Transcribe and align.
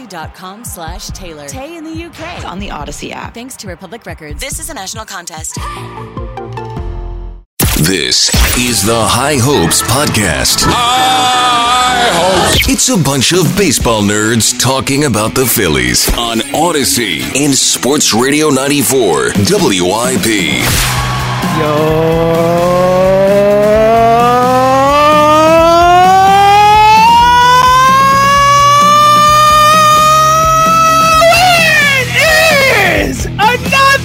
audacy.com 0.00 0.64
slash 0.64 1.08
Taylor. 1.08 1.46
Tay 1.46 1.76
in 1.76 1.84
the 1.84 2.04
UK. 2.04 2.36
It's 2.36 2.44
on 2.44 2.58
the 2.58 2.68
Audacy 2.68 3.10
app. 3.12 3.34
Thanks 3.34 3.56
to 3.56 3.68
Republic 3.68 4.06
Records. 4.06 4.40
This 4.40 4.58
is 4.58 4.70
a 4.70 4.74
national 4.74 5.04
contest. 5.04 5.56
This 7.76 8.30
is 8.58 8.84
the 8.84 8.94
High 8.94 9.38
Hopes 9.38 9.82
Podcast. 9.82 10.64
High 10.66 12.10
Hopes. 12.12 12.68
It's 12.68 12.88
a 12.88 12.96
bunch 13.02 13.32
of 13.32 13.44
baseball 13.56 14.02
nerds 14.02 14.58
talking 14.60 15.04
about 15.04 15.34
the 15.34 15.46
Phillies 15.46 16.08
on 16.18 16.38
Audacy 16.54 17.22
and 17.36 17.54
Sports 17.54 18.14
Radio 18.14 18.50
94 18.50 19.32
WIP. 19.48 20.26
It 21.62 22.99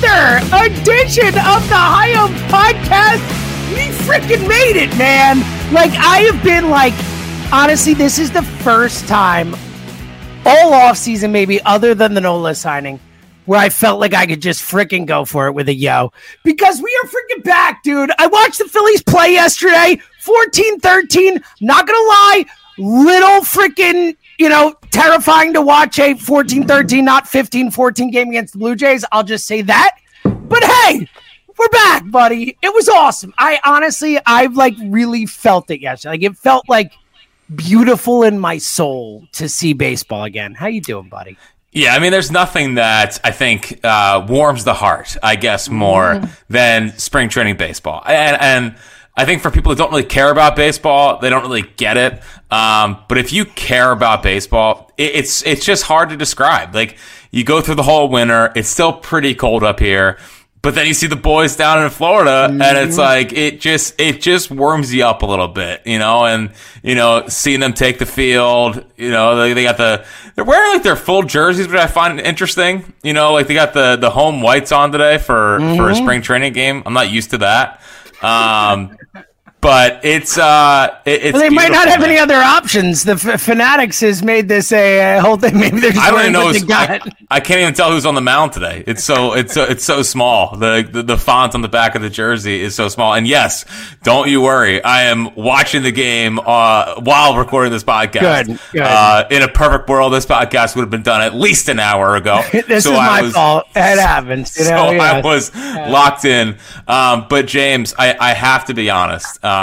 another 0.03 0.65
edition 0.65 1.27
of 1.27 1.67
the 1.69 1.75
High 1.75 2.11
Hopes 2.13 2.41
Podcast. 2.51 3.21
We 3.73 3.91
freaking 4.05 4.47
made 4.47 4.75
it, 4.75 4.95
man. 4.97 5.39
Like, 5.73 5.91
I 5.91 6.19
have 6.31 6.43
been 6.43 6.69
like, 6.69 6.93
honestly, 7.51 7.94
this 7.94 8.19
is 8.19 8.31
the 8.31 8.41
first 8.41 9.07
time 9.07 9.55
all 10.45 10.73
off 10.73 10.97
season, 10.97 11.31
maybe 11.31 11.61
other 11.63 11.95
than 11.95 12.13
the 12.13 12.22
Nola 12.22 12.55
signing, 12.55 13.00
where 13.45 13.59
I 13.59 13.69
felt 13.69 14.00
like 14.00 14.13
I 14.13 14.25
could 14.25 14.41
just 14.41 14.61
freaking 14.61 15.05
go 15.05 15.25
for 15.25 15.47
it 15.47 15.53
with 15.53 15.69
a 15.69 15.73
yo. 15.73 16.11
Because 16.44 16.81
we 16.81 17.00
are 17.03 17.07
freaking 17.07 17.44
back, 17.44 17.84
dude. 17.84 18.11
I 18.17 18.28
watched 18.28 18.59
the 18.59 18.66
Phillies 18.66 19.03
play 19.03 19.31
yesterday, 19.31 20.01
14 20.22 20.79
13. 20.79 21.41
Not 21.61 21.88
gonna 21.88 21.97
lie, 21.97 22.45
little 22.78 23.41
freaking, 23.41 24.16
you 24.38 24.50
know, 24.50 24.75
terrifying 24.95 25.53
to 25.53 25.61
watch 25.61 26.00
a 26.00 26.16
14 26.16 26.66
13, 26.66 27.03
not 27.03 27.28
15 27.28 27.72
14 27.72 28.11
game 28.11 28.29
against 28.29 28.53
the 28.53 28.59
Blue 28.59 28.75
Jays. 28.75 29.03
I'll 29.11 29.23
just 29.23 29.45
say 29.45 29.61
that. 29.61 29.97
But 30.23 30.63
hey, 30.63 31.07
we're 31.57 31.69
back, 31.69 32.09
buddy. 32.09 32.57
It 32.61 32.73
was 32.73 32.88
awesome. 32.88 33.34
I 33.38 33.59
honestly, 33.66 34.19
I've 34.25 34.55
like 34.55 34.75
really 34.85 35.25
felt 35.25 35.69
it 35.69 35.81
yesterday. 35.81 36.11
Like 36.11 36.23
it 36.23 36.38
felt 36.38 36.69
like 36.69 36.94
beautiful 37.53 38.23
in 38.23 38.39
my 38.39 38.57
soul 38.57 39.28
to 39.34 39.50
see 39.50 39.73
baseball 39.73 40.23
again. 40.23 40.53
How 40.53 40.67
you 40.67 40.81
doing, 40.81 41.09
buddy? 41.09 41.38
Yeah, 41.73 41.94
I 41.94 42.00
mean, 42.00 42.11
there's 42.11 42.31
nothing 42.31 42.75
that 42.75 43.19
I 43.22 43.31
think 43.31 43.81
uh, 43.84 44.25
warms 44.29 44.63
the 44.63 44.73
heart, 44.73 45.17
I 45.22 45.35
guess, 45.35 45.67
more 45.67 46.22
than 46.50 46.97
spring 46.97 47.28
training 47.28 47.57
baseball. 47.57 48.01
And, 48.05 48.41
and 48.41 48.75
I 49.18 49.26
think 49.26 49.42
for 49.42 49.50
people 49.50 49.72
who 49.72 49.78
don't 49.78 49.92
really 49.92 50.03
care 50.03 50.30
about 50.30 50.56
baseball, 50.56 51.20
they 51.20 51.30
don't 51.30 51.44
really 51.44 51.64
get 51.78 51.96
it. 51.98 52.22
Um, 52.52 53.03
but 53.08 53.18
if 53.18 53.31
you 53.31 53.46
care 53.46 53.92
about 53.92 54.22
baseball, 54.24 54.92
it, 54.98 55.16
it's 55.16 55.42
it's 55.44 55.66
just 55.66 55.84
hard 55.84 56.09
to 56.09 56.18
describe. 56.18 56.76
Like 56.76 56.98
you 57.31 57.44
go 57.44 57.62
through 57.62 57.76
the 57.76 57.84
whole 57.84 58.09
winter, 58.09 58.52
it's 58.56 58.68
still 58.70 58.92
pretty 58.94 59.34
cold 59.36 59.64
up 59.64 59.80
here. 59.80 60.18
But 60.62 60.74
then 60.74 60.88
you 60.88 60.96
see 60.96 61.06
the 61.06 61.16
boys 61.16 61.56
down 61.56 61.84
in 61.84 61.92
Florida, 61.92 62.48
and 62.50 62.78
it's 62.78 62.98
like 62.98 63.31
it 63.34 63.62
just 63.62 64.02
it 64.02 64.20
just 64.20 64.50
warms 64.50 64.92
you 64.92 65.06
up 65.06 65.22
a 65.22 65.26
little 65.28 65.47
bit, 65.47 65.84
you 65.86 66.00
know. 66.00 66.26
And 66.26 66.50
you 66.82 66.96
know, 66.96 67.26
seeing 67.28 67.59
them 67.59 67.74
take 67.74 68.00
the 68.00 68.08
field, 68.08 68.84
you 68.97 69.12
know, 69.12 69.36
they, 69.38 69.53
they 69.53 69.62
got 69.62 69.78
the 69.78 70.03
they're 70.34 70.44
wearing 70.44 70.74
like 70.74 70.82
their 70.82 70.96
full 70.96 71.22
jerseys, 71.22 71.68
which 71.68 71.78
I 71.78 71.86
find 71.86 72.20
interesting. 72.20 72.92
You 73.03 73.14
know, 73.14 73.34
like 73.34 73.46
they 73.46 73.53
got 73.53 73.74
the 73.74 73.96
the 73.96 74.09
home 74.09 74.42
whites 74.42 74.72
on 74.72 74.92
today 74.92 75.20
for 75.20 75.59
for 75.78 75.90
a 75.92 75.96
spring 75.96 76.24
training 76.24 76.53
game. 76.53 76.82
I'm 76.86 76.94
not 76.94 77.12
used 77.12 77.30
to 77.30 77.38
that. 77.40 77.80
Um, 78.22 78.98
but 79.66 80.06
it's 80.06 80.38
uh, 80.38 80.96
it, 81.06 81.24
it's 81.24 81.34
Well, 81.34 81.42
they 81.42 81.50
might 81.50 81.72
not 81.72 81.88
have 81.88 82.03
any 82.03 82.20
other 82.20 82.36
options. 82.36 83.03
The 83.03 83.14
f- 83.14 83.42
Fanatics 83.42 84.00
has 84.02 84.22
made 84.22 84.48
this 84.48 84.72
a 84.72 85.16
uh, 85.18 85.22
whole 85.22 85.38
thing. 85.38 85.59
Maybe 85.59 85.80
they're 85.80 85.90
just 85.92 86.06
I 86.06 86.12
don't 86.12 86.20
even 86.20 86.34
know. 86.34 86.46
what 86.46 86.53
they 86.53 86.59
Who's, 86.59 86.68
got. 86.68 86.90
I, 86.92 87.00
I 87.31 87.40
can't 87.40 87.62
even 87.62 87.74
tell 87.74 87.90
who's 87.92 88.06
on 88.06 88.14
the 88.14 88.22
mound 88.22 88.53
today. 88.53 88.84
It's 88.86 89.03
so 89.03 89.34
it's 89.34 89.56
so, 89.56 89.64
it's 89.64 89.84
so 89.84 90.03
small. 90.03 90.56
The, 90.56 90.88
the 90.90 91.02
the 91.02 91.18
font 91.18 91.56
on 91.56 91.62
the 91.64 91.68
back 91.68 91.96
of 91.96 92.03
the 92.03 92.12
jersey 92.12 92.62
is 92.62 92.76
so 92.76 92.90
small. 92.90 93.16
And 93.16 93.28
yes, 93.28 93.66
don't 94.03 94.30
you 94.30 94.40
worry. 94.42 94.84
I 94.84 95.03
am 95.06 95.34
watching 95.34 95.82
the 95.82 95.92
game 95.92 96.38
uh, 96.40 97.02
while 97.02 97.36
recording 97.36 97.72
this 97.72 97.84
podcast. 97.84 98.46
Good, 98.46 98.59
good. 98.72 98.82
Uh, 98.84 99.28
in 99.32 99.42
a 99.42 99.47
perfect 99.47 99.90
world, 99.90 100.14
this 100.14 100.28
podcast 100.28 100.76
would 100.76 100.84
have 100.84 100.92
been 100.92 101.02
done 101.02 101.22
at 101.24 101.34
least 101.34 101.70
an 101.70 101.80
hour 101.80 102.16
ago. 102.16 102.44
this 102.52 102.84
So 102.84 102.92
is 102.94 103.00
I 103.00 103.06
my 103.08 103.22
was- 103.24 103.34
fault. 103.34 103.66
It 103.76 104.00
happens. 104.00 104.56
You 104.58 104.64
so 104.66 104.76
know, 104.76 104.92
yeah. 104.92 105.02
I 105.14 105.22
was 105.22 105.53
locked 105.56 106.26
in. 106.26 106.56
Um, 106.88 107.26
but 107.28 107.47
James, 107.47 107.96
I, 107.97 108.16
I 108.20 108.34
have 108.36 108.66
to 108.66 108.76
be 108.76 108.92
honest. 108.92 109.44
Um, 109.44 109.54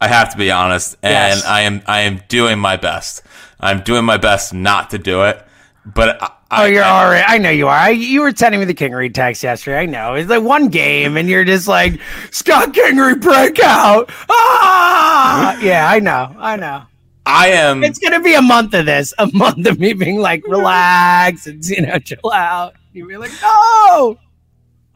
I 0.00 0.08
have 0.08 0.30
to 0.32 0.36
be 0.38 0.50
honest, 0.50 0.96
and 1.02 1.12
Yes. 1.12 1.44
I 1.44 1.62
am 1.62 1.82
I 1.86 2.00
am 2.00 2.20
doing 2.28 2.58
my 2.58 2.76
best. 2.76 3.22
I'm 3.60 3.80
doing 3.82 4.04
my 4.04 4.16
best 4.18 4.52
not 4.52 4.90
to 4.90 4.98
do 4.98 5.22
it, 5.22 5.42
but 5.86 6.22
I, 6.22 6.30
Oh, 6.56 6.64
you're 6.66 6.84
I, 6.84 6.88
all 6.88 7.10
right. 7.10 7.24
I 7.26 7.38
know 7.38 7.50
you 7.50 7.66
are. 7.66 7.76
I, 7.76 7.88
you 7.90 8.20
were 8.20 8.32
sending 8.34 8.60
me 8.60 8.66
the 8.66 8.74
Kingery 8.74 9.12
text 9.12 9.42
yesterday. 9.42 9.78
I 9.78 9.86
know. 9.86 10.14
It's 10.14 10.30
like 10.30 10.42
one 10.42 10.68
game, 10.68 11.16
and 11.16 11.28
you're 11.28 11.44
just 11.44 11.66
like, 11.66 11.98
Scott 12.30 12.72
Kingery 12.72 13.20
breakout. 13.20 14.10
Ah! 14.28 15.58
Yeah, 15.62 15.88
I 15.90 15.98
know. 16.00 16.34
I 16.38 16.56
know. 16.56 16.82
I 17.26 17.48
am. 17.48 17.82
It's 17.82 17.98
going 17.98 18.12
to 18.12 18.20
be 18.20 18.34
a 18.34 18.42
month 18.42 18.74
of 18.74 18.84
this, 18.86 19.14
a 19.18 19.26
month 19.32 19.66
of 19.66 19.80
me 19.80 19.94
being 19.94 20.18
like, 20.20 20.46
relax 20.46 21.46
and, 21.46 21.64
you 21.64 21.80
know, 21.82 21.98
chill 21.98 22.30
out. 22.32 22.74
You'll 22.92 23.08
be 23.08 23.16
like, 23.16 23.32
no. 23.42 24.18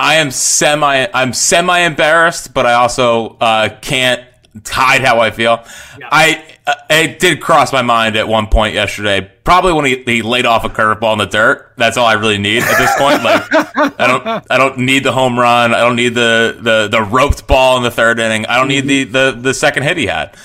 I 0.01 0.17
am 0.17 0.31
semi. 0.31 1.07
I'm 1.13 1.33
semi 1.33 1.79
embarrassed, 1.81 2.55
but 2.55 2.67
I 2.67 2.75
also 2.75 3.37
uh, 3.41 3.69
can't 3.81 4.25
hide 4.67 5.03
how 5.03 5.21
I 5.21 5.31
feel. 5.31 5.65
I 6.03 6.45
uh, 6.67 6.75
it 6.91 7.19
did 7.19 7.41
cross 7.41 7.73
my 7.73 7.83
mind 7.83 8.17
at 8.17 8.29
one 8.29 8.47
point 8.47 8.75
yesterday. 8.75 9.31
Probably 9.45 9.73
when 9.73 9.85
he, 9.87 10.03
he 10.05 10.23
laid 10.23 10.47
off 10.47 10.65
a 10.65 10.69
curveball 10.69 11.15
in 11.15 11.19
the 11.19 11.27
dirt. 11.27 11.73
That's 11.77 11.97
all 11.97 12.07
I 12.07 12.15
really 12.15 12.39
need 12.39 12.63
at 12.63 12.79
this 12.79 12.95
point. 12.99 13.23
Like 13.23 13.99
I 13.99 14.07
don't 14.07 14.47
I 14.51 14.59
don't 14.59 14.79
need 14.79 15.05
the 15.05 15.13
home 15.13 15.39
run. 15.39 15.75
I 15.75 15.81
don't 15.81 15.97
need 15.97 16.15
the 16.15 16.59
the 16.61 16.89
the 16.89 17.03
roped 17.03 17.47
ball 17.47 17.77
in 17.77 17.83
the 17.83 17.91
third 17.91 18.19
inning. 18.21 18.47
I 18.47 18.57
don't 18.57 18.69
need 18.69 18.87
the 18.87 19.05
the 19.05 19.39
the 19.41 19.55
second 19.55 19.83
hit 19.85 19.97
he 19.97 20.07
had. 20.07 20.37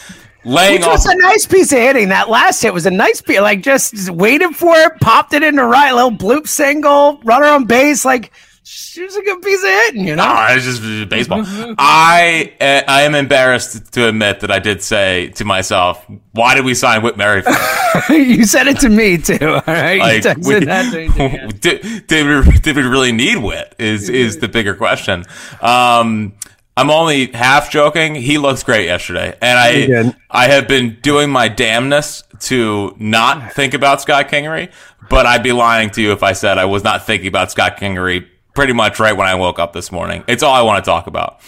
Laying 0.45 0.79
Which 0.79 0.83
off. 0.83 0.93
was 0.93 1.05
a 1.05 1.15
nice 1.15 1.45
piece 1.45 1.71
of 1.71 1.77
hitting. 1.77 2.09
That 2.09 2.29
last 2.29 2.61
hit 2.61 2.73
was 2.73 2.85
a 2.85 2.91
nice 2.91 3.21
piece. 3.21 3.39
Like 3.39 3.61
just 3.61 4.09
waited 4.09 4.55
for 4.55 4.75
it, 4.75 4.99
popped 4.99 5.33
it 5.33 5.41
into 5.41 5.63
right, 5.65 5.93
little 5.93 6.11
bloop 6.11 6.47
single, 6.47 7.19
runner 7.23 7.45
on 7.45 7.65
base. 7.65 8.03
Like 8.03 8.31
she 8.73 9.03
was 9.03 9.15
a 9.15 9.21
good 9.21 9.41
piece 9.41 9.63
of 9.63 9.69
hitting, 9.69 10.07
you 10.07 10.15
know. 10.15 10.23
Ah, 10.25 10.53
it's 10.53 10.65
just 10.65 11.09
baseball. 11.09 11.43
I 11.77 12.53
uh, 12.59 12.81
I 12.87 13.03
am 13.03 13.15
embarrassed 13.15 13.93
to 13.93 14.07
admit 14.07 14.39
that 14.41 14.51
I 14.51 14.59
did 14.59 14.81
say 14.81 15.29
to 15.35 15.45
myself, 15.45 16.05
"Why 16.31 16.55
did 16.55 16.65
we 16.65 16.73
sign 16.73 17.01
Whit 17.03 17.15
Merrifield?" 17.17 17.55
you 18.09 18.45
said 18.45 18.67
it 18.67 18.79
to 18.79 18.89
me 18.89 19.17
too. 19.17 19.37
All 19.41 19.61
right, 19.67 19.99
Like, 19.99 20.23
you 20.25 20.33
we- 20.59 20.65
that 20.65 20.91
to 20.91 20.97
me, 20.97 21.07
too, 21.09 21.23
yeah. 21.23 21.47
did, 21.59 22.07
did, 22.07 22.45
we, 22.47 22.51
did 22.59 22.75
we 22.75 22.81
really 22.83 23.11
need 23.11 23.37
Whit? 23.37 23.75
Is 23.77 24.09
is 24.09 24.37
the 24.39 24.47
bigger 24.47 24.75
question. 24.75 25.25
Um, 25.61 26.33
I'm 26.75 26.89
only 26.89 27.27
half 27.27 27.69
joking. 27.69 28.15
He 28.15 28.37
looks 28.39 28.63
great 28.63 28.85
yesterday, 28.85 29.37
and 29.41 29.59
I. 29.59 30.15
I 30.35 30.47
have 30.47 30.67
been 30.67 30.97
doing 31.01 31.29
my 31.29 31.47
damnness 31.47 32.23
to 32.47 32.95
not 32.97 33.53
think 33.53 33.75
about 33.75 34.01
Scott 34.01 34.29
Kingery, 34.29 34.71
but 35.11 35.27
I'd 35.27 35.43
be 35.43 35.51
lying 35.51 35.91
to 35.91 36.01
you 36.01 36.11
if 36.11 36.23
I 36.23 36.33
said 36.33 36.57
I 36.57 36.65
was 36.65 36.83
not 36.83 37.05
thinking 37.05 37.27
about 37.27 37.51
Scott 37.51 37.77
Kingery 37.77 38.27
pretty 38.53 38.73
much 38.73 38.99
right 38.99 39.15
when 39.15 39.27
I 39.27 39.35
woke 39.35 39.59
up 39.59 39.73
this 39.73 39.91
morning. 39.91 40.23
It's 40.27 40.43
all 40.43 40.53
I 40.53 40.61
want 40.61 40.83
to 40.83 40.89
talk 40.89 41.07
about. 41.07 41.41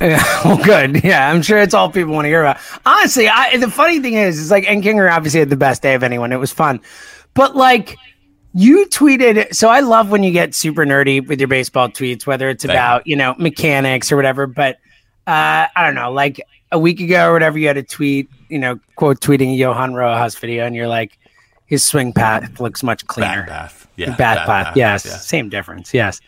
Yeah, 0.00 0.22
well, 0.44 0.62
good. 0.64 1.04
Yeah, 1.04 1.30
I'm 1.30 1.42
sure 1.42 1.58
it's 1.58 1.74
all 1.74 1.90
people 1.90 2.14
want 2.14 2.24
to 2.24 2.28
hear 2.28 2.40
about. 2.40 2.58
Honestly, 2.86 3.28
I, 3.28 3.56
the 3.58 3.70
funny 3.70 4.00
thing 4.00 4.14
is, 4.14 4.38
is 4.38 4.50
like, 4.50 4.68
and 4.68 4.82
Kinger 4.82 5.12
obviously 5.12 5.40
had 5.40 5.50
the 5.50 5.56
best 5.56 5.82
day 5.82 5.94
of 5.94 6.02
anyone. 6.02 6.32
It 6.32 6.38
was 6.38 6.52
fun, 6.52 6.80
but 7.34 7.54
like, 7.54 7.96
you 8.52 8.86
tweeted. 8.86 9.54
So 9.54 9.68
I 9.68 9.80
love 9.80 10.10
when 10.10 10.22
you 10.22 10.32
get 10.32 10.54
super 10.54 10.84
nerdy 10.84 11.26
with 11.26 11.38
your 11.38 11.48
baseball 11.48 11.88
tweets, 11.88 12.26
whether 12.26 12.48
it's 12.48 12.64
Thank 12.64 12.74
about 12.74 13.06
you 13.06 13.14
know 13.14 13.34
mechanics 13.38 14.10
or 14.10 14.16
whatever. 14.16 14.46
But 14.46 14.76
uh, 15.26 15.66
I 15.76 15.86
don't 15.86 15.94
know, 15.94 16.10
like 16.12 16.40
a 16.72 16.78
week 16.78 17.00
ago 17.00 17.28
or 17.28 17.32
whatever, 17.32 17.58
you 17.58 17.66
had 17.66 17.76
a 17.76 17.82
tweet, 17.82 18.28
you 18.48 18.58
know, 18.58 18.80
quote 18.96 19.20
tweeting 19.20 19.52
a 19.52 19.56
Johan 19.56 19.94
Rojas 19.94 20.34
video, 20.34 20.64
and 20.64 20.74
you're 20.74 20.88
like, 20.88 21.18
his 21.66 21.84
swing 21.84 22.12
path 22.12 22.58
looks 22.58 22.82
much 22.82 23.06
cleaner. 23.06 23.44
Path, 23.46 23.86
yeah, 23.96 24.16
Bat, 24.16 24.46
path, 24.46 24.76
yes, 24.76 25.04
yeah. 25.04 25.16
same 25.16 25.48
difference, 25.48 25.94
yes. 25.94 26.20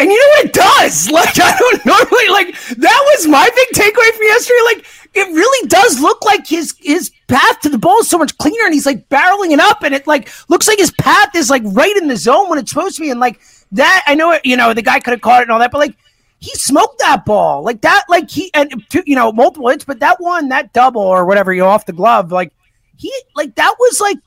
And 0.00 0.10
you 0.10 0.16
know 0.16 0.28
what 0.28 0.44
it 0.46 0.52
does? 0.52 1.10
Like 1.18 1.40
I 1.40 1.56
don't 1.58 1.86
normally 1.86 2.28
like 2.28 2.58
that 2.76 3.14
was 3.16 3.26
my 3.26 3.48
big 3.54 3.68
takeaway 3.74 4.10
from 4.12 4.22
yesterday. 4.24 4.60
Like 4.64 4.86
it 5.14 5.32
really 5.34 5.68
does 5.68 6.00
look 6.00 6.24
like 6.24 6.46
his 6.46 6.74
his 6.78 7.10
path 7.26 7.60
to 7.60 7.68
the 7.68 7.78
ball 7.78 7.98
is 8.00 8.08
so 8.08 8.18
much 8.18 8.36
cleaner, 8.38 8.64
and 8.64 8.74
he's 8.74 8.86
like 8.86 9.08
barreling 9.08 9.52
it 9.52 9.60
up, 9.60 9.82
and 9.82 9.94
it 9.94 10.06
like 10.06 10.28
looks 10.48 10.68
like 10.68 10.78
his 10.78 10.92
path 10.92 11.34
is 11.34 11.50
like 11.50 11.62
right 11.66 11.96
in 11.96 12.08
the 12.08 12.16
zone 12.16 12.48
when 12.48 12.58
it's 12.58 12.70
supposed 12.70 12.96
to 12.96 13.02
be. 13.02 13.10
And 13.10 13.18
like 13.18 13.40
that, 13.72 14.04
I 14.06 14.14
know 14.14 14.32
it. 14.32 14.42
You 14.44 14.56
know 14.56 14.72
the 14.74 14.82
guy 14.82 15.00
could 15.00 15.12
have 15.12 15.20
caught 15.20 15.40
it 15.40 15.44
and 15.44 15.52
all 15.52 15.58
that, 15.58 15.72
but 15.72 15.78
like 15.78 15.96
he 16.38 16.50
smoked 16.52 17.00
that 17.00 17.24
ball 17.24 17.62
like 17.62 17.80
that. 17.80 18.04
Like 18.08 18.30
he 18.30 18.52
and 18.54 18.84
you 19.04 19.16
know 19.16 19.32
multiple 19.32 19.68
hits, 19.68 19.84
but 19.84 20.00
that 20.00 20.20
one, 20.20 20.48
that 20.50 20.72
double 20.72 21.02
or 21.02 21.24
whatever, 21.24 21.52
you 21.52 21.62
know, 21.62 21.68
off 21.68 21.86
the 21.86 21.92
glove, 21.92 22.30
like 22.30 22.52
he 22.96 23.12
like 23.34 23.54
that 23.56 23.74
was 23.78 24.00
like. 24.00 24.18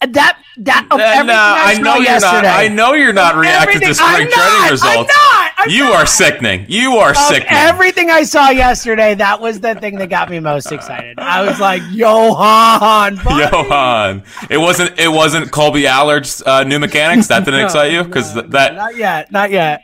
That 0.00 0.38
that 0.58 0.86
of 0.90 1.00
Uh, 1.00 1.02
everything 1.02 1.26
no, 1.28 1.32
I, 1.34 1.74
I 1.76 1.78
know 1.80 1.94
you're 1.96 2.02
yesterday. 2.04 2.42
not. 2.42 2.56
I 2.60 2.68
know 2.68 2.92
you're 2.92 3.12
not 3.14 3.34
Of 3.34 3.40
reacting 3.40 3.80
to 3.80 3.94
spring 3.94 4.08
I'm 4.10 4.16
training 4.30 4.30
not, 4.36 4.70
results. 4.70 4.94
I'm 4.94 5.06
not, 5.06 5.52
I'm 5.58 5.70
you 5.70 5.84
not. 5.84 5.94
are 6.02 6.06
sickening. 6.06 6.66
You 6.68 6.96
are 6.98 7.10
Of 7.10 7.16
sickening. 7.16 7.48
everything 7.54 8.10
I 8.10 8.24
saw 8.24 8.50
yesterday, 8.50 9.14
that 9.14 9.40
was 9.40 9.60
the 9.60 9.74
thing 9.74 9.96
that 9.96 10.10
got 10.10 10.28
me 10.28 10.38
most 10.38 10.70
excited. 10.70 11.18
I 11.18 11.42
was 11.48 11.58
like, 11.60 11.82
Johan, 11.90 13.16
buddy. 13.24 13.44
Johan, 13.56 14.22
it 14.50 14.58
wasn't. 14.58 14.98
It 15.00 15.08
wasn't 15.08 15.50
Kolby 15.50 15.86
Allard's 15.86 16.42
uh, 16.44 16.62
new 16.64 16.78
mechanics 16.78 17.28
that 17.28 17.44
didn't 17.46 17.60
excite 17.64 17.92
you 17.92 18.04
because 18.04 18.34
that 18.34 18.74
Not 18.74 18.96
yet, 18.96 19.32
not 19.32 19.50
yet. 19.50 19.82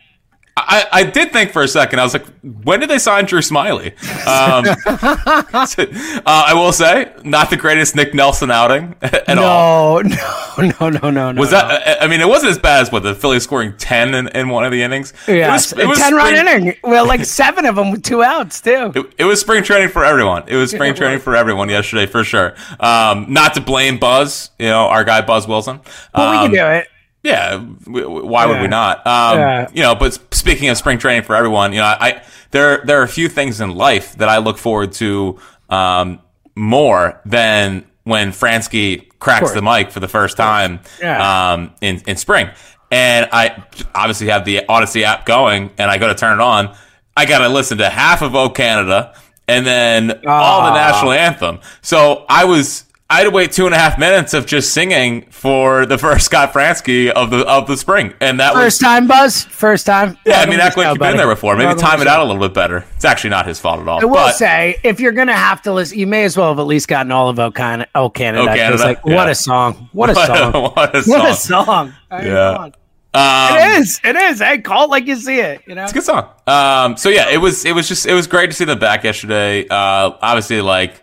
I, 0.54 0.86
I 0.92 1.02
did 1.04 1.32
think 1.32 1.50
for 1.50 1.62
a 1.62 1.68
second. 1.68 1.98
I 1.98 2.02
was 2.04 2.12
like, 2.12 2.26
when 2.42 2.80
did 2.80 2.90
they 2.90 2.98
sign 2.98 3.24
Drew 3.24 3.40
Smyly? 3.40 3.92
Um, 4.26 4.64
uh, 4.86 6.24
I 6.26 6.52
will 6.54 6.72
say, 6.72 7.12
not 7.24 7.48
the 7.50 7.56
greatest 7.56 7.96
Nick 7.96 8.12
Nelson 8.14 8.50
outing 8.50 8.94
at 9.02 9.38
all. 9.38 10.02
No, 10.02 10.16
no, 10.58 10.72
no, 10.78 10.88
no, 10.90 11.10
no, 11.10 11.32
no. 11.32 11.40
Was 11.40 11.50
that? 11.52 12.02
I 12.02 12.06
mean, 12.06 12.20
it 12.20 12.28
wasn't 12.28 12.50
as 12.50 12.58
bad 12.58 12.82
as 12.82 12.92
what 12.92 13.02
the 13.02 13.14
Phillies 13.14 13.44
scoring 13.44 13.74
ten 13.78 14.14
in, 14.14 14.28
in 14.28 14.48
one 14.50 14.64
of 14.64 14.72
the 14.72 14.82
innings. 14.82 15.14
Yeah, 15.26 15.48
it 15.48 15.52
was, 15.52 15.72
it 15.72 15.86
was 15.86 15.98
ten 15.98 16.14
run 16.14 16.34
inning. 16.34 16.74
Well, 16.82 17.06
like 17.06 17.24
seven 17.24 17.64
of 17.64 17.76
them 17.76 17.90
with 17.90 18.02
two 18.02 18.22
outs 18.22 18.60
too. 18.60 18.92
It, 18.94 19.14
it 19.18 19.24
was 19.24 19.40
spring 19.40 19.62
training 19.64 19.88
for 19.88 20.04
everyone. 20.04 20.44
It 20.48 20.56
was 20.56 20.70
spring 20.70 20.94
training 20.94 21.20
for 21.20 21.34
everyone 21.34 21.70
yesterday 21.70 22.04
for 22.06 22.24
sure. 22.24 22.54
Um, 22.78 23.26
not 23.32 23.54
to 23.54 23.60
blame 23.62 23.98
Buzz, 23.98 24.50
you 24.58 24.68
know, 24.68 24.86
our 24.88 25.04
guy 25.04 25.22
Buzz 25.22 25.48
Wilson. 25.48 25.80
But 26.12 26.30
we 26.30 26.36
Um, 26.36 26.44
can 26.44 26.52
do 26.52 26.66
it. 26.78 26.88
Yeah, 27.22 27.58
why 27.58 28.46
would 28.46 28.60
we 28.60 28.66
not? 28.68 29.06
Um, 29.06 29.38
Yeah. 29.38 29.68
You 29.72 29.82
know, 29.82 29.94
but 29.94 30.18
speaking 30.34 30.68
of 30.70 30.76
spring 30.76 30.98
training 30.98 31.22
for 31.22 31.36
everyone, 31.36 31.72
you 31.72 31.78
know, 31.78 31.84
I 31.86 32.22
there 32.50 32.82
there 32.84 33.00
are 33.00 33.04
a 33.04 33.08
few 33.08 33.28
things 33.28 33.60
in 33.60 33.70
life 33.74 34.16
that 34.16 34.28
I 34.28 34.38
look 34.38 34.58
forward 34.58 34.92
to 34.94 35.38
um, 35.70 36.18
more 36.56 37.20
than 37.24 37.84
when 38.04 38.32
Franzke 38.32 39.08
cracks 39.20 39.52
the 39.52 39.62
mic 39.62 39.90
for 39.92 40.00
the 40.00 40.08
first 40.08 40.36
time 40.36 40.80
Yeah. 41.00 41.52
um, 41.52 41.72
in 41.80 42.02
in 42.06 42.16
spring. 42.16 42.50
And 42.90 43.28
I 43.32 43.62
obviously 43.94 44.26
have 44.26 44.44
the 44.44 44.62
Audacy 44.68 45.02
app 45.02 45.24
going, 45.24 45.70
and 45.78 45.90
I 45.90 45.96
go 45.98 46.08
to 46.08 46.14
turn 46.14 46.38
it 46.40 46.42
on. 46.42 46.74
I 47.16 47.24
got 47.24 47.38
to 47.38 47.48
listen 47.48 47.78
to 47.78 47.88
half 47.88 48.20
of 48.22 48.34
O 48.34 48.50
Canada 48.50 49.14
and 49.48 49.64
then 49.66 50.10
all 50.26 50.62
the 50.62 50.70
Ah. 50.70 50.74
national 50.90 51.12
anthem. 51.12 51.60
So 51.82 52.24
I 52.28 52.44
was. 52.44 52.84
I 53.12 53.16
had 53.16 53.24
to 53.24 53.30
wait 53.30 53.52
two 53.52 53.66
and 53.66 53.74
a 53.74 53.78
half 53.78 53.98
minutes 53.98 54.32
of 54.32 54.46
just 54.46 54.72
singing 54.72 55.26
for 55.28 55.84
the 55.84 55.98
first 55.98 56.24
Scott 56.24 56.54
Franzke 56.54 57.10
of 57.10 57.28
the 57.28 57.46
of 57.46 57.66
the 57.66 57.76
spring, 57.76 58.14
and 58.22 58.40
that 58.40 58.54
First 58.54 58.64
was 58.64 58.78
time, 58.78 59.06
Buzz. 59.06 59.44
First 59.44 59.84
time. 59.84 60.16
yeah. 60.24 60.40
I 60.40 60.46
mean, 60.46 60.60
act 60.60 60.78
like 60.78 60.88
you've 60.88 60.98
been 60.98 61.18
there 61.18 61.26
before. 61.28 61.54
Maybe 61.56 61.66
Welcome 61.66 61.82
time 61.82 62.00
it 62.00 62.06
out 62.06 62.20
a 62.20 62.24
little 62.24 62.40
bit 62.40 62.54
better. 62.54 62.86
It's 62.96 63.04
actually 63.04 63.28
not 63.28 63.46
his 63.46 63.60
fault 63.60 63.80
at 63.80 63.86
all. 63.88 64.00
I 64.00 64.04
will 64.06 64.14
but 64.14 64.32
say, 64.36 64.76
if 64.82 64.98
you're 64.98 65.12
gonna 65.12 65.34
have 65.36 65.60
to 65.62 65.74
listen, 65.74 65.98
you 65.98 66.06
may 66.06 66.24
as 66.24 66.38
well 66.38 66.48
have 66.48 66.58
at 66.58 66.62
least 66.66 66.88
gotten 66.88 67.12
all 67.12 67.28
of 67.28 67.38
O 67.38 67.50
Canada. 67.50 67.90
O 67.94 68.08
Canada. 68.08 68.50
O 68.50 68.54
Canada, 68.56 68.82
Like, 68.82 69.00
yeah. 69.04 69.14
what 69.14 69.28
a 69.28 69.34
song! 69.34 69.90
What 69.92 70.08
a 70.08 70.14
What 70.14 70.30
a- 70.30 70.36
song! 70.36 70.52
what 70.72 70.94
a 70.94 71.02
song. 71.34 71.34
song! 71.34 71.94
Yeah. 72.12 72.70
um, 73.12 73.56
It 73.58 73.80
is. 73.80 74.00
It 74.02 74.16
is. 74.16 74.38
Hey, 74.40 74.56
call 74.62 74.84
it 74.84 74.90
like 74.90 75.06
you 75.06 75.16
see 75.16 75.38
it. 75.38 75.60
You 75.66 75.74
know. 75.74 75.82
It's 75.82 75.92
a 75.92 75.94
good 75.96 76.04
song. 76.04 76.28
Um, 76.46 76.96
so 76.96 77.10
yeah, 77.10 77.28
it 77.28 77.36
was 77.38 77.66
it 77.66 77.74
was 77.74 77.86
just 77.88 78.06
it 78.06 78.14
was 78.14 78.26
great 78.26 78.46
to 78.46 78.56
see 78.56 78.64
them 78.64 78.78
back 78.78 79.04
yesterday. 79.04 79.66
Uh, 79.68 80.12
obviously, 80.22 80.62
like 80.62 80.94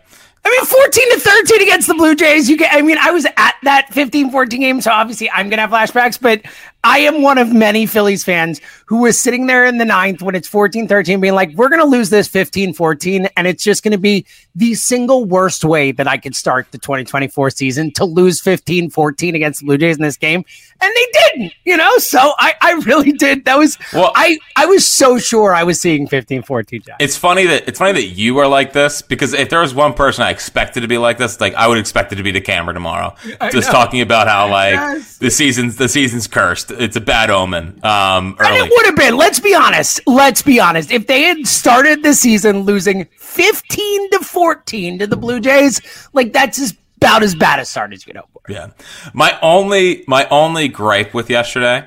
I 0.44 0.50
mean, 0.50 0.64
14 0.64 1.10
to 1.12 1.20
13 1.20 1.62
against 1.62 1.86
the 1.86 1.94
Blue 1.94 2.14
Jays. 2.14 2.48
You 2.48 2.56
get, 2.56 2.72
I 2.72 2.80
mean, 2.82 2.96
I 2.98 3.10
was 3.10 3.26
at 3.36 3.54
that 3.62 3.88
15 3.92 4.30
14 4.30 4.60
game, 4.60 4.80
so 4.80 4.90
obviously 4.90 5.30
I'm 5.30 5.48
going 5.50 5.58
to 5.58 5.66
have 5.66 5.70
flashbacks, 5.70 6.20
but 6.20 6.42
I 6.82 7.00
am 7.00 7.22
one 7.22 7.36
of 7.38 7.52
many 7.52 7.84
Phillies 7.84 8.24
fans 8.24 8.60
who 8.86 9.02
was 9.02 9.20
sitting 9.20 9.46
there 9.46 9.66
in 9.66 9.78
the 9.78 9.84
ninth 9.84 10.22
when 10.22 10.34
it's 10.34 10.48
14 10.48 10.88
13, 10.88 11.20
being 11.20 11.34
like, 11.34 11.52
we're 11.54 11.68
going 11.68 11.80
to 11.80 11.86
lose 11.86 12.08
this 12.10 12.26
15 12.28 12.72
14, 12.74 13.28
and 13.36 13.46
it's 13.46 13.62
just 13.62 13.82
going 13.82 13.92
to 13.92 13.98
be 13.98 14.24
the 14.54 14.74
single 14.74 15.24
worst 15.26 15.62
way 15.64 15.92
that 15.92 16.08
I 16.08 16.16
could 16.16 16.34
start 16.34 16.68
the 16.72 16.78
2024 16.78 17.50
season 17.50 17.92
to 17.92 18.04
lose 18.04 18.40
15 18.40 18.90
14 18.90 19.34
against 19.34 19.60
the 19.60 19.66
Blue 19.66 19.78
Jays 19.78 19.96
in 19.96 20.02
this 20.02 20.16
game. 20.16 20.44
And 20.80 20.92
they 20.96 21.06
didn't, 21.36 21.52
you 21.64 21.76
know? 21.76 21.98
So 21.98 22.18
I, 22.38 22.54
I 22.62 22.72
really 22.86 23.12
did. 23.12 23.44
That 23.44 23.58
was, 23.58 23.76
Well- 23.92 24.12
I, 24.14 24.38
I 24.56 24.64
was 24.66 24.86
so 24.86 25.18
sure 25.18 25.54
I 25.54 25.64
was 25.64 25.80
seeing 25.80 26.06
15 26.06 26.42
14, 26.42 26.82
it's 26.98 27.16
funny 27.16 27.46
that 27.46 27.68
it's 27.68 27.78
funny 27.78 27.92
that 27.92 28.06
you 28.08 28.38
are 28.38 28.48
like 28.48 28.72
this 28.72 29.02
because 29.02 29.34
if 29.34 29.50
there 29.50 29.60
was 29.60 29.74
one 29.74 29.92
person 29.92 30.24
I 30.24 30.30
expected 30.30 30.80
to 30.80 30.88
be 30.88 30.96
like 30.98 31.18
this, 31.18 31.40
like 31.40 31.54
I 31.54 31.68
would 31.68 31.78
expect 31.78 32.12
it 32.12 32.16
to 32.16 32.22
be 32.22 32.30
the 32.30 32.40
camera 32.40 32.72
tomorrow, 32.72 33.14
just 33.50 33.68
know. 33.68 33.72
talking 33.72 34.00
about 34.00 34.28
how 34.28 34.48
like 34.48 34.72
Yes. 34.72 35.18
the 35.18 35.30
season's 35.30 35.76
the 35.76 35.88
season's 35.88 36.26
cursed. 36.26 36.69
It's 36.70 36.96
a 36.96 37.00
bad 37.00 37.30
omen. 37.30 37.80
Um, 37.84 38.36
And 38.38 38.56
it 38.56 38.70
would 38.70 38.86
have 38.86 38.96
been, 38.96 39.16
let's 39.16 39.40
be 39.40 39.54
honest. 39.54 40.00
Let's 40.06 40.42
be 40.42 40.60
honest. 40.60 40.90
If 40.90 41.06
they 41.06 41.22
had 41.22 41.46
started 41.46 42.02
the 42.02 42.14
season 42.14 42.60
losing 42.60 43.06
15 43.18 44.10
to 44.12 44.18
14 44.20 44.98
to 45.00 45.06
the 45.06 45.16
Blue 45.16 45.40
Jays, 45.40 45.80
like 46.12 46.32
that's 46.32 46.58
as, 46.58 46.76
about 46.96 47.22
as 47.22 47.34
bad 47.34 47.58
a 47.58 47.64
start 47.64 47.92
as 47.92 48.06
you 48.06 48.12
know 48.12 48.24
for. 48.32 48.42
Yeah. 48.48 48.68
My 49.14 49.38
only 49.40 50.04
my 50.06 50.26
only 50.30 50.68
gripe 50.68 51.14
with 51.14 51.30
yesterday 51.30 51.86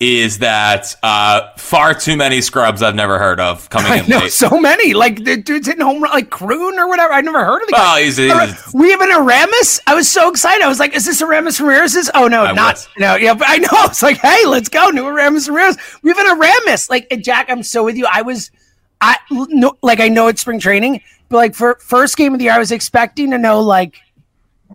is 0.00 0.40
that 0.40 0.94
uh, 1.02 1.48
far 1.56 1.94
too 1.94 2.16
many 2.16 2.40
scrubs 2.40 2.82
I've 2.82 2.96
never 2.96 3.18
heard 3.18 3.38
of 3.40 3.70
coming 3.70 3.92
I 3.92 3.96
in 3.98 4.08
know 4.08 4.18
late. 4.18 4.32
so 4.32 4.58
many. 4.60 4.92
Like 4.92 5.24
the 5.24 5.36
dude's 5.36 5.66
hitting 5.68 5.82
home 5.84 6.02
run, 6.02 6.12
like 6.12 6.30
Croon 6.30 6.78
or 6.78 6.88
whatever. 6.88 7.12
I've 7.12 7.24
never 7.24 7.44
heard 7.44 7.62
of 7.62 7.68
the 7.68 7.72
guy. 7.72 7.78
Well, 7.78 7.96
he's- 8.02 8.16
he's- 8.16 8.74
we 8.74 8.90
have 8.90 9.00
an 9.00 9.10
Aramis. 9.12 9.80
I 9.86 9.94
was 9.94 10.10
so 10.10 10.28
excited. 10.30 10.64
I 10.64 10.68
was 10.68 10.80
like, 10.80 10.94
"Is 10.94 11.04
this 11.06 11.22
Aramis 11.22 11.60
Ramirez's?" 11.60 12.10
Oh 12.14 12.26
no, 12.28 12.42
I 12.44 12.52
not 12.52 12.74
was. 12.74 12.88
no. 12.98 13.14
Yeah, 13.14 13.34
but 13.34 13.48
I 13.48 13.58
know. 13.58 13.68
It's 13.84 14.02
like, 14.02 14.18
hey, 14.18 14.44
let's 14.46 14.68
go, 14.68 14.88
new 14.90 15.06
Aramis 15.06 15.48
Ramirez. 15.48 15.78
We 16.02 16.10
have 16.10 16.18
an 16.18 16.26
Aramis. 16.42 16.90
Like 16.90 17.08
Jack, 17.22 17.46
I'm 17.48 17.62
so 17.62 17.84
with 17.84 17.96
you. 17.96 18.06
I 18.12 18.22
was, 18.22 18.50
I 19.00 19.16
no, 19.30 19.74
like 19.82 20.00
I 20.00 20.08
know 20.08 20.26
it's 20.26 20.40
spring 20.40 20.58
training, 20.58 21.02
but 21.28 21.36
like 21.36 21.54
for 21.54 21.76
first 21.80 22.16
game 22.16 22.32
of 22.32 22.38
the 22.40 22.46
year, 22.46 22.54
I 22.54 22.58
was 22.58 22.72
expecting 22.72 23.30
to 23.30 23.38
know 23.38 23.60
like 23.60 23.96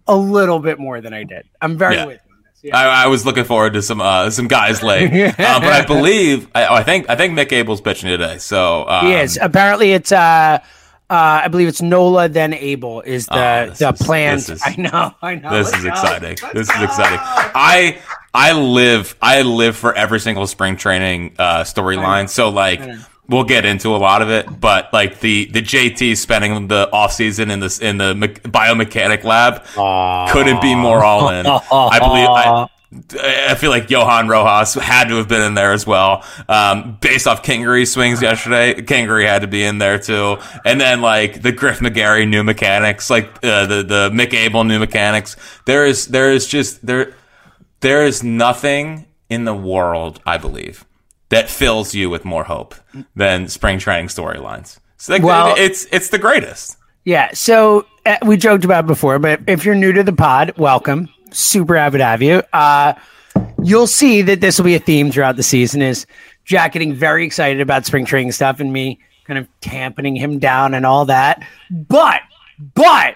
a 0.07 0.15
little 0.15 0.59
bit 0.59 0.79
more 0.79 1.01
than 1.01 1.13
I 1.13 1.23
did. 1.25 1.45
I'm 1.61 1.77
very 1.77 1.95
Yeah. 1.95 2.05
with 2.05 2.21
you. 2.25 2.28
on 2.28 2.28
this. 2.28 2.28
Yeah. 2.61 2.77
I, 2.77 3.03
I 3.05 3.07
was 3.07 3.25
looking 3.25 3.45
forward 3.45 3.73
to 3.73 3.81
some 3.81 4.01
uh, 4.01 4.29
some 4.31 4.47
guys 4.47 4.83
late, 4.83 5.11
uh, 5.11 5.31
but 5.37 5.63
I 5.71 5.85
believe 5.85 6.49
I, 6.53 6.67
I 6.67 6.83
think 6.83 7.09
I 7.09 7.15
think 7.15 7.33
Mick 7.37 7.51
Abel's 7.53 7.79
pitching 7.81 8.09
today. 8.09 8.37
So 8.37 8.87
um, 8.87 9.05
He 9.05 9.13
is. 9.13 9.37
Apparently, 9.41 9.93
it's 9.93 10.11
uh, 10.11 10.59
uh, 11.09 11.13
I 11.43 11.47
believe 11.47 11.67
it's 11.69 11.81
Nola 11.81 12.27
then 12.29 12.53
Abel 12.53 13.01
is 13.01 13.25
the 13.27 13.33
Oh, 13.33 13.73
the 13.73 13.89
is- 13.89 14.01
plan. 14.01 14.37
is- 14.37 14.61
I 14.65 14.75
know. 14.77 15.15
I 15.21 15.35
know. 15.35 15.51
This 15.51 15.67
Let's 15.71 15.77
is 15.77 15.83
go. 15.85 15.89
exciting. 15.91 16.37
Let's 16.41 16.53
This 16.53 16.69
is 16.69 16.81
exciting. 16.83 17.19
I 17.21 17.97
I 18.33 18.51
live 18.51 19.15
I 19.21 19.41
live 19.43 19.75
for 19.77 19.93
every 19.95 20.19
single 20.19 20.45
spring 20.45 20.75
training 20.75 21.35
uh, 21.39 21.61
storyline. 21.63 22.27
So 22.29 22.49
like 22.49 22.81
we'll 23.29 23.43
get 23.45 23.63
into 23.63 23.95
a 23.95 23.97
lot 23.97 24.21
of 24.21 24.29
it, 24.29 24.59
but 24.59 24.91
like 24.91 25.19
the 25.21 25.45
the 25.51 25.61
JT 25.61 26.17
spending 26.17 26.67
the 26.67 26.89
off 26.91 27.13
season 27.13 27.49
in 27.51 27.59
this 27.59 27.79
in 27.79 27.97
the 27.97 28.15
me- 28.15 28.27
biomechanic 28.27 29.23
lab 29.23 29.63
couldn't 30.31 30.61
be 30.61 30.75
more 30.75 31.03
all 31.03 31.29
in. 31.29 31.45
I 31.47 31.99
believe 31.99 32.27
I, 32.29 32.67
I 33.51 33.55
feel 33.55 33.69
like 33.69 33.91
Johan 33.91 34.27
Rojas 34.27 34.73
had 34.73 35.09
to 35.09 35.15
have 35.17 35.27
been 35.27 35.43
in 35.43 35.53
there 35.53 35.73
as 35.73 35.85
well. 35.85 36.25
Um, 36.47 36.97
based 37.01 37.27
off 37.27 37.43
Kingery 37.43 37.87
swings 37.87 38.19
yesterday, 38.19 38.73
Kingery 38.81 39.27
had 39.27 39.43
to 39.43 39.47
be 39.47 39.63
in 39.63 39.77
there 39.77 39.99
too. 39.99 40.37
And 40.65 40.81
then 40.81 40.99
like 41.01 41.43
the 41.43 41.51
Griff 41.51 41.79
McGarry 41.79 42.27
new 42.27 42.43
mechanics, 42.43 43.09
like 43.11 43.27
uh, 43.45 43.67
the 43.67 43.83
the 43.83 44.09
Mick 44.11 44.33
Abel 44.33 44.63
new 44.63 44.79
mechanics. 44.79 45.35
There 45.65 45.85
is 45.85 46.07
there 46.07 46.31
is 46.31 46.47
just 46.47 46.83
there 46.83 47.13
there 47.81 48.03
is 48.05 48.23
nothing 48.23 49.05
in 49.29 49.45
the 49.45 49.53
world, 49.53 50.19
I 50.25 50.37
believe, 50.39 50.83
that 51.29 51.49
fills 51.49 51.93
you 51.93 52.09
with 52.09 52.25
more 52.25 52.43
hope 52.43 52.75
than 53.15 53.47
spring 53.47 53.79
training 53.79 54.07
storylines. 54.07 54.79
So 54.97 55.17
Well- 55.19 55.55
it's 55.57 55.85
it's 55.91 56.09
the 56.09 56.17
greatest. 56.19 56.77
Yeah. 57.05 57.29
So 57.33 57.85
uh, 58.05 58.17
we 58.25 58.37
joked 58.37 58.65
about 58.65 58.83
it 58.83 58.87
before, 58.87 59.17
but 59.19 59.39
if 59.47 59.65
you're 59.65 59.73
new 59.75 59.93
to 59.93 60.03
the 60.03 60.13
pod, 60.13 60.53
welcome. 60.57 61.07
Super 61.31 61.77
happy 61.77 61.97
to 61.99 62.03
have 62.05 62.21
you. 62.21 62.43
Uh, 62.51 62.93
you'll 63.63 63.87
see 63.87 64.21
that 64.23 64.41
this 64.41 64.57
will 64.57 64.65
be 64.65 64.75
a 64.75 64.79
theme 64.79 65.11
throughout 65.11 65.35
the 65.37 65.43
season. 65.43 65.81
Is 65.81 66.05
Jack 66.45 66.73
getting 66.73 66.93
very 66.93 67.25
excited 67.25 67.61
about 67.61 67.85
spring 67.85 68.05
training 68.05 68.31
stuff 68.33 68.59
and 68.59 68.73
me 68.73 68.99
kind 69.25 69.37
of 69.39 69.47
tamping 69.61 70.15
him 70.15 70.39
down 70.39 70.73
and 70.73 70.85
all 70.85 71.05
that. 71.05 71.41
But, 71.71 72.21
but 72.75 73.15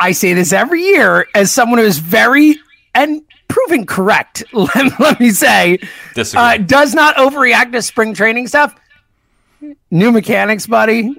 I 0.00 0.12
say 0.12 0.32
this 0.32 0.52
every 0.52 0.82
year 0.82 1.26
as 1.34 1.52
someone 1.52 1.78
who 1.78 1.84
is 1.84 1.98
very 1.98 2.58
and 2.94 3.22
proven 3.48 3.86
correct. 3.86 4.44
Let, 4.52 4.98
let 5.00 5.20
me 5.20 5.30
say, 5.30 5.78
uh, 6.34 6.56
does 6.58 6.94
not 6.94 7.16
overreact 7.16 7.72
to 7.72 7.82
spring 7.82 8.14
training 8.14 8.48
stuff. 8.48 8.74
New 9.90 10.12
mechanics, 10.12 10.66
buddy. 10.66 11.14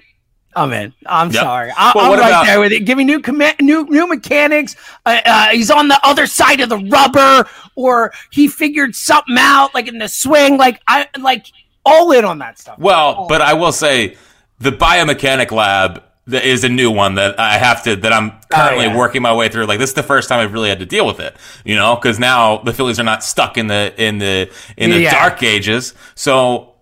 I'm 0.55 0.73
in. 0.73 0.93
I'm 1.05 1.29
Yep. 1.31 1.43
sorry. 1.43 1.71
I, 1.77 1.91
Well, 1.93 2.09
what 2.09 2.19
right 2.19 2.29
about- 2.29 2.45
there 2.45 2.59
with 2.59 2.71
it. 2.71 2.81
Give 2.81 2.97
me 2.97 3.03
new 3.03 3.19
command, 3.19 3.57
new 3.61 3.85
new 3.85 4.07
mechanics. 4.07 4.75
Uh, 5.05 5.19
uh, 5.25 5.47
he's 5.49 5.69
on 5.69 5.87
the 5.87 5.99
other 6.03 6.25
side 6.25 6.61
of 6.61 6.69
the 6.69 6.77
rubber, 6.77 7.47
or 7.75 8.11
he 8.31 8.47
figured 8.47 8.95
something 8.95 9.35
out, 9.37 9.73
like 9.75 9.87
in 9.87 9.99
the 9.99 10.07
swing. 10.07 10.57
Like 10.57 10.81
I 10.87 11.07
like 11.19 11.45
all 11.85 12.11
in 12.11 12.25
on 12.25 12.39
that 12.39 12.57
stuff. 12.57 12.79
Well, 12.79 13.27
but 13.29 13.41
I 13.41 13.53
will 13.53 13.71
say 13.71 14.15
the 14.59 14.71
biomechanic 14.71 15.51
lab 15.51 16.03
that 16.27 16.45
is 16.45 16.63
a 16.63 16.69
new 16.69 16.91
one 16.91 17.15
that 17.15 17.39
I 17.39 17.57
have 17.57 17.83
to 17.83 17.95
that 17.95 18.13
I'm 18.13 18.31
currently 18.49 18.85
Oh, 18.85 18.89
yeah. 18.89 18.97
working 18.97 19.21
my 19.21 19.33
way 19.33 19.49
through. 19.49 19.65
Like 19.65 19.79
this 19.79 19.89
is 19.91 19.95
the 19.95 20.03
first 20.03 20.29
time 20.29 20.39
I've 20.39 20.53
really 20.53 20.69
had 20.69 20.79
to 20.79 20.85
deal 20.85 21.05
with 21.07 21.19
it, 21.19 21.35
you 21.65 21.75
know, 21.75 21.95
because 21.95 22.19
now 22.19 22.57
the 22.57 22.73
Phillies 22.73 22.99
are 22.99 23.03
not 23.03 23.23
stuck 23.23 23.57
in 23.57 23.67
the 23.67 23.93
in 23.97 24.17
the 24.19 24.49
in 24.77 24.89
the 24.91 24.99
Yeah. 25.01 25.11
dark 25.11 25.41
ages. 25.43 25.93
So 26.15 26.73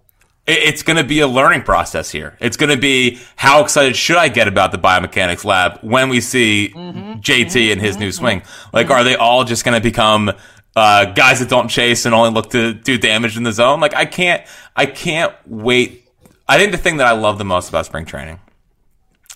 it- 0.48 0.60
it's 0.60 0.84
going 0.84 0.98
to 0.98 1.04
be 1.04 1.20
a 1.22 1.28
learning 1.28 1.64
process 1.64 2.12
here. 2.12 2.38
It's 2.40 2.58
going 2.58 2.70
to 2.70 2.78
be 2.78 3.20
how 3.36 3.62
excited 3.64 3.96
should 3.96 4.18
I 4.18 4.28
get 4.30 4.48
about 4.48 4.72
the 4.72 4.78
biomechanics 4.78 5.44
lab 5.46 5.80
when 5.82 6.10
we 6.10 6.22
see 6.22 6.72
Mm-hmm. 6.76 7.20
JT 7.20 7.72
and 7.72 7.82
his 7.82 7.98
new 7.98 8.12
swing? 8.12 8.42
Like, 8.74 8.90
are 8.90 9.04
they 9.04 9.16
all 9.16 9.44
just 9.44 9.64
going 9.66 9.76
to 9.76 9.82
become 9.84 10.32
uh, 10.76 11.06
guys 11.06 11.40
that 11.40 11.50
don't 11.50 11.68
chase 11.70 12.06
and 12.06 12.14
only 12.14 12.30
look 12.32 12.50
to 12.52 12.74
do 12.74 12.98
damage 12.98 13.38
in 13.38 13.44
the 13.44 13.52
zone? 13.54 13.80
Like, 13.80 13.96
I 13.96 14.06
can't, 14.06 14.44
I 14.76 14.86
can't 14.88 15.34
wait. 15.48 16.04
I 16.48 16.58
think 16.60 16.72
the 16.72 16.78
thing 16.78 16.98
that 16.98 17.08
I 17.08 17.14
love 17.14 17.38
the 17.38 17.46
most 17.46 17.70
about 17.70 17.86
spring 17.88 18.06
training 18.06 18.40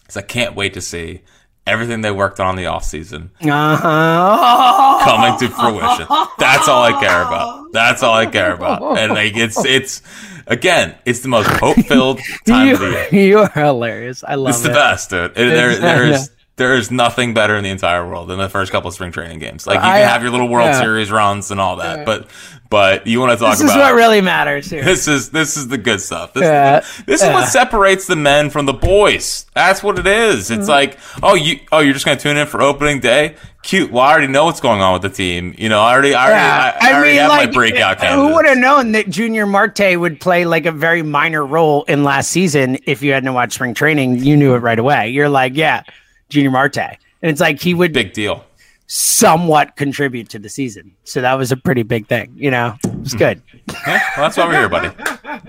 is 0.09 0.17
I 0.17 0.21
can't 0.21 0.55
wait 0.55 0.73
to 0.73 0.81
see 0.81 1.21
everything 1.67 2.01
they 2.01 2.11
worked 2.11 2.39
on 2.39 2.51
in 2.51 2.55
the 2.55 2.65
off 2.65 2.83
season 2.83 3.31
Uh-huh. 3.41 4.99
coming 5.03 5.37
to 5.39 5.47
fruition. 5.49 6.07
That's 6.37 6.67
all 6.67 6.83
I 6.83 6.99
care 6.99 7.21
about. 7.21 7.71
That's 7.71 8.03
all 8.03 8.13
I 8.15 8.25
care 8.25 8.53
about. 8.53 8.97
And 8.97 9.13
like 9.13 9.35
it's 9.35 9.63
it's 9.65 10.01
again, 10.47 10.95
it's 11.05 11.19
the 11.21 11.27
most 11.27 11.47
hope 11.47 11.77
filled 11.85 12.19
time 12.47 12.73
of 12.73 12.79
the 12.79 12.89
year. 12.89 13.07
You, 13.11 13.19
you 13.21 13.39
are 13.39 13.49
hilarious. 13.51 14.23
I 14.23 14.35
love 14.35 14.47
it. 14.47 14.49
It's 14.51 14.61
the 14.61 14.69
best, 14.69 15.09
dude. 15.09 15.31
It- 15.31 15.35
there, 15.35 15.69
It's- 15.71 15.79
there 15.81 16.07
yeah. 16.07 16.15
is 16.15 16.31
there 16.55 16.75
is 16.75 16.91
nothing 16.91 17.33
better 17.33 17.55
in 17.55 17.63
the 17.63 17.69
entire 17.69 18.05
world 18.05 18.27
than 18.29 18.37
the 18.37 18.49
first 18.49 18.71
couple 18.71 18.89
of 18.89 18.93
spring 18.93 19.11
training 19.13 19.39
games. 19.39 19.65
Like 19.65 19.75
you 19.79 19.81
I- 19.87 19.99
can 19.99 20.09
have 20.09 20.21
your 20.23 20.31
little 20.31 20.49
World 20.49 20.67
yeah. 20.67 20.79
Series 20.81 21.09
runs 21.11 21.51
and 21.51 21.61
all 21.61 21.77
that, 21.77 22.05
but 22.05 22.27
but 22.69 23.07
you 23.07 23.19
want 23.19 23.31
to 23.31 23.35
talk 23.35 23.41
about 23.41 23.51
This 23.51 23.61
is 23.61 23.71
about 23.75 23.91
what 23.91 23.95
really 23.95 24.21
matters 24.21 24.69
here. 24.69 24.83
this 24.83 25.07
is 25.07 25.29
this 25.31 25.57
is 25.57 25.67
the 25.69 25.77
good 25.77 26.01
stuff. 26.01 26.33
This, 26.33 26.43
Yeah. 26.43 26.79
is, 26.79 26.97
the- 26.97 27.03
this 27.05 27.21
is 27.23 27.27
what 27.29 27.47
separates 27.47 28.05
the 28.07 28.15
men 28.15 28.49
from 28.49 28.65
the 28.65 28.73
boys. 28.73 29.45
That's 29.55 29.81
what 29.81 29.97
it 29.99 30.05
is. 30.07 30.51
It's 30.51 30.61
Mm-hmm. 30.61 30.69
like, 30.69 30.97
oh, 31.23 31.35
you 31.35 31.59
oh, 31.71 31.79
you're 31.79 31.93
just 31.93 32.05
gonna 32.05 32.19
tune 32.19 32.37
in 32.37 32.47
for 32.47 32.61
opening 32.61 32.99
day. 32.99 33.35
Cute. 33.61 33.91
Well, 33.91 34.03
I 34.03 34.11
already 34.11 34.27
know 34.27 34.45
what's 34.45 34.61
going 34.61 34.79
on 34.81 34.93
with 34.93 35.01
the 35.01 35.09
team. 35.09 35.53
You 35.57 35.67
know, 35.67 35.81
I 35.81 35.91
already, 35.91 36.13
I 36.15 36.27
already, 36.27 36.39
I, 36.41 36.69
I 36.91 36.93
already 36.97 37.17
have 37.17 37.29
my 37.29 37.45
breakout 37.47 38.01
Who 38.01 38.33
would 38.33 38.45
have 38.45 38.57
known 38.57 38.93
that 38.93 39.17
Yunior 39.17 39.45
Marte 39.45 39.99
would 39.99 40.21
play 40.21 40.45
like 40.45 40.65
a 40.65 40.71
very 40.71 41.01
minor 41.01 41.45
role 41.45 41.83
in 41.83 42.05
last 42.05 42.29
season 42.31 42.77
if 42.85 43.01
you 43.03 43.11
hadn't 43.11 43.33
watched 43.33 43.53
spring 43.53 43.73
training? 43.73 44.19
You 44.23 44.37
knew 44.37 44.53
it 44.55 44.59
right 44.59 44.79
away. 44.79 45.09
You're 45.09 45.27
like, 45.27 45.57
yeah, 45.57 45.83
Yunior 46.29 46.51
Marte. 46.51 46.77
And 46.77 47.29
it's 47.29 47.41
like 47.41 47.61
he 47.61 47.73
would 47.73 47.91
Big 47.91 48.13
deal. 48.13 48.45
Somewhat 48.91 49.75
contribute 49.75 50.27
to 50.29 50.39
the 50.39 50.49
season. 50.49 50.91
So 51.03 51.21
that 51.21 51.35
was 51.35 51.51
a 51.51 51.57
pretty 51.57 51.83
big 51.83 52.07
thing, 52.07 52.33
you 52.35 52.49
know? 52.49 52.75
It 52.83 52.99
was 52.99 53.13
good. 53.13 53.39
Yeah, 53.85 54.01
well, 54.17 54.25
that's 54.25 54.35
why 54.35 54.47
we're 54.47 54.53
here, 54.57 54.67
buddy. 54.67 54.89
I'm 55.23 55.41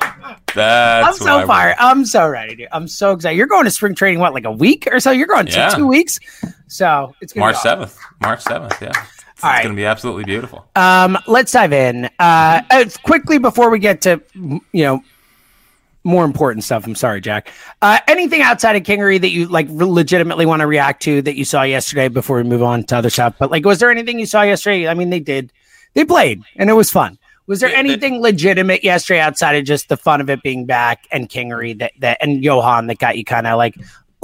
That's 0.54 1.18
so 1.18 1.36
we're- 1.38 1.46
fired. 1.46 1.76
I'm 1.78 2.04
so 2.04 2.28
ready, 2.28 2.54
dude. 2.56 2.68
I'm 2.70 2.86
so 2.86 3.12
excited. 3.12 3.38
You're 3.38 3.46
going 3.46 3.64
to 3.64 3.70
spring 3.70 3.94
training, 3.94 4.18
what, 4.20 4.34
like 4.34 4.44
a 4.44 4.52
week 4.52 4.86
or 4.92 5.00
so? 5.00 5.10
You're 5.10 5.26
going 5.26 5.46
to 5.46 5.52
Yeah. 5.52 5.70
two 5.70 5.86
weeks. 5.86 6.18
So 6.66 7.14
it's 7.22 7.34
March 7.34 7.56
seventh. 7.56 7.98
March 8.20 8.42
seventh. 8.42 8.80
Yeah, 8.82 8.88
it's, 8.90 8.98
it's 9.32 9.42
All 9.44 9.50
right. 9.50 9.62
gonna 9.62 9.74
be 9.74 9.86
absolutely 9.86 10.24
beautiful. 10.24 10.68
Um, 10.76 11.16
let's 11.26 11.50
dive 11.52 11.72
in. 11.72 12.06
Uh, 12.18 12.62
uh, 12.70 12.84
quickly 13.04 13.38
before 13.38 13.70
we 13.70 13.78
get 13.78 14.02
to 14.02 14.20
you 14.34 14.60
know 14.84 15.00
more 16.04 16.24
important 16.24 16.64
stuff. 16.64 16.86
I'm 16.86 16.94
sorry, 16.94 17.20
Jack. 17.20 17.50
Uh, 17.82 17.98
anything 18.08 18.40
outside 18.42 18.76
of 18.76 18.82
Kingery 18.82 19.20
that 19.20 19.30
you 19.30 19.46
like 19.46 19.66
legitimately 19.68 20.46
want 20.46 20.60
to 20.60 20.66
react 20.66 21.02
to 21.02 21.20
that 21.22 21.36
you 21.36 21.44
saw 21.44 21.62
yesterday 21.62 22.08
before 22.08 22.38
we 22.38 22.42
move 22.44 22.62
on 22.62 22.84
to 22.84 22.96
other 22.96 23.10
stuff? 23.10 23.34
But 23.38 23.50
like, 23.50 23.64
was 23.64 23.78
there 23.78 23.90
anything 23.90 24.18
you 24.18 24.26
saw 24.26 24.42
yesterday? 24.42 24.88
I 24.88 24.94
mean, 24.94 25.10
they 25.10 25.20
did, 25.20 25.52
they 25.94 26.04
played, 26.04 26.42
and 26.56 26.70
it 26.70 26.74
was 26.74 26.90
fun. 26.90 27.18
Was 27.46 27.60
there 27.60 27.74
anything 27.74 28.20
legitimate 28.22 28.84
yesterday 28.84 29.18
outside 29.20 29.56
of 29.56 29.64
just 29.64 29.88
the 29.88 29.96
fun 29.96 30.20
of 30.20 30.30
it 30.30 30.40
being 30.42 30.66
back 30.66 31.06
and 31.10 31.28
Kingery 31.28 31.76
that 31.80 31.92
that 31.98 32.18
and 32.20 32.44
Johan 32.44 32.86
that 32.86 32.98
got 32.98 33.18
you 33.18 33.24
kind 33.24 33.46
of 33.46 33.58
like, 33.58 33.74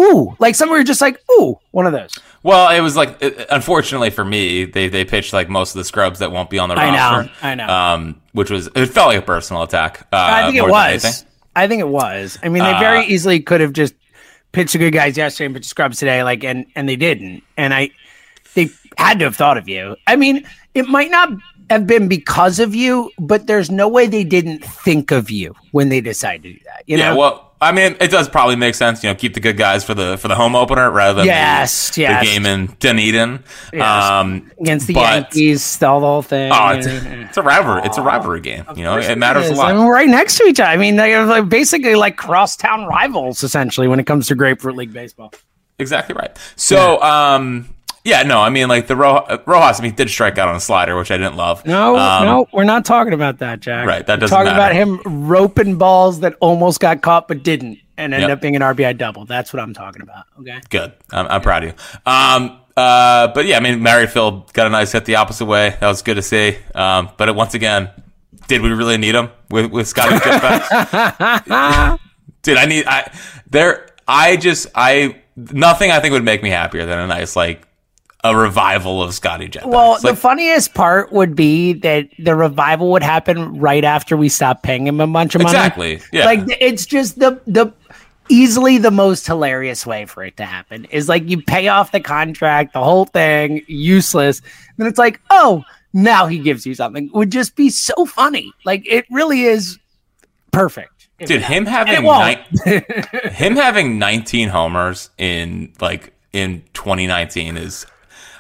ooh, 0.01 0.37
like 0.39 0.55
some 0.55 0.71
were 0.71 0.85
just 0.85 1.01
like, 1.01 1.21
ooh, 1.33 1.59
one 1.73 1.87
of 1.87 1.93
those. 1.93 2.17
Well, 2.45 2.71
it 2.71 2.81
was 2.81 2.95
like, 2.97 3.21
it- 3.21 3.47
unfortunately 3.51 4.11
for 4.11 4.25
me, 4.25 4.65
they 4.65 4.89
they 4.89 5.05
pitched 5.05 5.33
like 5.33 5.49
most 5.49 5.75
of 5.75 5.79
the 5.79 5.85
scrubs 5.85 6.21
that 6.21 6.31
won't 6.31 6.51
be 6.51 6.61
on 6.61 6.69
the 6.69 6.77
roster. 6.77 7.31
I 7.43 7.55
know. 7.57 7.65
I 7.65 7.67
know. 7.67 7.69
Um, 7.69 8.21
which 8.33 8.49
was 8.51 8.69
it 8.77 8.87
felt 8.87 9.09
like 9.09 9.19
a 9.19 9.23
personal 9.27 9.63
attack. 9.63 10.07
Uh, 10.13 10.17
I 10.17 10.47
think 10.47 10.57
it 10.59 10.69
was. 10.71 11.25
I 11.57 11.67
think 11.67 11.81
it 11.81 11.89
was. 11.89 12.39
I 12.43 12.49
mean, 12.49 12.63
they 12.63 12.73
Uh, 12.73 12.79
very 12.79 13.07
easily 13.07 13.41
could 13.41 13.61
have 13.61 13.73
just 13.73 13.95
pitched 14.53 14.75
the 14.75 14.79
good 14.79 14.93
guys 14.93 15.17
yesterday 15.17 15.47
and 15.47 15.55
pitched 15.55 15.67
scrubs 15.69 15.99
today, 15.99 16.23
like, 16.23 16.45
and 16.45 16.67
and 16.77 16.89
they 16.89 16.97
didn't. 16.97 17.43
And 17.57 17.75
I, 17.75 17.91
they 18.55 18.69
had 18.97 19.19
to 19.19 19.25
have 19.25 19.37
thought 19.37 19.57
of 19.59 19.69
you. 19.69 19.97
I 20.07 20.17
mean, 20.17 20.47
it 20.75 20.87
might 20.87 21.11
not 21.11 21.31
have 21.71 21.87
been 21.87 22.09
because 22.09 22.59
of 22.61 22.75
you, 22.75 23.11
but 23.19 23.47
there's 23.47 23.71
no 23.71 23.89
way 23.89 24.07
they 24.07 24.25
didn't 24.25 24.65
think 24.65 25.11
of 25.11 25.31
you 25.31 25.55
when 25.73 25.89
they 25.89 26.01
decided 26.01 26.43
to 26.45 26.53
do 26.53 26.59
that. 26.67 26.83
You 26.87 26.99
Yeah, 26.99 27.11
know? 27.11 27.17
well, 27.19 27.43
I 27.61 27.73
mean, 27.73 27.97
it 28.01 28.11
does 28.11 28.29
probably 28.29 28.55
make 28.57 28.75
sense. 28.75 29.03
You 29.03 29.09
know, 29.09 29.15
keep 29.15 29.33
the 29.33 29.41
good 29.41 29.57
guys 29.57 29.83
for 29.83 29.95
the 29.95 30.19
for 30.19 30.29
the 30.29 30.35
home 30.35 30.55
opener 30.55 30.91
rather 30.91 31.15
than 31.21 31.27
Yes, 31.27 31.91
the, 31.95 32.03
yes. 32.03 32.21
the 32.23 32.31
game 32.31 32.45
in 32.45 32.67
Dunedin. 32.81 33.43
Yes. 33.73 34.05
Um, 34.05 34.51
against 34.61 34.87
the 34.87 34.93
but- 34.95 35.01
Yankees, 35.35 35.79
the 35.79 35.89
whole 35.89 36.21
thing. 36.21 36.53
Oh, 36.53 36.69
it's, 36.69 36.87
it's 36.87 37.37
a 37.39 37.43
rivalry. 37.43 37.81
It's 37.85 37.97
a 37.97 38.03
rivalry 38.03 38.43
game. 38.43 38.65
You 38.77 38.83
know, 38.85 38.99
it 38.99 39.17
matters 39.17 39.49
a 39.49 39.55
lot. 39.55 39.71
I 39.71 39.75
mean, 39.75 39.87
we're 39.87 39.95
right 39.95 40.09
next 40.09 40.37
to 40.37 40.45
each 40.45 40.61
other. 40.61 40.69
I 40.71 40.77
mean, 40.77 40.97
they're 40.97 41.25
like 41.25 41.49
basically 41.49 41.95
like 41.95 42.17
crosstown 42.19 42.85
rivals 42.87 43.43
essentially 43.43 43.89
when 43.89 44.01
it 44.01 44.07
comes 44.07 44.27
to 44.29 44.35
Grapefruit 44.35 44.77
League 44.77 44.93
baseball. 44.93 45.33
Exactly 45.79 46.15
right. 46.15 46.37
So, 46.57 47.01
um, 47.03 47.69
yeah, 48.07 48.23
no, 48.23 48.41
I 48.41 48.49
mean, 48.51 48.69
like 48.69 48.87
the 48.87 48.97
Ro- 48.97 49.27
Rojas, 49.47 49.81
I 49.81 49.83
mean, 49.83 49.91
he 49.93 49.97
did 49.97 50.09
strike 50.09 50.39
out 50.39 50.49
on 50.49 50.57
a 50.57 50.61
slider, 50.61 50.97
which 50.97 51.11
I 51.11 51.17
didn't 51.19 51.37
love. 51.37 51.67
No, 51.67 51.97
Um, 51.97 52.25
no, 52.25 52.47
we're 52.53 52.65
not 52.65 52.85
talking 52.85 53.13
about 53.13 53.39
that, 53.39 53.61
Jack. 53.61 53.87
Right, 53.87 54.07
that 54.07 54.17
We're 54.21 54.29
doesn't 54.29 54.37
matter. 54.45 54.51
talking 54.51 54.57
about 54.57 55.05
him 55.05 55.27
roping 55.29 55.77
balls 55.77 56.21
that 56.21 56.35
almost 56.41 56.81
got 56.81 57.03
caught 57.03 57.29
but 57.29 57.43
didn't, 57.43 57.79
and 57.99 58.15
ended 58.15 58.29
Yep. 58.29 58.37
up 58.39 58.41
being 58.43 58.57
an 58.57 58.63
RBI 58.63 58.93
double. 58.97 59.25
That's 59.27 59.53
what 59.53 59.61
I'm 59.63 59.75
talking 59.75 60.03
about. 60.03 60.25
Okay. 60.41 60.61
Good. 60.71 60.93
I'm, 61.13 61.27
I'm 61.27 61.41
proud 61.41 61.65
of 61.65 61.71
you. 61.71 61.77
Um, 62.11 62.61
uh, 62.77 63.29
but 63.29 63.47
yeah, 63.47 63.57
I 63.57 63.61
mean, 63.61 63.83
Merrifield 63.83 64.53
got 64.53 64.67
a 64.67 64.71
nice 64.71 64.93
hit 64.93 65.05
the 65.07 65.17
opposite 65.17 65.47
way. 65.47 65.71
That 65.81 65.89
was 65.89 66.03
good 66.03 66.15
to 66.17 66.23
see. 66.23 66.59
Um, 66.75 67.09
but 67.17 67.29
it, 67.29 67.35
once 67.35 67.55
again, 67.55 67.91
did 68.49 68.61
we 68.63 68.69
really 68.71 68.99
need 68.99 69.15
him 69.15 69.31
with 69.51 69.71
with 69.73 69.89
Scotty 69.89 70.15
Jetbacks? 70.17 71.99
Did 72.43 72.59
I 72.59 72.67
need 72.67 72.87
I 72.87 73.11
there? 73.51 73.89
I 74.07 74.37
just 74.37 74.69
I 74.75 75.17
nothing 75.37 75.91
I 75.91 75.99
think 76.01 76.13
would 76.13 76.23
make 76.25 76.43
me 76.43 76.51
happier 76.51 76.87
than 76.87 76.99
a 76.99 77.07
nice 77.09 77.35
like 77.35 77.67
a 78.31 78.37
revival 78.37 79.03
of 79.03 79.15
Scotty 79.15 79.49
Jetbacks. 79.49 79.67
Well, 79.67 79.93
Like, 79.93 80.03
the 80.03 80.17
funniest 80.17 80.75
part 80.75 81.13
would 81.13 81.37
be 81.37 81.75
that 81.75 82.09
the 82.19 82.35
revival 82.35 82.91
would 82.93 83.03
happen 83.03 83.59
right 83.59 83.85
after 83.85 84.17
we 84.17 84.29
stopped 84.29 84.63
paying 84.63 84.87
him 84.87 85.01
a 85.01 85.07
bunch 85.07 85.35
of 85.35 85.43
money. 85.43 85.57
Exactly, 85.57 86.01
yeah. 86.13 86.25
Like 86.25 86.41
it's 86.61 86.87
just 86.87 87.19
the 87.19 87.41
the 87.47 87.73
easily 88.29 88.79
the 88.79 88.91
most 88.91 89.27
hilarious 89.27 89.87
way 89.87 90.05
for 90.05 90.25
it 90.25 90.37
to 90.37 90.45
happen 90.45 90.85
is 90.87 91.09
like 91.09 91.29
you 91.29 91.41
pay 91.41 91.69
off 91.69 91.93
the 91.93 92.01
contract, 92.01 92.73
the 92.73 92.83
whole 92.83 93.05
thing 93.05 93.63
useless. 93.69 94.43
Then 94.77 94.87
it's 94.89 94.99
like, 94.99 95.21
oh, 95.31 95.63
now 95.93 96.27
he 96.27 96.39
gives 96.39 96.67
you 96.67 96.75
something. 96.75 97.09
Would 97.15 97.31
just 97.31 97.55
be 97.57 97.71
so 97.71 98.05
funny. 98.07 98.53
Like 98.65 98.83
it 98.87 99.07
really 99.11 99.43
is 99.43 99.79
perfect. 100.53 101.09
dude, 101.21 101.43
him 101.43 101.67
having 101.67 101.95
it 101.95 102.03
nine, 102.03 102.45
him 103.33 103.57
having 103.57 103.99
19 103.99 104.49
homers 104.49 105.11
in 105.19 105.73
like 105.81 106.13
in 106.33 106.63
2019 106.75 107.57
is 107.57 107.87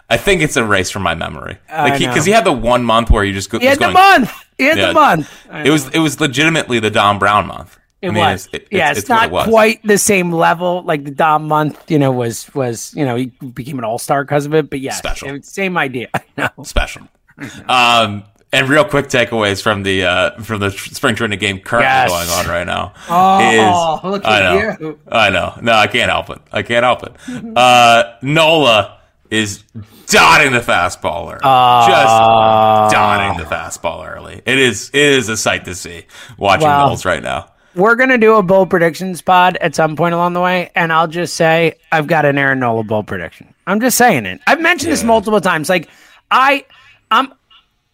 I 0.09 0.17
think 0.17 0.41
it's 0.43 0.57
erased 0.57 0.93
from 0.93 1.03
my 1.03 1.15
memory. 1.15 1.59
Like 1.71 1.99
because 1.99 2.25
he, 2.25 2.33
had 2.33 2.45
the 2.45 2.53
one 2.53 2.85
month 2.85 3.11
where 3.11 3.25
you 3.25 3.33
just 3.33 3.51
go. 3.51 3.59
He 3.59 3.67
had 3.67 3.73
was 3.73 3.79
the 3.79 3.93
going- 3.93 3.95
month. 3.95 4.33
He 4.59 4.65
had 4.65 4.79
Yeah. 4.79 4.87
the 4.89 4.95
month. 4.95 5.47
It 5.65 5.71
was 5.71 5.89
it 5.89 5.99
was 5.99 6.21
legitimately 6.21 6.79
the 6.79 6.91
Dom 6.91 7.19
Brown 7.19 7.47
month. 7.47 7.77
It 8.03 8.09
I 8.09 8.13
mean, 8.13 8.23
was. 8.25 8.47
It's, 8.53 8.55
it- 8.55 8.69
yeah, 8.71 8.91
it's, 8.91 9.01
it's, 9.01 9.09
not 9.09 9.33
it 9.33 9.49
quite 9.49 9.83
the 9.83 9.99
same 9.99 10.31
level. 10.33 10.83
Like 10.83 11.05
the 11.05 11.11
Dom 11.11 11.49
month, 11.49 11.91
you 11.91 11.99
know, 11.99 12.13
was 12.13 12.53
was 12.55 12.95
you 12.95 13.05
know 13.05 13.17
he 13.17 13.27
became 13.27 13.79
an 13.79 13.85
all 13.85 13.99
star 13.99 14.23
because 14.25 14.47
of 14.47 14.55
it. 14.55 14.71
But 14.71 14.81
yeah, 14.81 14.93
Special. 14.95 15.43
Same 15.43 15.77
idea. 15.77 16.09
Know. 16.37 16.49
special. 16.65 17.09
Um, 17.69 18.25
and 18.53 18.69
real 18.69 18.85
quick 18.85 19.07
takeaways 19.09 19.61
from 19.63 19.83
the 19.83 20.05
uh, 20.05 20.41
from 20.43 20.61
the 20.61 20.71
spring 20.71 21.15
training 21.17 21.39
game 21.39 21.59
currently 21.61 21.87
Yes. 21.89 22.09
going 22.11 22.29
on 22.29 22.47
right 22.51 22.65
now. 22.67 22.95
Oh, 23.11 23.99
is, 23.99 24.05
look 24.11 24.23
I 24.25 24.41
know, 24.41 24.77
you. 24.81 24.99
I 25.11 25.29
know. 25.31 25.59
No, 25.61 25.73
I 25.73 25.87
can't 25.89 26.11
help 26.11 26.31
it. 26.31 26.39
I 26.53 26.63
can't 26.63 26.85
help 26.85 27.03
it. 27.03 27.13
Uh, 27.57 28.15
Nola 28.23 28.96
is 29.31 29.63
dotting 30.07 30.53
the 30.53 30.61
fastball 30.61 31.33
early. 31.33 31.41
Ah. 31.43 32.89
Just 32.89 32.95
dotting 32.95 33.39
the 33.39 33.45
fastball 33.45 34.07
early. 34.09 34.43
It 34.47 34.59
is 34.59 34.91
it 34.93 35.01
is 35.03 35.29
a 35.29 35.37
sight 35.37 35.65
to 35.67 35.75
see 35.75 36.05
watching 36.39 36.67
Wow. 36.67 36.87
Knowles 36.87 37.05
right 37.05 37.23
now. 37.23 37.53
We're 37.75 37.95
gonna 37.95 38.17
do 38.17 38.37
a 38.37 38.43
bold 38.43 38.71
predictions 38.71 39.21
pod 39.21 39.57
at 39.59 39.75
some 39.75 39.97
point 39.97 40.15
along 40.15 40.33
the 40.33 40.41
way, 40.41 40.71
and 40.75 40.93
I'll 40.93 41.09
just 41.09 41.35
say 41.35 41.75
I've 41.93 42.07
got 42.07 42.25
an 42.25 42.39
Aaron 42.39 42.59
Nola 42.61 42.85
bold 42.85 43.07
prediction. 43.07 43.53
I'm 43.67 43.81
just 43.81 43.99
saying 43.99 44.25
it. 44.27 44.41
I've 44.47 44.61
mentioned 44.61 44.93
this 44.93 45.05
multiple 45.05 45.41
times. 45.43 45.69
Like 45.69 45.89
I, 46.31 46.65
I'm, 47.11 47.35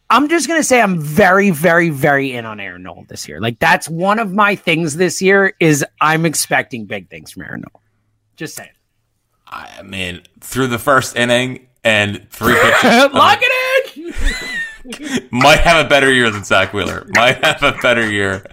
I'm 0.09 0.29
just 0.29 0.47
gonna 0.47 0.63
say 0.63 0.81
I'm 0.81 1.01
very, 1.01 1.51
very, 1.51 1.89
very 1.89 2.33
in 2.33 2.45
on 2.45 2.61
Aaron 2.61 2.85
Nola 2.85 3.05
this 3.09 3.27
year. 3.27 3.41
Like 3.41 3.59
that's 3.59 3.89
one 3.89 4.21
of 4.21 4.33
my 4.33 4.55
things 4.55 4.97
this 4.97 5.21
year 5.21 5.55
is 5.59 5.85
I'm 6.01 6.27
expecting 6.27 6.85
big 6.85 7.09
things 7.09 7.33
from 7.33 7.43
Aaron 7.43 7.63
Nola. 7.63 7.83
Just 8.37 8.55
saying. 8.55 8.71
I 9.53 9.83
mean, 9.83 10.23
through 10.41 10.69
the 10.69 10.79
first 10.79 11.15
inning 11.17 11.67
and 11.85 12.27
three 12.31 12.55
pitches, 12.55 12.83
Lock 13.13 13.39
it 13.43 13.53
in. 13.53 13.72
Might 15.31 15.61
have 15.61 15.85
a 15.85 15.89
better 15.89 16.13
year 16.13 16.31
than 16.31 16.45
Zack 16.45 16.73
Wheeler. 16.73 17.07
Might 17.11 17.45
have 17.45 17.63
a 17.63 17.73
better 17.83 18.11
year 18.11 18.45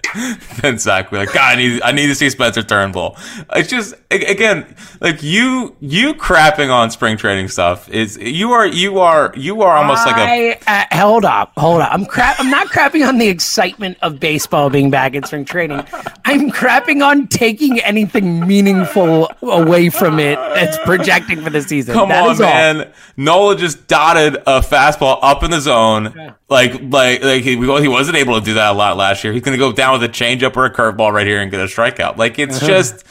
than 0.62 0.78
Zack 0.78 1.10
Wheeler. 1.10 1.26
God, 1.26 1.36
I 1.36 1.54
need 1.56 1.82
I 1.82 1.92
need 1.92 2.06
to 2.08 2.14
see 2.14 2.30
Spencer 2.30 2.62
Turnbull. 2.62 3.16
It's 3.54 3.68
just 3.70 3.94
again 4.10 4.74
like 5.00 5.22
you 5.22 5.76
you 5.80 6.14
crapping 6.14 6.70
on 6.72 6.90
spring 6.90 7.16
training 7.16 7.48
stuff 7.48 7.88
is 7.88 8.16
you 8.18 8.52
are 8.52 8.66
you 8.66 8.98
are 8.98 9.32
you 9.36 9.62
are 9.62 9.76
almost 9.76 10.06
like 10.06 10.16
a 10.16 10.58
uh, 10.66 10.84
hold 10.92 11.24
up, 11.24 11.52
hold 11.56 11.80
up. 11.80 11.92
I'm 11.92 12.04
crap. 12.06 12.38
I'm 12.40 12.50
not 12.50 12.68
crapping 12.68 13.06
on 13.06 13.18
the 13.18 13.28
excitement 13.28 13.98
of 14.02 14.18
baseball 14.20 14.70
being 14.70 14.90
back 14.90 15.14
in 15.14 15.22
spring 15.24 15.44
training. 15.44 15.84
I'm 16.24 16.50
crapping 16.50 17.04
on 17.06 17.28
taking 17.28 17.80
anything 17.80 18.46
meaningful 18.46 19.30
away 19.42 19.90
from 19.90 20.18
it 20.18 20.36
that's 20.54 20.78
projecting 20.84 21.40
for 21.42 21.50
the 21.50 21.62
season. 21.62 21.94
come 21.94 22.08
That 22.08 22.24
on 22.24 22.30
is 22.32 22.40
all. 22.40 22.46
man. 22.50 22.92
Nola 23.16 23.56
just 23.56 23.86
dotted 23.86 24.36
a 24.46 24.60
fastball 24.60 25.18
up 25.22 25.42
in 25.42 25.50
the 25.50 25.60
zone. 25.60 26.29
Like 26.48 26.74
like 26.82 27.22
like 27.22 27.42
he, 27.42 27.56
he 27.56 27.88
wasn't 27.88 28.16
able 28.16 28.38
to 28.38 28.44
do 28.44 28.54
that 28.54 28.72
a 28.72 28.74
lot 28.74 28.96
last 28.96 29.24
year. 29.24 29.32
He's 29.32 29.42
going 29.42 29.56
to 29.56 29.58
go 29.58 29.72
down 29.72 29.92
with 29.98 30.02
a 30.08 30.12
changeup 30.12 30.56
or 30.56 30.64
a 30.64 30.72
curveball 30.72 31.12
right 31.12 31.26
here 31.26 31.40
and 31.40 31.50
get 31.50 31.60
a 31.60 31.64
strikeout. 31.64 32.16
Like 32.16 32.38
it's 32.38 32.60
just 32.66 33.04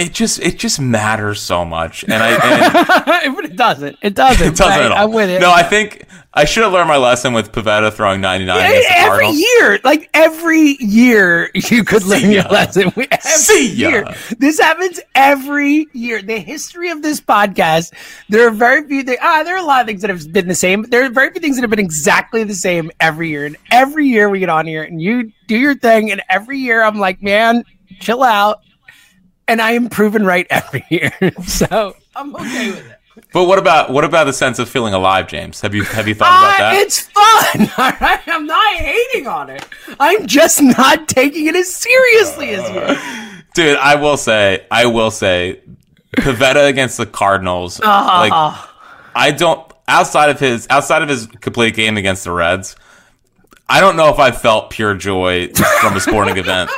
it 0.00 0.12
just 0.14 0.40
it 0.40 0.58
just 0.58 0.80
matters 0.80 1.40
so 1.40 1.64
much. 1.64 2.02
And 2.04 2.14
I 2.14 2.30
and 3.22 3.34
but 3.36 3.44
it 3.44 3.56
doesn't. 3.56 3.98
It 4.02 4.14
doesn't. 4.14 4.46
It 4.46 4.56
doesn't 4.56 4.72
I, 4.82 4.84
at 4.84 4.92
all. 4.92 4.98
I'm 4.98 5.12
with 5.12 5.30
it. 5.30 5.40
No, 5.40 5.52
I 5.52 5.62
think 5.62 6.04
I 6.32 6.44
should 6.44 6.62
have 6.62 6.72
learned 6.72 6.88
my 6.88 6.96
lesson 6.96 7.32
with 7.32 7.50
Pivetta 7.52 7.92
throwing 7.92 8.20
99 8.20 8.56
against 8.56 8.88
the 8.88 8.94
every 8.98 9.08
Cardinals. 9.08 9.38
year, 9.40 9.80
like 9.84 10.10
every 10.14 10.76
year, 10.80 11.50
you 11.54 11.82
could 11.84 12.04
learn 12.04 12.20
See 12.20 12.34
your 12.34 12.44
lesson. 12.44 12.92
We- 12.96 13.08
Every 13.10 13.30
See 13.30 13.74
ya. 13.74 13.88
year, 13.88 14.14
this 14.38 14.58
happens 14.60 15.00
every 15.16 15.88
year. 15.92 16.22
The 16.22 16.38
history 16.38 16.90
of 16.90 17.02
this 17.02 17.20
podcast, 17.20 17.92
there 18.28 18.46
are 18.46 18.52
very 18.52 18.86
few 18.86 19.02
things. 19.02 19.18
Ah, 19.20 19.42
there 19.42 19.54
are 19.56 19.62
a 19.62 19.66
lot 19.66 19.80
of 19.80 19.86
things 19.88 20.02
that 20.02 20.10
have 20.10 20.32
been 20.32 20.46
the 20.48 20.54
same. 20.54 20.82
There 20.84 21.04
are 21.04 21.08
very 21.10 21.30
few 21.32 21.40
things 21.40 21.56
that 21.56 21.62
have 21.62 21.70
been 21.70 21.78
exactly 21.80 22.44
the 22.44 22.54
same 22.54 22.90
every 23.00 23.28
year. 23.30 23.44
And 23.46 23.56
every 23.72 24.06
year 24.06 24.30
we 24.30 24.38
get 24.38 24.48
on 24.50 24.66
here, 24.66 24.84
and 24.84 25.02
you 25.02 25.32
do 25.48 25.56
your 25.56 25.74
thing, 25.74 26.12
and 26.12 26.22
every 26.30 26.58
year 26.58 26.82
I'm 26.82 26.98
like, 27.00 27.20
man, 27.22 27.64
chill 28.00 28.22
out. 28.22 28.60
And 29.50 29.60
I 29.60 29.72
am 29.72 29.88
proven 29.88 30.24
right 30.24 30.46
every 30.48 30.84
year, 30.90 31.12
so 31.44 31.96
I'm 32.14 32.34
okay 32.36 32.70
with 32.70 32.86
it. 32.86 32.96
But 33.32 33.44
what 33.46 33.58
about 33.58 33.90
what 33.90 34.04
about 34.04 34.24
the 34.24 34.32
sense 34.32 34.58
of 34.60 34.68
feeling 34.68 34.94
alive, 34.94 35.26
James? 35.26 35.60
Have 35.62 35.74
you 35.74 35.82
have 35.82 36.06
you 36.06 36.14
thought 36.14 36.28
about 36.28 36.54
Uh, 36.54 36.70
that? 36.70 36.76
it's 36.76 37.00
fun. 37.00 37.70
All 37.84 37.92
right, 38.00 38.20
I'm 38.28 38.46
not 38.46 38.74
hating 38.76 39.26
on 39.26 39.50
it. 39.50 39.66
I'm 39.98 40.26
just 40.28 40.62
not 40.62 41.08
taking 41.08 41.46
it 41.46 41.56
as 41.56 41.74
seriously 41.74 42.50
as 42.50 42.70
you. 42.70 43.42
Dude, 43.54 43.76
I 43.78 43.96
will 43.96 44.16
say, 44.16 44.64
I 44.70 44.86
will 44.86 45.10
say, 45.10 45.60
Pivetta 46.16 46.68
against 46.68 46.96
the 46.96 47.06
Cardinals, 47.06 47.80
Uh-huh. 47.80 48.18
like 48.20 48.32
I 49.16 49.32
don't 49.32 49.70
outside 49.88 50.30
of 50.30 50.38
his 50.38 50.68
outside 50.70 51.02
of 51.02 51.08
his 51.08 51.26
complete 51.26 51.74
game 51.74 51.96
against 51.96 52.22
the 52.24 52.30
Reds, 52.30 52.76
I 53.70 53.80
don't 53.80 53.96
know 53.96 54.08
if 54.12 54.18
I 54.18 54.30
felt 54.32 54.70
pure 54.70 54.94
joy 54.94 55.48
from 55.80 55.96
a 55.96 56.00
sporting 56.00 56.36
event 56.36 56.70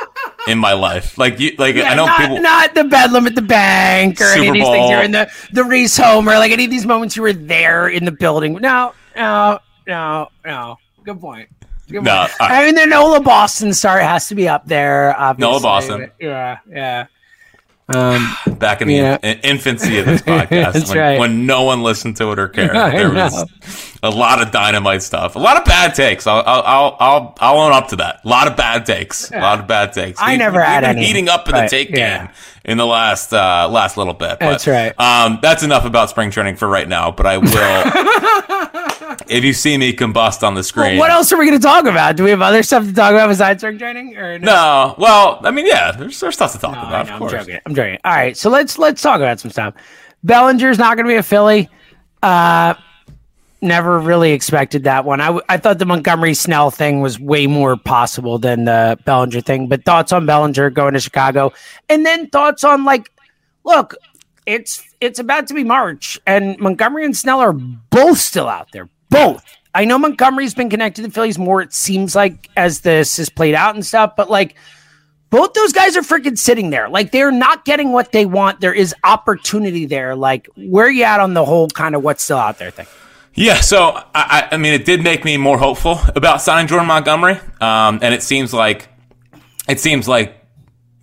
in 0.47 0.59
my 0.59 0.73
life. 0.73 1.17
Like 1.17 1.39
you, 1.39 1.53
like 1.57 1.75
I 1.75 1.95
know 1.95 2.05
not, 2.05 2.19
people. 2.21 2.39
not 2.41 2.75
the 2.75 2.83
bedlam 2.83 3.25
at 3.27 3.35
the 3.35 3.41
bank 3.41 4.21
or 4.21 4.25
any 4.25 4.41
Super 4.45 4.47
of 4.49 4.53
these 4.53 4.67
things. 4.67 4.89
You're 4.91 5.01
in 5.03 5.11
the 5.11 5.31
the 5.51 5.63
Reese 5.63 5.97
home 5.97 6.29
or 6.29 6.33
like 6.37 6.51
any 6.51 6.65
of 6.65 6.71
these 6.71 6.85
moments 6.85 7.15
you 7.15 7.23
were 7.23 7.33
there 7.33 7.87
in 7.87 8.05
the 8.05 8.11
building. 8.11 8.53
No, 8.53 8.93
no, 9.15 9.59
no, 9.87 10.27
no. 10.45 10.77
Good 11.03 11.19
point. 11.19 11.49
Good 11.89 12.03
No, 12.03 12.19
point. 12.21 12.31
I- 12.39 12.61
I 12.61 12.65
mean, 12.67 12.75
the 12.75 12.85
Nola 12.85 13.19
Boston 13.21 13.73
star 13.73 13.99
has 13.99 14.27
to 14.27 14.35
be 14.35 14.47
up 14.47 14.65
there. 14.67 15.13
Obviously. 15.19 15.51
Nola 15.51 15.61
Boston. 15.61 16.11
Yeah, 16.19 16.59
yeah. 16.69 17.07
Um, 17.93 18.33
back 18.59 18.81
in 18.81 18.87
the 18.87 18.93
Yeah. 18.95 19.17
in- 19.23 19.39
infancy 19.39 19.99
of 19.99 20.05
this 20.05 20.21
podcast 20.23 20.87
when, 20.89 20.97
right. 20.97 21.19
when 21.19 21.45
no 21.45 21.63
one 21.63 21.83
listened 21.83 22.15
to 22.17 22.31
it 22.31 22.39
or 22.39 22.47
cared. 22.47 22.71
I 22.77 22.91
There 22.91 23.11
was. 23.11 23.92
A 24.03 24.09
lot 24.09 24.41
of 24.41 24.51
dynamite 24.51 25.01
stuff, 25.01 25.35
a 25.35 25.39
lot 25.39 25.57
of 25.57 25.63
bad 25.65 25.95
takes. 25.95 26.27
I'll 26.27 26.43
I'll 26.45 26.95
I'll 26.99 27.35
I'll, 27.39 27.57
own 27.57 27.71
up 27.71 27.87
to 27.87 27.95
that. 27.95 28.19
A 28.23 28.27
lot 28.27 28.47
of 28.47 28.57
bad 28.57 28.85
takes, 28.85 29.31
a 29.31 29.39
lot 29.39 29.59
of 29.59 29.67
bad 29.67 29.93
takes. 29.93 30.19
I 30.21 30.33
We- 30.33 30.37
never 30.37 30.57
we've 30.57 30.65
had 30.67 30.83
any, 30.83 31.05
heating 31.05 31.29
up 31.29 31.47
in 31.47 31.55
the 31.55 31.67
take 31.67 31.89
yeah. 31.89 32.25
game 32.25 32.29
in 32.65 32.77
the 32.77 32.85
last 32.85 33.33
uh, 33.33 33.67
last 33.71 33.97
little 33.97 34.13
bit. 34.13 34.39
But, 34.39 34.51
That's 34.51 34.67
right. 34.67 34.93
Um, 34.99 35.39
that's 35.41 35.63
enough 35.63 35.85
about 35.85 36.09
spring 36.09 36.31
training 36.31 36.57
for 36.57 36.67
right 36.67 36.87
now. 36.87 37.11
But 37.11 37.25
I 37.25 37.37
will. 37.37 39.17
if 39.29 39.43
you 39.43 39.53
see 39.53 39.77
me 39.77 39.93
combust 39.93 40.43
on 40.43 40.53
the 40.55 40.63
screen, 40.63 40.97
what 40.97 41.09
else 41.09 41.31
are 41.31 41.37
we 41.37 41.45
going 41.45 41.57
to 41.59 41.63
talk 41.65 41.85
about? 41.85 42.17
Do 42.17 42.23
we 42.25 42.29
have 42.29 42.41
other 42.41 42.61
stuff 42.63 42.85
to 42.85 42.93
talk 42.93 43.11
about 43.13 43.27
besides 43.29 43.61
spring 43.61 43.77
training? 43.77 44.17
Or 44.17 44.37
no? 44.37 44.45
No, 44.45 44.95
well, 44.97 45.39
I 45.43 45.51
mean, 45.51 45.65
yeah, 45.65 45.91
there's 45.93 46.19
there's 46.19 46.35
stuff 46.35 46.51
to 46.53 46.59
talk 46.59 46.73
No, 46.75 46.81
about. 46.81 47.07
know, 47.07 47.15
of 47.15 47.21
I'm 47.21 47.29
joking. 47.29 47.59
I'm 47.65 47.75
joking. 47.75 47.99
All 48.03 48.13
right, 48.13 48.35
so 48.35 48.49
let's 48.49 48.77
let's 48.77 49.01
talk 49.01 49.17
about 49.17 49.39
some 49.39 49.51
stuff. 49.51 49.75
Bellinger's 50.23 50.77
not 50.77 50.95
going 50.95 51.05
to 51.05 51.11
be 51.11 51.17
a 51.17 51.23
Philly. 51.23 51.69
Uh, 52.21 52.73
never 53.63 53.99
really 53.99 54.31
expected 54.31 54.83
that 54.83 55.05
one. 55.05 55.21
I, 55.21 55.27
w- 55.27 55.45
I 55.49 55.57
thought 55.57 55.79
the 55.79 55.85
Montgomery 55.85 56.33
Snell 56.33 56.69
thing 56.69 57.01
was 57.01 57.19
way 57.19 57.47
more 57.47 57.75
possible 57.77 58.37
than 58.37 58.65
the 58.65 58.99
Bellinger 59.05 59.41
thing. 59.41 59.67
But 59.67 59.85
thoughts 59.85 60.11
on 60.11 60.25
Bellinger 60.25 60.69
going 60.69 60.93
to 60.93 60.99
Chicago, 60.99 61.53
and 61.89 62.05
then 62.05 62.29
thoughts 62.29 62.63
on 62.63 62.83
like, 62.85 63.11
look, 63.63 63.95
it's 64.45 64.83
it's 65.01 65.19
about 65.19 65.47
to 65.47 65.53
be 65.53 65.63
March, 65.63 66.19
and 66.27 66.59
Montgomery 66.59 67.05
and 67.05 67.15
Snell 67.15 67.39
are 67.39 67.53
both 67.53 68.19
still 68.19 68.47
out 68.47 68.71
there. 68.71 68.89
Both. 69.09 69.43
I 69.75 69.85
know 69.85 69.97
Montgomery's 69.97 70.53
been 70.53 70.69
connected 70.69 71.01
to 71.01 71.07
the 71.07 71.13
Phillies 71.13 71.39
more. 71.39 71.61
It 71.61 71.73
seems 71.73 72.15
like 72.15 72.49
as 72.55 72.81
this 72.81 73.17
has 73.17 73.29
played 73.29 73.55
out 73.55 73.73
and 73.73 73.85
stuff, 73.85 74.15
but 74.15 74.29
like 74.29 74.55
both 75.31 75.53
those 75.53 75.73
guys 75.73 75.97
are 75.97 76.01
freaking 76.01 76.37
sitting 76.37 76.69
there. 76.69 76.89
Like 76.89 77.11
they're 77.11 77.31
not 77.31 77.65
getting 77.65 77.91
what 77.91 78.11
they 78.11 78.27
want. 78.27 78.61
There 78.61 78.73
is 78.73 78.93
opportunity 79.03 79.85
there. 79.85 80.15
Like 80.15 80.47
where 80.55 80.89
you 80.89 81.03
at 81.03 81.19
on 81.19 81.33
the 81.33 81.43
whole 81.43 81.69
kind 81.69 81.95
of 81.95 82.03
what's 82.03 82.23
still 82.23 82.37
out 82.37 82.59
there 82.59 82.69
thing? 82.69 82.85
Yeah, 83.35 83.61
so 83.61 83.99
I, 84.13 84.49
I 84.51 84.57
mean, 84.57 84.73
it 84.73 84.85
did 84.85 85.03
make 85.03 85.25
me 85.25 85.37
more 85.37 85.57
hopeful 85.57 85.99
about 86.15 86.41
signing 86.41 86.67
Jordan 86.67 86.87
Montgomery, 86.87 87.39
um, 87.59 87.99
and 88.01 88.13
it 88.13 88.21
seems 88.21 88.53
like 88.53 88.87
it 89.67 89.79
seems 89.79 90.07
like 90.07 90.35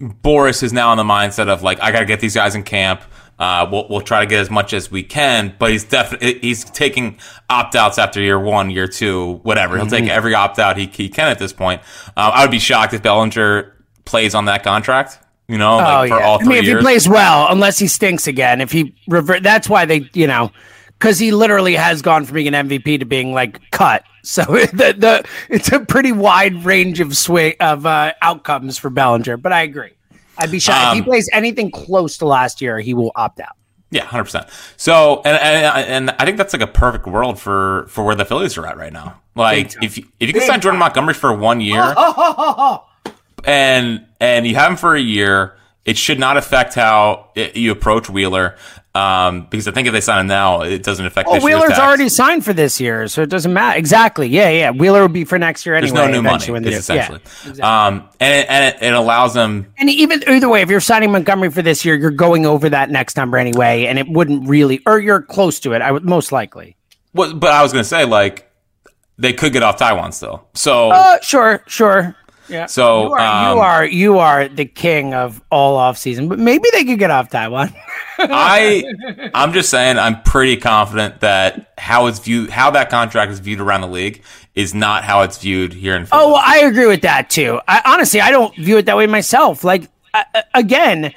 Boras 0.01 0.63
is 0.63 0.73
now 0.73 0.93
in 0.93 0.97
the 0.97 1.03
mindset 1.05 1.49
of 1.49 1.63
like 1.63 1.81
I 1.81 1.91
got 1.91 2.01
to 2.01 2.07
get 2.07 2.21
these 2.21 2.35
guys 2.35 2.55
in 2.55 2.63
camp. 2.63 3.03
Uh, 3.39 3.67
we'll, 3.73 3.87
we'll 3.89 4.01
try 4.03 4.21
to 4.21 4.27
get 4.27 4.39
as 4.39 4.51
much 4.51 4.75
as 4.75 4.91
we 4.91 5.03
can, 5.03 5.55
but 5.59 5.71
he's 5.73 5.85
definitely 5.85 6.39
he's 6.41 6.63
taking 6.63 7.19
opt 7.49 7.75
outs 7.75 7.99
after 7.99 8.21
year 8.21 8.39
one, 8.39 8.71
year 8.71 8.87
two, 8.87 9.41
whatever. 9.43 9.77
He'll 9.77 9.87
take 9.87 10.09
every 10.09 10.35
opt 10.35 10.59
out 10.59 10.77
he, 10.77 10.87
he 10.87 11.09
can 11.09 11.29
at 11.29 11.39
this 11.39 11.53
point. 11.53 11.81
Uh, 12.17 12.31
I 12.35 12.45
would 12.45 12.51
be 12.51 12.59
shocked 12.59 12.93
if 12.93 13.03
Bellinger 13.03 13.75
plays 14.05 14.35
on 14.35 14.45
that 14.45 14.63
contract. 14.63 15.19
You 15.49 15.59
know, 15.59 15.79
like 15.79 16.11
for 16.11 16.23
all 16.23 16.37
Oh, 16.37 16.45
I 16.45 16.49
mean, 16.49 16.59
if 16.59 16.65
years. 16.65 16.79
he 16.79 16.85
plays 16.85 17.09
well, 17.09 17.49
unless 17.51 17.77
he 17.79 17.89
stinks 17.89 18.29
again, 18.29 18.61
if 18.61 18.71
he 18.71 18.95
revert, 19.09 19.43
that's 19.43 19.69
why 19.69 19.85
they, 19.85 20.09
you 20.13 20.29
know, 20.29 20.53
because 21.01 21.19
he 21.19 21.33
literally 21.33 21.75
has 21.75 22.03
gone 22.03 22.27
from 22.27 22.35
being 22.35 22.55
an 22.55 22.69
MVP 22.69 23.01
to 23.01 23.05
being 23.07 23.33
like 23.33 23.59
cut. 23.73 24.05
So 24.23 24.43
the 24.45 24.95
the 24.99 25.25
it's 25.49 25.73
a 25.73 25.81
pretty 25.81 26.13
wide 26.13 26.67
range 26.67 27.01
of 27.01 27.17
swing 27.17 27.55
of 27.59 27.87
uh, 27.87 28.13
outcomes 28.21 28.77
for 28.77 28.91
Bellinger. 28.91 29.39
But 29.39 29.55
I 29.55 29.63
agree. 29.63 29.93
I'd 30.37 30.51
be 30.51 30.59
shocked 30.59 30.89
if 30.89 30.93
he 30.93 30.99
Um, 31.01 31.05
plays 31.07 31.27
anything 31.33 31.71
close 31.71 32.19
to 32.19 32.27
last 32.27 32.61
year. 32.61 32.81
He 32.81 32.93
will 32.93 33.13
opt 33.17 33.41
out. 33.41 33.57
Yeah, 33.91 34.05
hundred 34.05 34.25
percent. 34.25 34.49
So, 34.77 35.23
and, 35.25 35.39
and 35.39 35.87
and 35.89 36.11
I 36.19 36.27
think 36.27 36.37
that's 36.37 36.53
like 36.53 36.61
a 36.61 36.67
perfect 36.67 37.07
world 37.07 37.41
for 37.41 37.87
for 37.89 38.05
where 38.05 38.15
the 38.15 38.27
Phillies 38.27 38.59
are 38.59 38.67
at 38.67 38.77
right 38.77 38.93
now. 38.93 39.23
Like, 39.35 39.75
if 39.83 39.97
you, 39.97 40.05
if 40.21 40.29
you 40.29 40.35
can 40.35 40.43
sign 40.43 40.61
Jordan 40.61 40.79
Montgomery 40.79 41.15
for 41.15 41.33
one 41.35 41.63
year, 41.63 41.81
and 43.45 44.07
and 44.21 44.47
you 44.47 44.55
have 44.57 44.73
him 44.73 44.77
for 44.77 44.95
a 44.95 45.01
year, 45.01 45.57
It 45.91 45.99
should 45.99 46.21
not 46.21 46.37
affect 46.37 46.77
how 46.77 47.31
it, 47.35 47.57
you 47.57 47.73
approach 47.73 48.09
Wheeler. 48.09 48.57
Um, 48.95 49.49
because 49.51 49.67
I 49.67 49.73
think 49.73 49.89
if 49.89 49.93
they 49.93 50.01
sign 50.01 50.21
him 50.21 50.27
now, 50.29 50.63
it 50.63 50.85
doesn't 50.85 51.05
affect. 51.05 51.29
Oh, 51.29 51.41
Wheeler's 51.41 51.79
already 51.79 52.09
signed 52.09 52.45
for 52.45 52.53
this 52.53 52.81
year, 52.81 53.09
so 53.09 53.23
it 53.23 53.29
doesn't 53.29 53.53
matter. 53.53 53.77
Exactly. 53.77 54.29
Yeah, 54.29 54.51
yeah. 54.51 54.71
Wheeler 54.71 55.03
would 55.03 55.13
be 55.13 55.25
for 55.25 55.37
next 55.37 55.67
year 55.67 55.75
anyway. 55.75 55.91
There's 55.93 56.07
no 56.07 56.13
new 56.13 56.23
money. 56.23 56.49
when 56.49 56.63
do- 56.63 56.71
yeah, 56.71 56.77
essentially, 56.77 57.19
exactly. 57.21 57.63
um, 57.63 58.09
and 58.21 58.35
it, 58.35 58.47
and 58.49 58.75
it, 58.77 58.83
it 58.87 58.95
allows 58.95 59.35
them. 59.35 59.67
And 59.79 59.91
even 59.91 60.23
either 60.29 60.49
way, 60.49 60.63
if 60.63 60.71
you're 60.71 60.79
signing 60.81 61.11
Montgomery 61.11 61.51
for 61.51 61.63
this 61.63 61.85
year, 61.85 61.97
you're 61.97 62.13
going 62.13 62.47
over 62.47 62.69
that 62.69 62.89
next 62.91 63.17
number 63.17 63.37
anyway, 63.37 63.87
and 63.87 63.99
it 63.99 64.09
wouldn't 64.09 64.49
really, 64.49 64.81
or 64.87 65.01
you're 65.01 65.23
close 65.23 65.59
to 65.61 65.73
it. 65.73 65.83
I 65.83 65.91
would 65.91 66.05
most 66.05 66.31
likely. 66.31 66.77
What, 67.13 67.41
but 67.41 67.53
I 67.53 67.63
was 67.63 67.73
going 67.73 67.83
to 67.83 67.89
say, 67.89 68.05
like, 68.05 68.51
they 69.19 69.35
could 69.35 69.53
get 69.53 69.63
off 69.63 69.79
Taijuan 69.79 70.15
still. 70.15 70.49
So 70.55 70.91
Uh, 70.91 71.21
sure, 71.21 71.63
sure. 71.67 72.17
Yeah. 72.51 72.67
So, 72.67 73.09
you 73.09 73.13
are, 73.13 73.21
um, 73.21 73.57
you 73.57 73.63
are 73.63 73.87
you 73.87 74.19
are 74.19 74.49
the 74.49 74.65
king 74.65 75.15
of 75.15 75.43
all 75.51 75.77
off 75.77 75.97
season, 75.97 76.29
but 76.29 76.39
maybe 76.39 76.65
they 76.73 76.85
could 76.85 76.99
get 76.99 77.11
off 77.11 77.31
Taijuan. 77.31 77.75
I, 78.19 78.85
I'm 79.35 79.53
just 79.53 79.71
saying, 79.71 79.99
I'm 79.99 80.23
pretty 80.23 80.57
confident 80.57 81.21
that 81.21 81.73
how 81.79 82.07
it's 82.07 82.19
viewed, 82.19 82.51
how 82.51 82.71
that 82.73 82.91
contract 82.91 83.33
is 83.33 83.39
viewed 83.39 83.61
around 83.61 83.81
the 83.83 83.89
league, 83.89 84.23
is 84.55 84.75
not 84.75 85.05
how 85.05 85.23
it's 85.23 85.39
viewed 85.39 85.73
here 85.73 85.97
in. 85.97 86.07
Oh, 86.13 86.33
well, 86.33 86.43
I 86.45 86.59
agree 86.59 86.87
with 86.87 87.03
that 87.03 87.31
too. 87.31 87.61
I, 87.67 87.83
honestly, 87.87 88.21
I 88.21 88.31
don't 88.31 88.55
view 88.57 88.79
it 88.79 88.87
that 88.87 88.97
way 88.97 89.07
myself. 89.07 89.65
Like 89.65 89.89
uh, 90.13 90.25
uh, 90.35 90.43
again, 90.55 91.13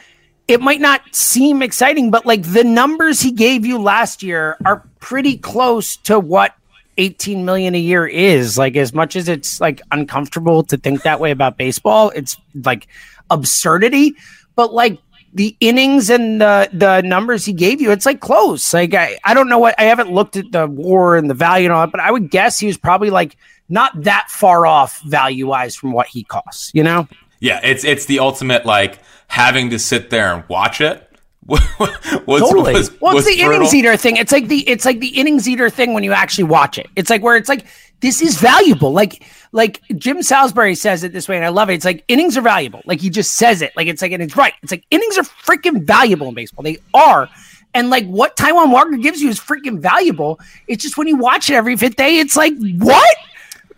it 0.47 0.61
might 0.61 0.81
not 0.81 1.01
seem 1.15 1.61
exciting, 1.61 2.11
but 2.11 2.25
like 2.25 2.43
the 2.43 2.63
numbers 2.63 3.21
he 3.21 3.31
gave 3.31 3.65
you 3.65 3.79
last 3.79 4.23
year 4.23 4.57
are 4.65 4.87
pretty 4.99 5.37
close 5.37 5.97
to 5.97 6.19
what 6.19 6.55
18 6.97 7.45
million 7.45 7.75
a 7.75 7.79
year 7.79 8.05
is. 8.05 8.57
Like 8.57 8.75
as 8.75 8.93
much 8.93 9.15
as 9.15 9.27
it's 9.27 9.59
like 9.59 9.81
uncomfortable 9.91 10.63
to 10.63 10.77
think 10.77 11.03
that 11.03 11.19
way 11.19 11.31
about 11.31 11.57
baseball, 11.57 12.11
it's 12.15 12.37
like 12.63 12.87
absurdity. 13.29 14.15
But 14.55 14.73
like 14.73 14.99
the 15.33 15.55
innings 15.59 16.09
and 16.09 16.39
the 16.39 16.69
the 16.71 17.01
numbers 17.01 17.45
he 17.45 17.53
gave 17.53 17.81
you, 17.81 17.91
it's 17.91 18.05
like 18.05 18.19
close. 18.19 18.73
Like 18.73 18.93
I, 18.93 19.17
I 19.23 19.33
don't 19.33 19.49
know 19.49 19.59
what 19.59 19.75
I 19.79 19.83
haven't 19.83 20.11
looked 20.11 20.37
at 20.37 20.51
the 20.51 20.67
war 20.67 21.15
and 21.15 21.29
the 21.29 21.33
value 21.33 21.65
and 21.65 21.73
all 21.73 21.81
that, 21.81 21.91
but 21.91 22.01
I 22.01 22.11
would 22.11 22.29
guess 22.29 22.59
he 22.59 22.67
was 22.67 22.77
probably 22.77 23.09
like 23.09 23.35
not 23.69 24.03
that 24.03 24.27
far 24.29 24.65
off 24.65 25.01
value 25.01 25.47
wise 25.47 25.75
from 25.75 25.91
what 25.91 26.07
he 26.07 26.23
costs, 26.23 26.71
you 26.73 26.83
know? 26.83 27.07
Yeah, 27.39 27.59
it's 27.63 27.83
it's 27.83 28.05
the 28.05 28.19
ultimate 28.19 28.65
like 28.65 28.99
having 29.27 29.71
to 29.71 29.79
sit 29.79 30.09
there 30.09 30.33
and 30.33 30.47
watch 30.47 30.79
it. 30.79 31.09
Was, 31.47 32.41
Totally. 32.41 32.73
was- 32.73 33.01
well, 33.01 33.17
it's 33.17 33.27
the 33.27 33.41
innings 33.41 33.73
eater 33.73 33.97
thing. 33.97 34.17
It's 34.17 34.31
like 34.31 34.47
the 34.47 34.67
it's 34.67 34.85
like 34.85 34.99
the 34.99 35.09
innings 35.09 35.47
eater 35.47 35.69
thing 35.69 35.93
when 35.93 36.03
you 36.03 36.13
actually 36.13 36.45
watch 36.45 36.77
it. 36.77 36.87
It's 36.95 37.09
like 37.09 37.21
where 37.21 37.35
it's 37.35 37.49
like 37.49 37.65
this 37.99 38.21
is 38.21 38.39
valuable. 38.39 38.91
Like 38.93 39.25
like 39.51 39.81
Jim 39.95 40.21
Salisbury 40.23 40.75
says 40.75 41.03
it 41.03 41.11
this 41.11 41.27
way, 41.27 41.35
and 41.35 41.45
I 41.45 41.49
love 41.49 41.69
it. 41.69 41.73
It's 41.73 41.85
like 41.85 42.03
innings 42.07 42.37
are 42.37 42.41
valuable. 42.41 42.81
Like 42.85 43.01
he 43.01 43.09
just 43.09 43.33
says 43.33 43.61
it. 43.61 43.73
Like 43.75 43.87
it's 43.87 44.01
like 44.01 44.11
and 44.11 44.23
it's 44.23 44.37
right. 44.37 44.53
It's 44.61 44.71
like 44.71 44.85
innings 44.89 45.17
are 45.17 45.23
freaking 45.23 45.83
valuable 45.83 46.27
in 46.27 46.33
baseball. 46.33 46.63
They 46.63 46.77
are. 46.93 47.29
And 47.73 47.89
like 47.89 48.05
what 48.05 48.37
Taijuan 48.37 48.71
Walker 48.71 48.97
gives 48.97 49.21
you 49.21 49.29
is 49.29 49.39
freaking 49.39 49.79
valuable. 49.79 50.39
It's 50.67 50.83
just 50.83 50.97
when 50.97 51.07
you 51.07 51.17
watch 51.17 51.49
it 51.49 51.55
every 51.55 51.75
fifth 51.75 51.95
day, 51.95 52.19
it's 52.19 52.35
like 52.37 52.53
what? 52.77 53.17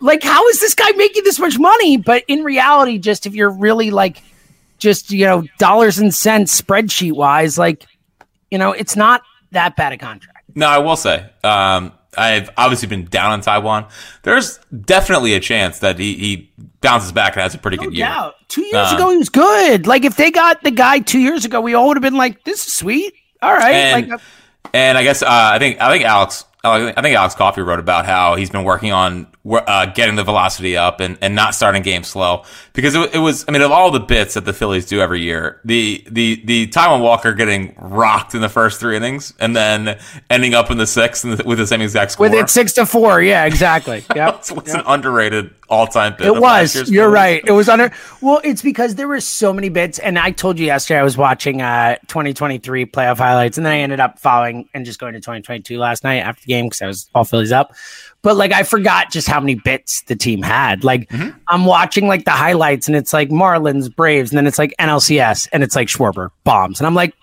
Like 0.00 0.22
how 0.22 0.46
is 0.48 0.60
this 0.60 0.74
guy 0.74 0.90
making 0.92 1.24
this 1.24 1.38
much 1.38 1.58
money? 1.58 1.96
But 1.96 2.22
in 2.28 2.44
reality, 2.44 2.98
just 2.98 3.26
if 3.26 3.34
you're 3.34 3.50
really 3.50 3.90
like 3.90 4.22
just 4.78 5.10
you 5.10 5.26
know 5.26 5.44
dollars 5.58 5.98
and 5.98 6.14
cents 6.14 6.60
spreadsheet 6.60 7.12
wise, 7.12 7.58
like 7.58 7.86
you 8.50 8.58
know, 8.58 8.72
it's 8.72 8.96
not 8.96 9.22
that 9.52 9.76
bad 9.76 9.92
a 9.92 9.98
contract. 9.98 10.44
No, 10.54 10.66
I 10.66 10.78
will 10.78 10.96
say, 10.96 11.28
um, 11.44 11.92
I've 12.16 12.50
obviously 12.56 12.88
been 12.88 13.04
down 13.06 13.32
on 13.32 13.42
Taijuan. 13.42 13.90
There's 14.22 14.58
definitely 14.84 15.34
a 15.34 15.40
chance 15.40 15.80
that 15.80 15.98
he, 15.98 16.14
he 16.14 16.52
bounces 16.80 17.12
back 17.12 17.34
and 17.34 17.42
has 17.42 17.54
a 17.54 17.58
pretty 17.58 17.76
good 17.76 17.92
year. 17.92 18.06
Yeah, 18.06 18.30
two 18.48 18.62
years 18.64 18.88
Um, 18.92 18.96
ago 18.96 19.10
he 19.10 19.18
was 19.18 19.28
good. 19.28 19.86
Like 19.86 20.04
if 20.04 20.16
they 20.16 20.30
got 20.30 20.62
the 20.62 20.70
guy 20.70 21.00
two 21.00 21.20
years 21.20 21.44
ago, 21.44 21.60
we 21.60 21.74
all 21.74 21.88
would 21.88 21.96
have 21.96 22.02
been 22.02 22.16
like, 22.16 22.44
"This 22.44 22.66
is 22.66 22.72
sweet." 22.72 23.14
All 23.42 23.54
right, 23.54 23.74
And, 23.74 24.08
like, 24.08 24.20
uh, 24.20 24.22
and 24.72 24.96
I 24.96 25.02
guess 25.02 25.22
uh, 25.22 25.26
I 25.28 25.58
think 25.58 25.80
I 25.80 25.90
think 25.90 26.04
Alex 26.04 26.44
I 26.64 27.00
think 27.02 27.16
Alex 27.16 27.34
Coffey 27.34 27.62
wrote 27.62 27.78
about 27.78 28.06
how 28.06 28.34
he's 28.34 28.50
been 28.50 28.64
working 28.64 28.92
on 28.92 29.26
uh, 29.48 29.86
getting 29.86 30.16
the 30.16 30.24
velocity 30.24 30.76
up 30.76 31.00
and, 31.00 31.16
and 31.20 31.34
not 31.34 31.54
starting 31.54 31.82
games 31.82 32.08
slow 32.08 32.44
because 32.76 32.94
it, 32.94 33.14
it 33.16 33.18
was 33.18 33.44
I 33.48 33.52
mean 33.52 33.62
of 33.62 33.72
all 33.72 33.90
the 33.90 33.98
bits 33.98 34.34
that 34.34 34.44
the 34.44 34.52
Phillies 34.52 34.86
do 34.86 35.00
every 35.00 35.22
year 35.22 35.60
the 35.64 36.04
the 36.08 36.40
the 36.44 36.68
Taijuan 36.68 37.00
Walker 37.00 37.32
getting 37.32 37.74
rocked 37.78 38.34
in 38.34 38.40
the 38.42 38.48
first 38.48 38.78
three 38.78 38.96
innings 38.96 39.34
and 39.40 39.56
then 39.56 39.98
ending 40.30 40.54
up 40.54 40.70
in 40.70 40.78
the 40.78 40.86
sixth 40.86 41.24
and 41.24 41.42
with 41.42 41.58
the 41.58 41.66
same 41.66 41.80
exact 41.80 42.12
score 42.12 42.28
with 42.28 42.34
it 42.38 42.48
six 42.50 42.74
to 42.74 42.86
four. 42.86 43.20
Yeah, 43.20 43.44
exactly. 43.44 44.04
Yep. 44.16 44.36
It's 44.36 44.52
what's 44.52 44.72
an 44.72 44.82
underrated 44.86 45.50
all 45.68 45.86
time 45.86 46.14
bit. 46.16 46.26
It 46.28 46.36
was. 46.36 46.90
You're 46.90 47.10
right. 47.10 47.42
It 47.44 47.52
was 47.52 47.68
under. 47.68 47.92
Well, 48.20 48.40
it's 48.44 48.62
because 48.62 48.94
there 48.94 49.08
were 49.08 49.20
so 49.20 49.52
many 49.52 49.68
bits, 49.68 49.98
and 49.98 50.18
I 50.18 50.30
told 50.30 50.58
you 50.58 50.66
yesterday 50.66 51.00
I 51.00 51.02
was 51.02 51.16
watching 51.16 51.60
uh 51.60 51.96
2023 52.06 52.86
playoff 52.86 53.18
highlights, 53.18 53.58
and 53.58 53.66
then 53.66 53.72
I 53.72 53.78
ended 53.78 54.00
up 54.00 54.18
following 54.18 54.68
and 54.74 54.84
just 54.84 54.98
going 54.98 55.14
to 55.14 55.20
2022 55.20 55.78
last 55.78 56.04
night 56.04 56.18
after 56.18 56.42
the 56.42 56.46
game 56.46 56.66
because 56.66 56.82
I 56.82 56.86
was 56.86 57.10
all 57.14 57.24
Phillies 57.24 57.52
up. 57.52 57.74
But 58.26 58.36
like 58.36 58.50
I 58.52 58.64
forgot 58.64 59.12
just 59.12 59.28
how 59.28 59.38
many 59.38 59.54
bits 59.54 60.02
the 60.08 60.16
team 60.16 60.42
had. 60.42 60.82
Like 60.82 61.08
Mm-hmm. 61.10 61.38
I'm 61.46 61.64
watching 61.64 62.08
like 62.08 62.24
the 62.24 62.32
highlights, 62.32 62.88
and 62.88 62.96
it's 62.96 63.12
like 63.12 63.28
Marlins, 63.28 63.94
Braves, 63.94 64.32
and 64.32 64.36
then 64.36 64.48
it's 64.48 64.58
like 64.58 64.74
NLCS, 64.80 65.46
and 65.52 65.62
it's 65.62 65.76
like 65.76 65.86
Schwarber 65.86 66.30
bombs, 66.42 66.80
and 66.80 66.88
I'm 66.88 66.94
like. 66.94 67.14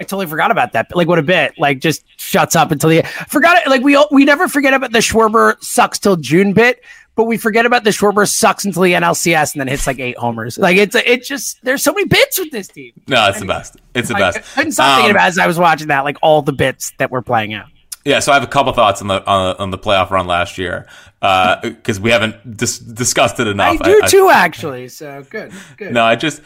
I 0.00 0.04
totally 0.04 0.26
forgot 0.26 0.50
about 0.50 0.72
that. 0.72 0.94
Like, 0.96 1.06
what 1.06 1.20
a 1.20 1.22
bit! 1.22 1.52
Like, 1.58 1.78
just 1.78 2.02
shuts 2.16 2.56
up 2.56 2.72
until 2.72 2.90
the 2.90 3.02
forgot 3.28 3.62
it. 3.62 3.68
Like, 3.70 3.82
we 3.82 3.96
we 4.10 4.24
never 4.24 4.48
forget 4.48 4.74
about 4.74 4.90
the 4.90 4.98
Schwarber 4.98 5.62
sucks 5.62 5.98
till 6.00 6.16
June 6.16 6.52
bit, 6.54 6.82
but 7.14 7.24
we 7.24 7.36
forget 7.38 7.66
about 7.66 7.84
the 7.84 7.90
Schwarber 7.90 8.28
sucks 8.28 8.64
until 8.64 8.82
the 8.82 8.94
NLCS 8.94 9.54
and 9.54 9.60
then 9.60 9.68
hits 9.68 9.86
like 9.86 10.00
eight 10.00 10.18
homers. 10.18 10.58
Like, 10.58 10.76
it's 10.76 10.96
a, 10.96 11.08
it 11.08 11.22
just 11.22 11.62
there's 11.62 11.84
so 11.84 11.92
many 11.92 12.08
bits 12.08 12.36
with 12.38 12.50
this 12.50 12.66
team. 12.66 12.92
No, 13.06 13.28
it's 13.28 13.38
the 13.38 13.46
best. 13.46 13.76
It's 13.94 14.08
the 14.08 14.16
I, 14.16 14.18
best. 14.18 14.38
I 14.38 14.40
couldn't 14.40 14.72
stop 14.72 14.96
thinking 14.96 15.10
Um, 15.12 15.16
about 15.16 15.26
it 15.26 15.28
as 15.28 15.38
I 15.38 15.46
was 15.46 15.58
watching 15.58 15.86
that, 15.88 16.00
like 16.02 16.16
all 16.20 16.42
the 16.42 16.52
bits 16.52 16.92
that 16.98 17.12
were 17.12 17.22
playing 17.22 17.54
out. 17.54 17.66
Yeah, 18.04 18.18
so 18.18 18.32
I 18.32 18.34
have 18.34 18.42
a 18.42 18.48
couple 18.48 18.72
thoughts 18.72 19.00
on 19.00 19.08
the 19.08 19.24
on 19.26 19.54
the, 19.54 19.62
on 19.62 19.70
the 19.70 19.78
playoff 19.78 20.10
run 20.10 20.26
last 20.26 20.58
year 20.58 20.86
because 21.20 22.00
we 22.00 22.10
haven't 22.10 22.56
dis- 22.56 22.78
discussed 22.78 23.38
it 23.38 23.46
enough. 23.46 23.80
I 23.80 23.84
do 23.84 24.02
too, 24.08 24.28
actually. 24.30 24.88
So 24.88 25.24
good, 25.30 25.52
good. 25.76 25.92
No, 25.92 26.02
I 26.04 26.16
just 26.16 26.42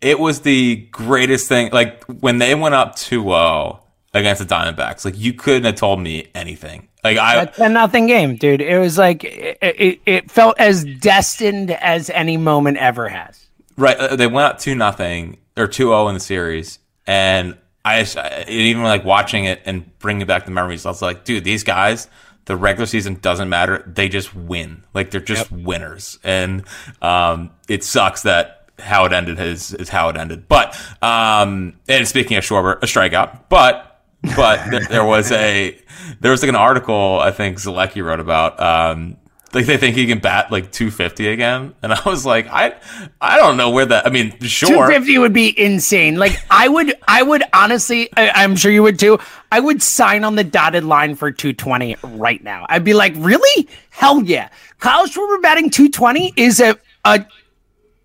it 0.00 0.18
was 0.18 0.42
the 0.42 0.76
greatest 0.92 1.48
thing. 1.48 1.70
Like 1.72 2.04
when 2.04 2.38
they 2.38 2.54
went 2.54 2.74
up 2.74 2.96
2-0 2.96 3.80
against 4.12 4.46
the 4.46 4.54
Diamondbacks, 4.54 5.04
like 5.06 5.18
you 5.18 5.32
couldn't 5.32 5.64
have 5.64 5.76
told 5.76 6.00
me 6.00 6.28
anything. 6.34 6.88
Like 7.02 7.16
I, 7.18 7.42
a 7.42 7.46
ten 7.46 7.72
nothing 7.72 8.06
game, 8.06 8.36
dude. 8.36 8.60
It 8.60 8.78
was 8.78 8.98
like 8.98 9.24
it, 9.24 9.58
it, 9.62 10.00
it 10.06 10.30
felt 10.30 10.58
as 10.58 10.84
destined 10.84 11.70
as 11.70 12.10
any 12.10 12.36
moment 12.36 12.76
ever 12.78 13.08
has. 13.08 13.46
right? 13.76 13.96
uh, 13.96 14.16
They 14.16 14.26
went 14.26 14.52
up 14.52 14.58
two 14.58 14.74
nothing 14.74 15.38
or 15.56 15.66
2-0 15.68 16.08
in 16.08 16.14
the 16.14 16.20
series, 16.20 16.80
and 17.06 17.56
I, 17.86 18.06
I 18.16 18.44
even 18.48 18.82
like 18.82 19.04
watching 19.04 19.44
it 19.44 19.62
and 19.64 19.96
bringing 19.98 20.26
back 20.26 20.44
the 20.44 20.50
memories. 20.50 20.84
I 20.84 20.90
was 20.90 21.02
like, 21.02 21.24
dude, 21.24 21.44
these 21.44 21.62
guys. 21.62 22.08
The 22.46 22.56
regular 22.56 22.86
season 22.86 23.14
doesn't 23.16 23.48
matter; 23.48 23.82
they 23.92 24.08
just 24.08 24.32
win. 24.32 24.84
Like 24.94 25.10
they're 25.10 25.20
just 25.20 25.50
winners, 25.50 26.20
and 26.22 26.62
um, 27.02 27.50
it 27.68 27.82
sucks 27.82 28.22
that 28.22 28.70
how 28.78 29.04
it 29.04 29.12
ended 29.12 29.40
is 29.40 29.74
is 29.74 29.88
how 29.88 30.10
it 30.10 30.16
ended. 30.16 30.46
But 30.46 30.80
um, 31.02 31.80
and 31.88 32.06
speaking 32.06 32.36
of 32.36 32.44
Schwarber, 32.44 32.76
a 32.82 32.86
strikeout, 32.86 33.48
but 33.48 34.00
but 34.36 34.70
there, 34.70 34.86
there 34.88 35.04
was 35.04 35.32
a 35.32 35.76
there 36.20 36.30
was 36.30 36.42
like 36.42 36.48
an 36.50 36.56
article 36.56 37.18
I 37.20 37.32
think 37.32 37.58
Zolecki 37.58 38.04
wrote 38.04 38.20
about 38.20 38.60
um, 38.60 39.16
like 39.56 39.64
they 39.64 39.78
think 39.78 39.96
he 39.96 40.06
can 40.06 40.18
bat 40.18 40.52
like 40.52 40.70
250 40.70 41.28
again, 41.28 41.74
and 41.82 41.90
I 41.90 41.98
was 42.04 42.26
like, 42.26 42.46
I 42.48 42.74
I 43.22 43.38
don't 43.38 43.56
know 43.56 43.70
where 43.70 43.86
that. 43.86 44.06
I 44.06 44.10
mean, 44.10 44.38
sure, 44.40 44.68
250 44.68 45.16
would 45.16 45.32
be 45.32 45.58
insane. 45.58 46.16
Like 46.16 46.38
I 46.50 46.68
would, 46.68 46.92
I 47.08 47.22
would 47.22 47.42
honestly, 47.54 48.10
I, 48.18 48.28
I'm 48.34 48.54
sure 48.54 48.70
you 48.70 48.82
would 48.82 48.98
too. 48.98 49.18
I 49.50 49.60
would 49.60 49.82
sign 49.82 50.24
on 50.24 50.36
the 50.36 50.44
dotted 50.44 50.84
line 50.84 51.14
for 51.14 51.30
220 51.30 51.96
right 52.18 52.44
now. 52.44 52.66
I'd 52.68 52.84
be 52.84 52.92
like, 52.92 53.14
really? 53.16 53.66
Hell 53.88 54.22
yeah! 54.22 54.50
Kyle 54.78 55.06
Schwarber 55.06 55.40
batting 55.40 55.70
220 55.70 56.34
is 56.36 56.60
a 56.60 56.76
a 57.06 57.24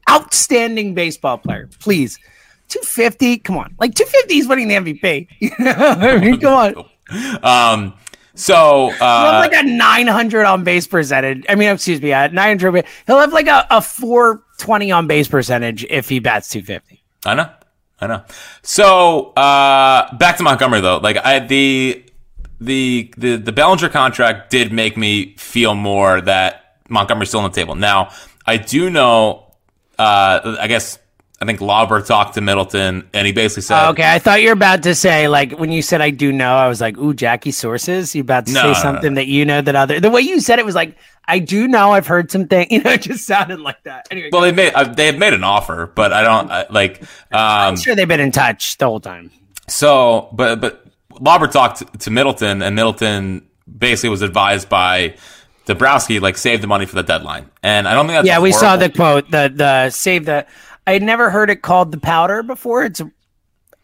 outstanding 0.09 0.93
baseball 0.93 1.37
player. 1.37 1.67
Please, 1.81 2.17
250. 2.69 3.39
Come 3.39 3.57
on, 3.57 3.75
like 3.77 3.93
250 3.93 4.37
is 4.37 4.47
winning 4.47 4.69
the 4.69 4.75
MVP. 4.75 5.27
You 5.41 5.51
know 5.59 5.73
I 5.73 6.17
mean, 6.17 6.39
come 6.39 6.53
on. 6.53 6.85
Um, 7.43 7.93
so 8.35 8.89
He'll 8.89 9.03
uh, 9.03 9.31
have 9.31 9.51
like 9.51 9.63
a 9.63 9.67
900 9.67 10.45
on 10.45 10.63
base 10.63 10.87
percentage. 10.87 11.45
I 11.49 11.55
mean, 11.55 11.69
excuse 11.69 12.01
me, 12.01 12.11
a 12.11 12.29
900. 12.29 12.85
He'll 13.07 13.19
have 13.19 13.33
like 13.33 13.47
a, 13.47 13.67
a 13.69 13.81
420 13.81 14.91
on 14.91 15.07
base 15.07 15.27
percentage 15.27 15.83
if 15.85 16.09
he 16.09 16.19
bats 16.19 16.49
250. 16.49 17.03
I 17.25 17.35
know, 17.35 17.49
I 17.99 18.07
know. 18.07 18.23
So 18.61 19.31
uh, 19.33 20.15
back 20.17 20.37
to 20.37 20.43
Montgomery 20.43 20.81
though, 20.81 20.97
like 20.97 21.17
I 21.17 21.39
the 21.39 22.05
the 22.59 23.13
the 23.17 23.35
the 23.37 23.51
Bellinger 23.51 23.89
contract 23.89 24.51
did 24.51 24.71
make 24.71 24.95
me 24.97 25.35
feel 25.37 25.75
more 25.75 26.21
that 26.21 26.77
Montgomery's 26.89 27.29
still 27.29 27.41
on 27.41 27.51
the 27.51 27.55
table. 27.55 27.75
Now 27.75 28.11
I 28.45 28.57
do 28.57 28.89
know. 28.89 29.47
Uh, 29.99 30.57
I 30.59 30.67
guess 30.67 30.97
I 31.41 31.45
think 31.45 31.60
Lauber 31.60 32.01
talked 32.01 32.36
to 32.36 32.41
Middleton, 32.41 33.10
and 33.13 33.25
he 33.25 33.34
basically 33.34 33.63
said, 33.63 33.89
Okay, 33.89 34.04
I 34.10 34.19
thought 34.19 34.41
you 34.41 34.49
were 34.49 34.54
about 34.54 34.84
to 34.84 34.93
say 34.93 35.27
like 35.27 35.54
when 35.54 35.71
you 35.71 35.82
said 35.82 35.99
I 35.99 36.12
do 36.12 36.32
know, 36.32 36.54
I 36.56 36.67
was 36.67 36.80
like, 36.80 36.97
"Ooh, 36.99 37.13
Jackie 37.15 37.51
sources." 37.51 38.13
You 38.15 38.21
about 38.21 38.45
to 38.45 38.54
No, 38.54 38.62
say 38.62 38.67
no, 38.67 38.73
something 38.73 39.15
that 39.15 39.25
you 39.25 39.43
know 39.43 39.60
that 39.62 39.75
other. 39.75 39.99
The 39.99 40.12
way 40.12 40.21
you 40.21 40.39
said 40.39 40.60
it 40.60 40.65
was 40.65 40.75
like 40.75 40.95
I 41.25 41.39
do 41.39 41.67
know 41.67 41.93
I've 41.93 42.06
heard 42.08 42.30
something. 42.32 42.67
You 42.71 42.84
know, 42.84 42.91
it 42.91 43.01
just 43.01 43.25
sounded 43.25 43.60
like 43.60 43.82
that. 43.84 44.08
Anyway, 44.12 44.30
Well, 44.32 44.41
they 44.41 44.51
made 44.51 44.73
uh, 44.73 44.84
they 44.84 45.08
have 45.08 45.17
made 45.17 45.34
an 45.34 45.43
offer, 45.43 45.91
but 45.95 46.13
I 46.13 46.21
don't 46.23 46.51
uh, 46.51 46.65
like. 46.69 47.01
I'm 47.32 47.69
Um, 47.69 47.75
sure 47.77 47.95
they've 47.95 48.08
been 48.08 48.19
in 48.19 48.32
touch 48.32 48.77
the 48.77 48.86
whole 48.86 48.99
time. 48.99 49.32
so, 49.67 50.30
but 50.34 50.62
but 50.62 50.86
Lauber 51.19 51.47
talked 51.47 51.99
to 52.01 52.12
Middleton, 52.12 52.62
and 52.62 52.75
Middleton 52.75 53.47
basically 53.80 54.10
was 54.10 54.21
advised 54.21 54.69
by 54.69 55.15
Dombrowski 55.65 56.19
like 56.19 56.38
save 56.38 56.62
the 56.62 56.67
money 56.67 56.86
for 56.86 56.95
the 56.95 57.04
deadline, 57.04 57.49
and 57.63 57.88
I 57.88 57.93
don't 57.93 58.06
think 58.06 58.17
that's 58.17 58.27
yeah, 58.27 58.39
we 58.39 58.51
saw 58.51 58.77
the 58.77 58.89
quote, 58.89 59.30
the 59.32 59.51
the 59.56 59.89
save 59.89 60.25
the. 60.25 60.45
I 60.87 60.93
had 60.93 61.03
never 61.03 61.29
heard 61.29 61.49
it 61.49 61.61
called 61.61 61.91
the 61.91 61.99
powder 61.99 62.43
before. 62.43 62.85
It's, 62.85 63.01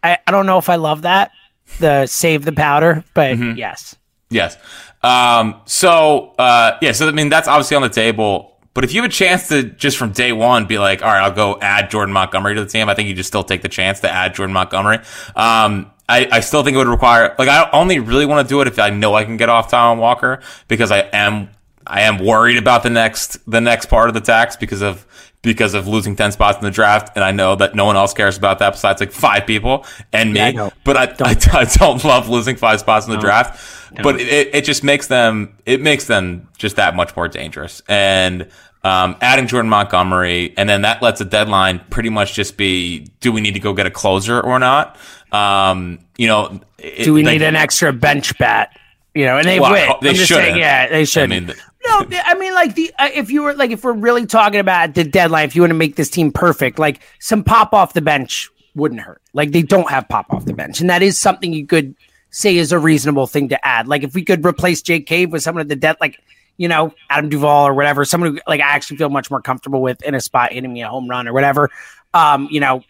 I, 0.04 0.18
I 0.26 0.32
don't 0.32 0.46
know 0.46 0.58
if 0.58 0.70
I 0.70 0.76
love 0.76 1.04
that 1.04 1.32
the 1.80 2.06
save 2.08 2.46
the 2.46 2.54
powder, 2.54 3.04
but 3.14 3.38
Mm-hmm. 3.38 3.58
yes, 3.58 3.96
Yes. 4.30 4.58
Um, 5.04 5.62
so, 5.66 6.34
uh, 6.38 6.78
yeah, 6.82 6.92
so 6.92 7.08
I 7.08 7.12
mean, 7.12 7.30
that's 7.30 7.48
obviously 7.48 7.76
on 7.78 7.82
the 7.84 7.90
table. 7.90 8.58
But 8.74 8.84
if 8.84 8.94
you 8.94 9.02
have 9.02 9.10
a 9.10 9.14
chance 9.14 9.48
to 9.48 9.64
just 9.64 9.98
from 9.98 10.12
day 10.12 10.32
one 10.34 10.66
be 10.66 10.78
like, 10.80 11.02
all 11.02 11.08
right, 11.08 11.24
I'll 11.24 11.32
go 11.32 11.58
add 11.62 11.90
Jordan 11.90 12.14
Montgomery 12.14 12.56
to 12.56 12.64
the 12.64 12.70
team, 12.70 12.90
I 12.90 12.94
think 12.94 13.10
you 13.10 13.16
just 13.16 13.28
still 13.28 13.44
take 13.44 13.62
the 13.62 13.70
chance 13.70 14.02
to 14.02 14.12
add 14.12 14.36
Jordan 14.36 14.54
Montgomery. 14.54 14.98
Um, 15.36 15.92
I, 16.10 16.28
I 16.32 16.40
still 16.42 16.64
think 16.64 16.76
it 16.76 16.78
would 16.78 16.88
require, 16.88 17.36
like, 17.40 17.50
I 17.50 17.70
only 17.72 18.00
really 18.00 18.26
want 18.26 18.48
to 18.48 18.50
do 18.54 18.62
it 18.62 18.68
if 18.68 18.80
I 18.80 18.90
know 18.90 19.14
I 19.16 19.24
can 19.24 19.38
get 19.38 19.50
off 19.50 19.70
Tom 19.70 19.98
Walker 19.98 20.42
because 20.68 20.92
I 20.92 21.00
am, 21.12 21.50
I 21.86 22.02
am 22.02 22.20
worried 22.20 22.58
about 22.58 22.84
the 22.84 22.90
next, 22.90 23.40
the 23.50 23.62
next 23.62 23.88
part 23.88 24.10
of 24.10 24.14
the 24.14 24.22
tax 24.22 24.56
because 24.56 24.82
of, 24.82 25.06
because 25.48 25.74
of 25.74 25.88
losing 25.88 26.16
10 26.16 26.32
spots 26.32 26.58
in 26.58 26.64
the 26.64 26.72
draft. 26.72 27.12
And 27.16 27.24
I 27.24 27.32
know 27.32 27.56
that 27.56 27.76
no 27.76 27.86
one 27.86 27.96
else 27.96 28.14
cares 28.14 28.38
about 28.38 28.60
that 28.60 28.72
besides 28.72 29.00
like 29.00 29.12
five 29.12 29.46
people 29.48 29.86
and 30.14 30.34
me. 30.34 30.40
Yeah, 30.52 30.66
I 30.66 30.72
but 30.84 30.98
I, 30.98 31.04
I, 31.22 31.38
I 31.62 31.66
don't 31.66 32.04
love 32.04 32.30
losing 32.30 32.56
five 32.56 32.80
spots 32.80 33.06
in 33.08 33.12
the 33.14 33.20
draft. 33.20 33.60
But 34.04 34.20
it, 34.22 34.54
it 34.54 34.66
just 34.66 34.84
makes 34.84 35.08
them 35.08 35.56
it 35.66 35.82
makes 35.82 36.06
them 36.06 36.48
just 36.58 36.76
that 36.76 36.96
much 36.96 37.16
more 37.16 37.28
dangerous. 37.28 37.82
And 37.88 38.48
um, 38.84 39.16
adding 39.22 39.48
Jordan 39.48 39.70
Montgomery, 39.70 40.54
and 40.58 40.70
then 40.70 40.82
that 40.84 41.02
lets 41.02 41.20
a 41.20 41.26
deadline 41.26 41.80
pretty 41.90 42.10
much 42.10 42.34
just 42.34 42.58
be: 42.58 43.08
Do 43.22 43.32
we 43.32 43.42
need 43.42 43.54
to 43.56 43.60
go 43.60 43.74
get 43.74 43.86
a 43.86 43.92
closer 43.92 44.40
or 44.40 44.60
not? 44.60 44.98
Um, 45.32 46.00
you 46.18 46.28
know, 46.28 46.62
it- 46.78 47.04
do 47.06 47.14
we 47.14 47.24
need 47.24 47.42
an 47.42 47.56
extra 47.56 47.92
bench 47.92 48.38
bat? 48.38 48.78
You 49.16 49.26
know, 49.26 49.38
and 49.40 49.48
they 49.48 49.60
Well, 49.60 49.72
would. 50.00 50.02
they 50.02 50.14
saying, 50.14 50.58
yeah, 50.58 50.90
they 50.90 51.04
should. 51.04 51.24
I 51.24 51.28
mean, 51.28 51.52
no, 51.88 52.06
I 52.26 52.36
mean, 52.38 52.54
like 52.54 52.76
the 52.76 52.94
uh, 53.00 53.10
if 53.14 53.32
you 53.32 53.44
were 53.44 53.54
like 53.54 53.72
if 53.72 53.84
we're 53.84 53.94
really 53.94 54.26
talking 54.26 54.60
about 54.60 54.94
the 54.94 55.04
deadline, 55.04 55.46
if 55.46 55.56
you 55.56 55.62
want 55.62 55.72
to 55.72 55.78
make 55.78 55.96
this 55.96 56.10
team 56.10 56.32
perfect, 56.32 56.80
like 56.80 57.02
some 57.20 57.44
pop 57.44 57.74
off 57.74 57.94
the 57.94 58.02
bench 58.02 58.50
wouldn't 58.76 59.02
hurt. 59.02 59.22
Like 59.34 59.52
they 59.52 59.62
don't 59.62 59.90
have 59.90 60.08
pop 60.10 60.32
off 60.32 60.46
the 60.46 60.54
bench, 60.54 60.82
and 60.82 60.90
that 60.90 61.02
is 61.02 61.18
something 61.18 61.54
you 61.54 61.66
could 61.66 61.96
say 62.30 62.58
is 62.58 62.72
a 62.72 62.80
reasonable 62.80 63.28
thing 63.28 63.50
to 63.50 63.68
add. 63.68 63.88
Like 63.88 64.04
if 64.04 64.14
we 64.14 64.24
could 64.24 64.46
replace 64.46 64.82
Jake 64.82 65.08
Cave 65.08 65.32
with 65.32 65.44
someone 65.44 65.62
at 65.62 65.70
the 65.70 65.76
dead, 65.76 65.98
like 66.02 66.20
you 66.58 66.68
know 66.68 66.94
Adam 67.10 67.30
Duvall 67.30 67.68
or 67.68 67.74
whatever, 67.74 68.06
someone 68.06 68.36
who 68.36 68.42
like 68.48 68.62
I 68.62 68.70
actually 68.70 68.98
feel 68.98 69.10
much 69.10 69.32
more 69.32 69.42
comfortable 69.42 69.82
with 69.82 70.02
in 70.04 70.16
a 70.16 70.22
spot 70.22 70.54
hitting 70.54 70.74
me 70.74 70.84
a 70.84 70.90
home 70.90 71.08
run 71.10 71.28
or 71.28 71.34
whatever. 71.34 71.70
Um, 72.14 72.48
you 72.52 72.60
know, 72.60 72.84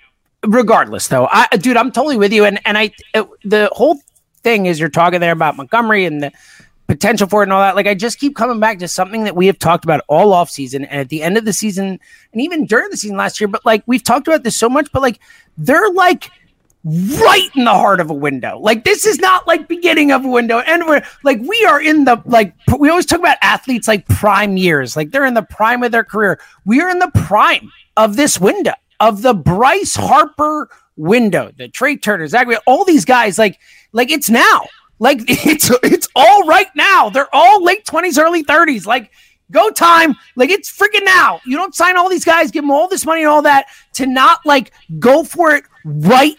regardless 0.45 1.07
though, 1.07 1.27
I 1.31 1.47
dude, 1.57 1.77
I'm 1.77 1.91
totally 1.91 2.17
with 2.17 2.33
you, 2.33 2.45
and 2.45 2.59
and 2.65 2.77
I 2.77 2.91
it, 3.13 3.27
the 3.43 3.69
whole 3.71 3.99
thing 4.43 4.65
is 4.65 4.79
you're 4.79 4.89
talking 4.89 5.19
there 5.19 5.31
about 5.31 5.57
Montgomery 5.57 6.05
and 6.05 6.23
the 6.23 6.31
potential 6.87 7.27
for 7.27 7.41
it 7.41 7.45
and 7.45 7.53
all 7.53 7.61
that. 7.61 7.75
Like 7.75 7.87
I 7.87 7.93
just 7.93 8.19
keep 8.19 8.35
coming 8.35 8.59
back 8.59 8.79
to 8.79 8.87
something 8.87 9.25
that 9.25 9.35
we 9.35 9.47
have 9.47 9.59
talked 9.59 9.83
about 9.83 10.01
all 10.07 10.33
off 10.33 10.49
season 10.49 10.85
and 10.85 11.01
at 11.01 11.09
the 11.09 11.21
end 11.21 11.37
of 11.37 11.45
the 11.45 11.53
season 11.53 11.99
and 12.33 12.41
even 12.41 12.65
during 12.65 12.89
the 12.89 12.97
season 12.97 13.17
last 13.17 13.39
year. 13.39 13.47
But 13.47 13.65
like 13.65 13.83
we've 13.85 14.03
talked 14.03 14.27
about 14.27 14.43
this 14.43 14.57
so 14.57 14.69
much, 14.69 14.91
but 14.91 15.01
like 15.01 15.19
they're 15.57 15.89
like 15.89 16.31
right 16.83 17.49
in 17.53 17.65
the 17.65 17.73
heart 17.73 17.99
of 17.99 18.09
a 18.09 18.13
window. 18.13 18.59
Like 18.59 18.85
this 18.85 19.05
is 19.05 19.19
not 19.19 19.45
like 19.45 19.67
beginning 19.67 20.11
of 20.11 20.23
a 20.23 20.29
window. 20.29 20.59
And 20.59 20.85
we're 20.85 21.03
like 21.23 21.39
we 21.41 21.65
are 21.65 21.81
in 21.81 22.05
the 22.05 22.21
like 22.25 22.53
we 22.79 22.89
always 22.89 23.05
talk 23.05 23.19
about 23.19 23.37
athletes 23.41 23.87
like 23.87 24.07
prime 24.07 24.57
years. 24.57 24.95
Like 24.95 25.11
they're 25.11 25.25
in 25.25 25.33
the 25.33 25.43
prime 25.43 25.83
of 25.83 25.91
their 25.91 26.05
career. 26.05 26.39
We 26.65 26.81
are 26.81 26.89
in 26.89 26.99
the 26.99 27.11
prime 27.13 27.69
of 27.97 28.15
this 28.15 28.39
window 28.39 28.73
of 28.99 29.21
the 29.21 29.33
Bryce 29.33 29.95
Harper 29.95 30.69
window, 30.95 31.51
the 31.57 31.67
Trea 31.67 31.97
Turner, 31.97 32.27
Zachary, 32.27 32.57
all 32.65 32.85
these 32.85 33.05
guys. 33.05 33.37
Like 33.37 33.59
like 33.91 34.09
it's 34.09 34.29
now. 34.29 34.67
Like 34.99 35.19
it's 35.27 35.71
it's 35.83 36.07
all 36.15 36.43
right 36.43 36.69
now. 36.75 37.09
They're 37.09 37.33
all 37.33 37.63
late 37.63 37.85
twenties, 37.85 38.17
early 38.17 38.43
thirties. 38.43 38.85
Like 38.85 39.11
go 39.51 39.69
time. 39.69 40.15
Like 40.35 40.49
it's 40.49 40.75
freaking 40.75 41.05
now. 41.05 41.39
You 41.45 41.57
don't 41.57 41.75
sign 41.75 41.97
all 41.97 42.09
these 42.09 42.25
guys, 42.25 42.51
give 42.51 42.63
them 42.63 42.71
all 42.71 42.87
this 42.87 43.05
money 43.05 43.21
and 43.21 43.29
all 43.29 43.41
that 43.43 43.67
to 43.93 44.05
not 44.05 44.45
like 44.45 44.71
go 44.99 45.23
for 45.23 45.51
it 45.51 45.63
right 45.85 46.35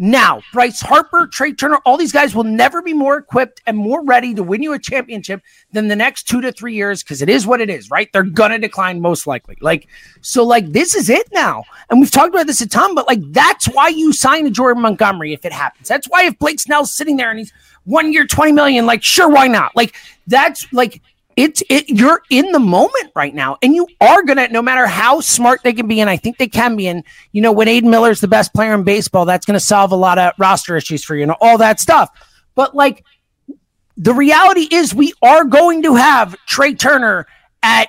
now. 0.00 0.40
Bryce 0.52 0.80
Harper, 0.80 1.26
Trea 1.26 1.52
Turner, 1.52 1.76
all 1.84 1.98
these 1.98 2.10
guys 2.10 2.34
will 2.34 2.44
never 2.44 2.80
be 2.80 2.94
more 2.94 3.18
equipped 3.18 3.60
and 3.66 3.76
more 3.76 4.02
ready 4.02 4.34
to 4.34 4.42
win 4.42 4.62
you 4.62 4.72
a 4.72 4.78
championship 4.78 5.42
than 5.72 5.88
the 5.88 5.94
next 5.94 6.22
two 6.24 6.40
to 6.40 6.50
three 6.50 6.74
years 6.74 7.02
because 7.02 7.20
it 7.20 7.28
is 7.28 7.46
what 7.46 7.60
it 7.60 7.68
is, 7.68 7.90
right? 7.90 8.10
They're 8.12 8.22
gonna 8.22 8.58
decline 8.58 9.00
most 9.00 9.26
likely. 9.26 9.56
Like 9.60 9.86
so, 10.22 10.42
like 10.44 10.72
this 10.72 10.94
is 10.94 11.10
it 11.10 11.28
now. 11.32 11.64
And 11.90 12.00
we've 12.00 12.10
talked 12.10 12.34
about 12.34 12.46
this 12.46 12.62
a 12.62 12.68
ton, 12.68 12.94
but 12.94 13.06
like 13.06 13.20
that's 13.30 13.66
why 13.66 13.88
you 13.88 14.12
sign 14.12 14.46
a 14.46 14.50
Jordan 14.50 14.82
Montgomery 14.82 15.34
if 15.34 15.44
it 15.44 15.52
happens. 15.52 15.86
That's 15.88 16.08
why 16.08 16.24
if 16.24 16.38
Blake 16.38 16.60
Snell's 16.60 16.92
sitting 16.92 17.16
there 17.16 17.30
and 17.30 17.38
he's 17.38 17.52
one 17.90 18.12
year, 18.12 18.26
20 18.26 18.52
million, 18.52 18.86
like, 18.86 19.02
sure, 19.02 19.28
why 19.28 19.48
not? 19.48 19.74
Like, 19.74 19.94
that's 20.26 20.72
like, 20.72 21.02
it's 21.36 21.62
it 21.70 21.88
you're 21.88 22.22
in 22.28 22.50
the 22.52 22.58
moment 22.58 23.12
right 23.14 23.34
now 23.34 23.56
and 23.62 23.74
you 23.74 23.86
are 24.00 24.22
gonna 24.24 24.48
no 24.48 24.60
matter 24.60 24.86
how 24.86 25.20
smart 25.20 25.60
they 25.62 25.72
can 25.72 25.86
be 25.86 26.00
and 26.00 26.10
i 26.10 26.16
think 26.16 26.36
they 26.38 26.48
can 26.48 26.74
be 26.74 26.88
and 26.88 27.04
you 27.30 27.40
know 27.40 27.52
when 27.52 27.68
aidan 27.68 27.88
miller's 27.88 28.20
the 28.20 28.28
best 28.28 28.52
player 28.52 28.74
in 28.74 28.82
baseball 28.82 29.24
that's 29.24 29.46
gonna 29.46 29.60
solve 29.60 29.92
a 29.92 29.96
lot 29.96 30.18
of 30.18 30.32
roster 30.38 30.76
issues 30.76 31.04
for 31.04 31.14
you 31.14 31.22
and 31.22 31.32
all 31.40 31.56
that 31.56 31.78
stuff 31.78 32.10
but 32.56 32.74
like 32.74 33.04
the 33.96 34.12
reality 34.12 34.66
is 34.72 34.92
we 34.92 35.14
are 35.22 35.44
going 35.44 35.84
to 35.84 35.94
have 35.94 36.36
trea 36.46 36.74
turner 36.74 37.26
at 37.62 37.88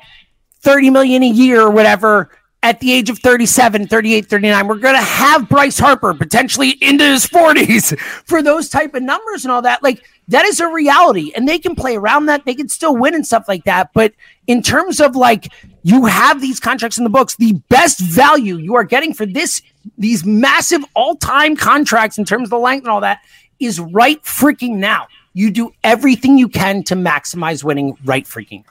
30 0.60 0.92
million 0.92 1.24
a 1.24 1.30
year 1.30 1.62
or 1.62 1.72
whatever 1.72 2.30
at 2.64 2.80
the 2.80 2.94
age 2.94 3.10
of 3.10 3.18
37, 3.20 3.88
38, 3.88 4.28
39. 4.28 4.68
We're 4.68 4.76
going 4.76 4.96
to 4.96 5.02
have 5.02 5.50
Bryce 5.50 5.80
Harper 5.80 6.14
potentially 6.14 6.72
into 6.82 7.04
his 7.04 7.26
40s 7.26 8.00
for 8.26 8.44
those 8.44 8.70
type 8.70 8.94
of 8.94 9.02
numbers 9.02 9.44
and 9.44 9.52
all 9.52 9.64
that. 9.64 9.82
Like 9.82 10.06
that 10.28 10.46
is 10.46 10.60
a 10.60 10.68
reality 10.68 11.32
and 11.36 11.48
they 11.48 11.58
can 11.58 11.76
play 11.76 11.96
around 11.96 12.28
that. 12.28 12.46
They 12.46 12.54
can 12.54 12.70
still 12.70 12.96
win 12.96 13.16
and 13.16 13.26
stuff 13.26 13.46
like 13.48 13.64
that. 13.64 13.92
But 13.94 14.14
in 14.46 14.62
terms 14.62 15.02
of 15.02 15.16
like 15.16 15.52
you 15.84 16.06
have 16.06 16.40
these 16.40 16.60
contracts 16.60 16.98
in 17.00 17.04
the 17.04 17.10
books, 17.10 17.36
the 17.36 17.54
best 17.70 18.00
value 18.00 18.58
you 18.58 18.76
are 18.76 18.84
getting 18.84 19.14
for 19.14 19.26
this 19.26 19.62
these 19.98 20.24
massive 20.24 20.86
all-time 20.94 21.56
contracts 21.56 22.20
in 22.20 22.26
terms 22.26 22.44
of 22.46 22.50
the 22.52 22.60
length 22.60 22.84
and 22.84 22.92
all 22.92 23.02
that 23.02 23.22
is 23.60 23.80
right 23.80 24.22
freaking 24.24 24.76
now. 24.76 25.08
You 25.34 25.50
do 25.50 25.72
everything 25.84 26.38
you 26.38 26.48
can 26.48 26.84
to 26.84 26.96
maximize 26.96 27.64
winning 27.64 27.98
right 28.06 28.26
freaking 28.26 28.64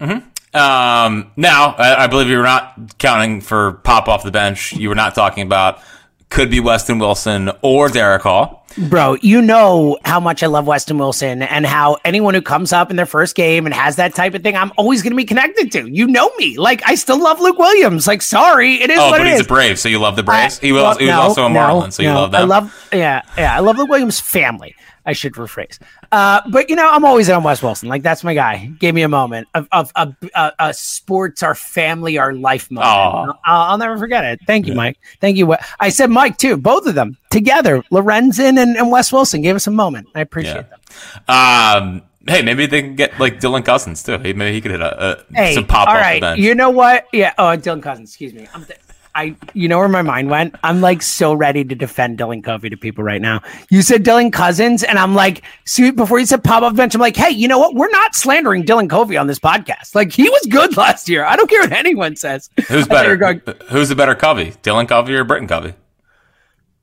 now. 0.00 0.06
Mm-hmm. 0.06 0.28
Um, 0.52 1.30
now, 1.36 1.74
I, 1.78 2.04
I 2.04 2.06
believe 2.08 2.28
you 2.28 2.36
were 2.38 2.42
not 2.42 2.98
counting 2.98 3.40
for 3.40 3.72
pop 3.84 4.08
off 4.08 4.24
the 4.24 4.30
bench. 4.32 4.72
You 4.72 4.88
were 4.88 4.94
not 4.94 5.14
talking 5.14 5.42
about 5.44 5.80
could 6.28 6.48
be 6.50 6.60
Weston 6.60 6.98
Wilson 7.00 7.50
or 7.60 7.88
Darick 7.88 8.20
Hall. 8.20 8.64
Bro, 8.88 9.16
you 9.20 9.42
know 9.42 9.98
how 10.04 10.20
much 10.20 10.44
I 10.44 10.46
love 10.46 10.64
Weston 10.64 10.96
Wilson 10.96 11.42
and 11.42 11.66
how 11.66 11.96
anyone 12.04 12.34
who 12.34 12.40
comes 12.42 12.72
up 12.72 12.88
in 12.90 12.94
their 12.96 13.04
first 13.06 13.34
game 13.34 13.66
and 13.66 13.74
has 13.74 13.96
that 13.96 14.14
type 14.14 14.34
of 14.34 14.44
thing, 14.44 14.54
I'm 14.56 14.70
always 14.76 15.02
going 15.02 15.10
to 15.10 15.16
be 15.16 15.24
connected 15.24 15.72
to. 15.72 15.88
You 15.88 16.06
know 16.06 16.30
me. 16.38 16.56
Like, 16.56 16.82
I 16.88 16.94
still 16.94 17.20
love 17.20 17.40
Luke 17.40 17.58
Williams. 17.58 18.06
Like, 18.06 18.22
sorry, 18.22 18.74
it 18.80 18.90
is 18.90 18.98
Oh, 19.00 19.10
what 19.10 19.18
but 19.18 19.26
it 19.26 19.30
he's 19.30 19.40
is. 19.40 19.46
a 19.46 19.48
Brave, 19.48 19.76
so 19.80 19.88
you 19.88 19.98
love 19.98 20.14
the 20.14 20.22
Braves. 20.22 20.60
he 20.60 20.70
was, 20.70 20.82
Well, 20.82 20.98
he 20.98 21.06
was 21.06 21.10
no, 21.14 21.20
also 21.20 21.46
a 21.46 21.48
no, 21.48 21.54
Marlin, 21.54 21.90
so 21.90 22.02
you 22.04 22.10
no. 22.10 22.14
love 22.20 22.30
that. 22.30 22.42
I 22.42 22.44
love, 22.44 22.88
yeah, 22.92 23.22
yeah. 23.36 23.56
I 23.56 23.58
love 23.58 23.76
Luke 23.76 23.88
Williams' 23.88 24.20
family. 24.20 24.76
I 25.10 25.12
should 25.12 25.32
rephrase. 25.34 25.78
Uh, 26.12 26.40
but 26.50 26.70
you 26.70 26.76
know, 26.76 26.88
I'm 26.88 27.04
always 27.04 27.28
in 27.28 27.34
on 27.34 27.42
Wes 27.42 27.62
Wilson. 27.62 27.88
Like 27.88 28.02
that's 28.02 28.22
my 28.22 28.32
guy. 28.34 28.66
Gave 28.78 28.94
me 28.94 29.02
a 29.02 29.08
moment 29.08 29.48
of 29.54 29.66
of 29.72 29.90
a, 29.96 30.14
a, 30.34 30.52
a 30.60 30.74
sports, 30.74 31.42
our 31.42 31.54
family, 31.56 32.16
our 32.18 32.32
life 32.32 32.70
moment. 32.70 33.36
I'll, 33.44 33.62
I'll 33.72 33.78
never 33.78 33.98
forget 33.98 34.24
it. 34.24 34.40
Thank 34.46 34.66
you, 34.68 34.74
Mike. 34.74 34.98
Thank 35.20 35.36
you. 35.36 35.56
I 35.80 35.88
said 35.88 36.10
Mike 36.10 36.38
too. 36.38 36.56
Both 36.56 36.86
of 36.86 36.94
them 36.94 37.16
together. 37.30 37.82
Lorenzen 37.90 38.56
and, 38.62 38.76
and 38.76 38.90
Wes 38.90 39.12
Wilson 39.12 39.42
gave 39.42 39.56
us 39.56 39.66
a 39.66 39.70
moment. 39.72 40.06
I 40.14 40.20
appreciate 40.20 40.54
Yeah. 40.54 40.62
them. 40.62 41.92
Um, 41.92 42.02
hey, 42.28 42.42
maybe 42.42 42.66
they 42.66 42.82
can 42.82 42.94
get 42.96 43.18
like 43.18 43.40
Dylan 43.40 43.64
Cousins 43.64 44.02
too. 44.02 44.18
He, 44.18 44.32
maybe 44.32 44.54
he 44.54 44.60
could 44.60 44.70
hit 44.72 44.80
a, 44.80 45.12
a 45.12 45.24
Hey, 45.34 45.54
some 45.54 45.66
pop 45.66 45.88
all 45.88 45.94
off 45.96 46.00
right. 46.00 46.38
You 46.38 46.54
know 46.54 46.70
what? 46.70 47.06
Yeah. 47.12 47.32
Oh, 47.38 47.56
Dylan 47.56 47.82
Cousins. 47.82 48.10
Excuse 48.10 48.32
me. 48.34 48.46
I'm 48.54 48.64
th- 48.64 48.78
I. 49.20 49.36
You 49.54 49.68
know 49.68 49.78
where 49.78 49.88
my 49.88 50.02
mind 50.02 50.30
went? 50.30 50.54
I'm 50.62 50.80
like 50.80 51.02
so 51.02 51.32
ready 51.34 51.64
to 51.64 51.74
defend 51.74 52.18
Dylan 52.18 52.42
Covey 52.42 52.70
to 52.70 52.76
people 52.76 53.04
right 53.04 53.20
now. 53.20 53.40
You 53.70 53.82
said 53.82 54.04
Dylan 54.04 54.32
Cousins, 54.32 54.82
and 54.82 54.98
I'm 54.98 55.14
like, 55.14 55.42
see, 55.66 55.90
before 55.90 56.18
you 56.18 56.26
said 56.26 56.42
pop 56.44 56.62
off 56.62 56.74
bench, 56.76 56.94
I'm 56.94 57.00
like, 57.00 57.16
hey, 57.16 57.30
you 57.30 57.48
know 57.48 57.58
what? 57.58 57.74
We're 57.74 57.90
not 57.90 58.14
slandering 58.14 58.64
Dylan 58.64 58.88
Covey 58.88 59.16
on 59.16 59.26
this 59.26 59.38
podcast. 59.38 59.94
Like 59.94 60.12
he 60.12 60.28
was 60.28 60.46
good 60.50 60.76
last 60.76 61.08
year. 61.08 61.24
I 61.24 61.36
don't 61.36 61.48
care 61.50 61.60
what 61.60 61.72
anyone 61.72 62.16
says. 62.16 62.50
Who's 62.68 62.84
I 62.84 62.88
thought 62.88 63.04
you 63.04 63.10
were 63.10 63.16
better? 63.16 63.34
going- 63.42 63.56
Who's 63.68 63.88
the 63.88 63.96
better 63.96 64.14
Covey? 64.14 64.52
Dylan 64.62 64.88
Covey 64.88 65.14
or 65.14 65.24
Britain 65.24 65.48
Covey? 65.48 65.74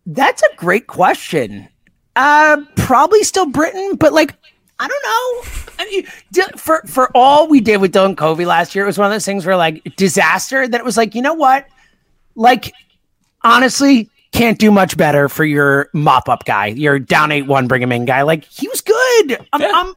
That's 0.06 0.42
a 0.42 0.56
great 0.56 0.88
question. 0.88 1.68
Uh, 2.16 2.58
probably 2.76 3.24
still 3.24 3.46
Britain, 3.46 3.96
but 3.96 4.14
like 4.14 4.34
I 4.80 4.88
don't 4.88 5.04
know. 5.06 5.52
I 5.80 5.86
mean, 5.90 6.06
for 6.58 6.82
for 6.88 7.12
all 7.16 7.48
we 7.48 7.60
did 7.62 7.78
with 7.82 7.94
Dylan 7.94 8.16
Covey 8.18 8.46
last 8.46 8.74
year, 8.76 8.84
it 8.84 8.88
was 8.88 8.98
one 8.98 9.06
of 9.08 9.12
those 9.12 9.26
things 9.26 9.46
where 9.46 9.58
like 9.58 9.84
disaster. 9.96 10.68
That 10.68 10.80
it 10.80 10.86
was 10.86 10.98
like, 10.98 11.14
you 11.16 11.22
know 11.22 11.34
what? 11.34 11.68
Like, 12.38 12.74
honestly, 13.44 14.10
can't 14.32 14.58
do 14.60 14.72
much 14.72 14.96
better 14.96 15.28
for 15.28 15.44
your 15.44 15.90
mop 15.94 16.30
up 16.30 16.46
guy, 16.46 16.68
your 16.68 17.00
down 17.00 17.32
eight 17.32 17.48
one, 17.48 17.68
bring 17.68 17.82
him 17.82 17.92
in 17.92 18.06
guy. 18.06 18.22
Like 18.22 18.46
he 18.46 18.68
was 18.68 18.82
good. 18.82 19.46
I'm, 19.54 19.62
Yeah. 19.62 19.72
I'm 19.74 19.94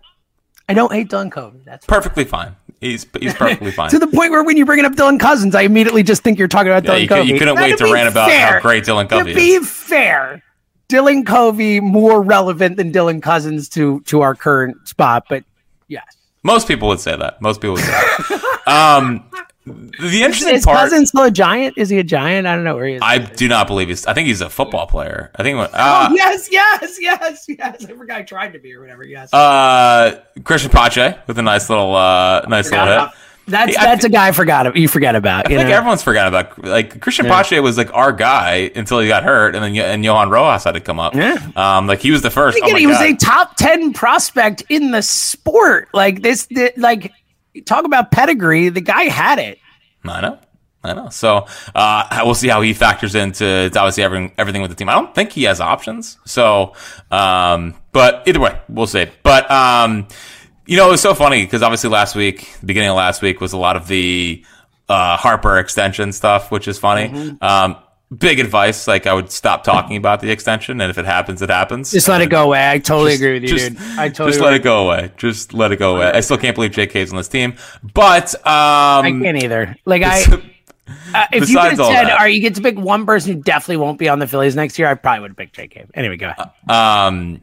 I 0.68 0.74
don't 0.74 0.92
hate 0.92 1.08
Dylan 1.08 1.30
Covey. 1.32 1.60
That's 1.64 1.84
Perfectly 1.86 2.24
fine. 2.24 2.54
He's 2.80 3.06
he's 3.20 3.34
perfectly 3.34 3.70
fine. 3.72 3.90
to 3.90 3.98
the 3.98 4.06
point 4.06 4.30
where 4.30 4.42
when 4.42 4.56
you 4.56 4.64
bring 4.64 4.84
up 4.84 4.92
Dylan 4.94 5.20
Cousins, 5.20 5.54
I 5.54 5.62
immediately 5.62 6.02
just 6.02 6.22
think 6.22 6.38
you're 6.38 6.48
talking 6.48 6.72
about 6.72 6.84
Yeah, 6.84 6.90
Dylan 6.90 7.00
you, 7.02 7.08
could, 7.08 7.14
Covey. 7.16 7.28
you 7.32 7.38
couldn't 7.38 7.54
Now, 7.56 7.62
wait 7.62 7.78
to 7.78 7.92
rant 7.92 8.08
about 8.08 8.30
how 8.30 8.60
great 8.60 8.84
Dylan 8.84 9.08
Covey 9.08 9.30
is. 9.32 9.36
To 9.36 9.40
be 9.60 9.66
fair, 9.66 10.42
Dylan 10.88 11.26
Covey 11.26 11.80
more 11.80 12.22
relevant 12.22 12.76
than 12.78 12.92
Dylan 12.92 13.20
Cousins 13.22 13.68
to 13.70 14.00
to 14.02 14.22
our 14.22 14.34
current 14.34 14.88
spot, 14.88 15.24
but 15.28 15.44
yes. 15.88 16.04
Most 16.42 16.68
people 16.68 16.88
would 16.88 17.00
say 17.00 17.14
that. 17.16 17.42
Most 17.42 17.60
people 17.60 17.74
would 17.74 17.84
say 17.84 17.90
that. 17.90 18.60
um, 18.66 19.28
the 19.66 20.22
interesting 20.22 20.54
Is 20.54 20.64
part. 20.64 20.78
Cousins 20.78 21.10
still 21.10 21.24
a 21.24 21.30
giant? 21.30 21.76
Is 21.76 21.90
he 21.90 21.98
a 21.98 22.02
giant? 22.02 22.46
I 22.46 22.54
don't 22.54 22.64
know 22.64 22.74
where 22.76 22.86
he 22.86 22.94
is. 22.94 23.02
I 23.04 23.18
do 23.18 23.46
not 23.46 23.66
believe 23.66 23.88
he's. 23.88 24.06
I 24.06 24.14
think 24.14 24.26
he's 24.26 24.40
a 24.40 24.48
football 24.48 24.86
player. 24.86 25.30
I 25.36 25.42
think. 25.42 25.58
Uh, 25.58 25.68
oh, 26.10 26.14
yes, 26.14 26.48
yes, 26.50 26.96
yes, 27.00 27.44
yes. 27.48 27.84
I 27.84 27.92
forgot 27.92 28.18
I 28.18 28.22
tried 28.22 28.52
to 28.54 28.58
be 28.58 28.74
or 28.74 28.80
whatever. 28.80 29.04
Yes. 29.04 29.32
uh, 29.34 30.20
Cristian 30.40 30.72
Pache 30.72 31.18
with 31.26 31.38
a 31.38 31.42
nice 31.42 31.68
little, 31.68 31.94
uh, 31.94 32.40
nice 32.48 32.70
little 32.70 32.86
hit. 32.86 33.10
that's 33.48 33.76
I 33.76 33.84
that's 33.84 34.04
a 34.04 34.08
guy 34.08 34.28
I 34.28 34.32
forgot. 34.32 34.74
You 34.76 34.88
forget 34.88 35.14
about. 35.14 35.46
I 35.48 35.50
you 35.50 35.58
think 35.58 35.68
know? 35.68 35.76
everyone's 35.76 36.02
forgotten 36.02 36.32
about 36.32 36.64
like 36.64 36.98
Cristian 37.00 37.24
Yeah. 37.24 37.36
Pache 37.42 37.60
was 37.60 37.76
like 37.76 37.92
our 37.92 38.12
guy 38.12 38.70
until 38.74 39.00
he 39.00 39.08
got 39.08 39.24
hurt, 39.24 39.54
and 39.54 39.62
then 39.62 39.76
and 39.76 40.04
Johan 40.04 40.30
Rojas 40.30 40.64
had 40.64 40.72
to 40.72 40.80
come 40.80 40.98
up. 40.98 41.14
Yeah. 41.14 41.36
Um, 41.54 41.86
like 41.86 42.00
he 42.00 42.10
was 42.12 42.22
the 42.22 42.30
first. 42.30 42.58
Oh 42.62 42.74
he 42.76 42.86
was 42.86 43.00
a 43.00 43.14
top 43.14 43.56
ten 43.56 43.92
prospect 43.92 44.62
in 44.70 44.90
the 44.92 45.02
sport. 45.02 45.88
Like 45.92 46.22
this, 46.22 46.46
thi- 46.46 46.72
like 46.76 47.12
talk 47.64 47.84
about 47.84 48.10
pedigree. 48.10 48.68
The 48.68 48.80
guy 48.80 49.04
had 49.04 49.38
it. 49.38 49.58
I 50.04 50.20
know. 50.20 50.38
I 50.82 50.94
know. 50.94 51.10
So 51.10 51.46
uh, 51.74 52.22
we'll 52.24 52.34
see 52.34 52.48
how 52.48 52.62
he 52.62 52.72
factors 52.72 53.14
into 53.14 53.68
to 53.70 53.78
obviously 53.78 54.02
everything, 54.02 54.32
everything 54.38 54.62
with 54.62 54.70
the 54.70 54.74
team. 54.74 54.88
I 54.88 54.94
don't 54.94 55.14
think 55.14 55.30
he 55.32 55.44
has 55.44 55.60
options. 55.60 56.18
So, 56.24 56.74
um, 57.10 57.74
but 57.92 58.22
either 58.26 58.40
way, 58.40 58.58
we'll 58.68 58.86
see. 58.86 59.06
But 59.22 59.50
um, 59.50 60.08
you 60.66 60.76
know, 60.76 60.88
it 60.88 60.92
was 60.92 61.02
so 61.02 61.14
funny 61.14 61.44
because 61.44 61.62
obviously 61.62 61.90
last 61.90 62.16
week, 62.16 62.50
beginning 62.64 62.90
of 62.90 62.96
last 62.96 63.20
week, 63.20 63.40
was 63.40 63.52
a 63.52 63.58
lot 63.58 63.76
of 63.76 63.88
the 63.88 64.44
uh, 64.88 65.16
Harper 65.16 65.58
extension 65.58 66.12
stuff, 66.12 66.50
which 66.50 66.66
is 66.66 66.78
funny. 66.78 67.08
Mm-hmm. 67.08 67.44
Um, 67.44 67.76
big 68.16 68.40
advice, 68.40 68.88
like 68.88 69.06
I 69.06 69.14
would 69.14 69.30
stop 69.30 69.62
talking 69.64 69.96
about 69.96 70.20
the 70.20 70.30
extension, 70.30 70.80
and 70.80 70.90
if 70.90 70.98
it 70.98 71.04
happens, 71.04 71.42
it 71.42 71.50
happens. 71.50 71.92
Just 71.92 72.08
let 72.08 72.20
it 72.20 72.28
go 72.30 72.44
away. 72.44 72.70
I 72.70 72.78
totally 72.78 73.12
Just- 73.12 73.22
agree 73.22 73.32
with 73.34 73.42
you, 73.44 73.48
just- 73.48 73.68
dude. 73.76 73.98
I 73.98 74.08
totally 74.08 74.32
just 74.32 74.40
let 74.42 74.52
it 74.54 74.62
go 74.62 74.84
away. 74.86 75.12
Just 75.16 75.54
let 75.54 75.72
it 75.72 75.78
go 75.78 75.96
away. 75.96 76.10
I 76.12 76.20
still 76.20 76.38
can't 76.38 76.54
believe 76.54 76.72
JK's 76.72 77.10
on 77.12 77.16
this 77.16 77.28
team, 77.28 77.54
but 77.94 78.34
um, 78.46 79.04
I 79.06 79.18
can't 79.22 79.42
either. 79.42 79.76
Like 79.84 80.02
I, 80.02 80.22
uh, 81.14 81.26
if 81.32 81.48
you 81.48 81.58
had 81.58 81.78
all 81.78 81.92
said, 81.92 82.04
that- 82.06 82.20
"Are 82.20 82.28
you 82.28 82.40
get 82.40 82.56
to 82.56 82.60
pick 82.62 82.78
one 82.78 83.06
person 83.06 83.34
who 83.34 83.42
definitely 83.42 83.76
won't 83.78 83.98
be 83.98 84.08
on 84.08 84.18
the 84.18 84.26
Phillies 84.26 84.56
next 84.56 84.78
year?" 84.78 84.88
I 84.88 84.94
probably 84.94 85.20
would 85.20 85.30
have 85.30 85.36
picked 85.36 85.54
J.K. 85.54 85.86
Anyway, 85.94 86.16
go 86.16 86.30
ahead. 86.30 86.50
Um, 86.68 87.40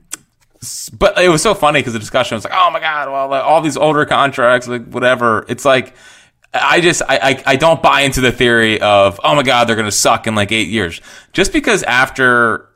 but 0.98 1.18
it 1.20 1.30
was 1.30 1.42
so 1.44 1.54
funny 1.54 1.80
because 1.80 1.94
the 1.94 2.00
discussion 2.00 2.36
was 2.36 2.44
like, 2.44 2.54
"Oh 2.56 2.72
my 2.72 2.80
god, 2.80 3.10
well, 3.10 3.28
like, 3.30 3.44
all 3.44 3.62
these 3.62 3.78
older 3.78 4.06
contracts, 4.06 4.68
like 4.68 4.86
whatever." 4.90 5.46
It's 5.48 5.64
like, 5.66 5.94
I 6.54 6.82
just, 6.82 7.02
I, 7.02 7.18
I, 7.18 7.44
I 7.46 7.56
don't 7.56 7.82
buy 7.84 8.02
into 8.02 8.22
the 8.22 8.32
theory 8.32 8.80
of, 8.82 9.20
"Oh 9.24 9.36
my 9.36 9.44
god, 9.44 9.68
they're 9.68 9.76
to 9.76 9.92
suck 9.92 10.28
in 10.28 10.36
like 10.36 10.52
eight 10.52 10.70
years," 10.70 11.02
just 11.34 11.54
because 11.54 11.84
after 11.84 12.68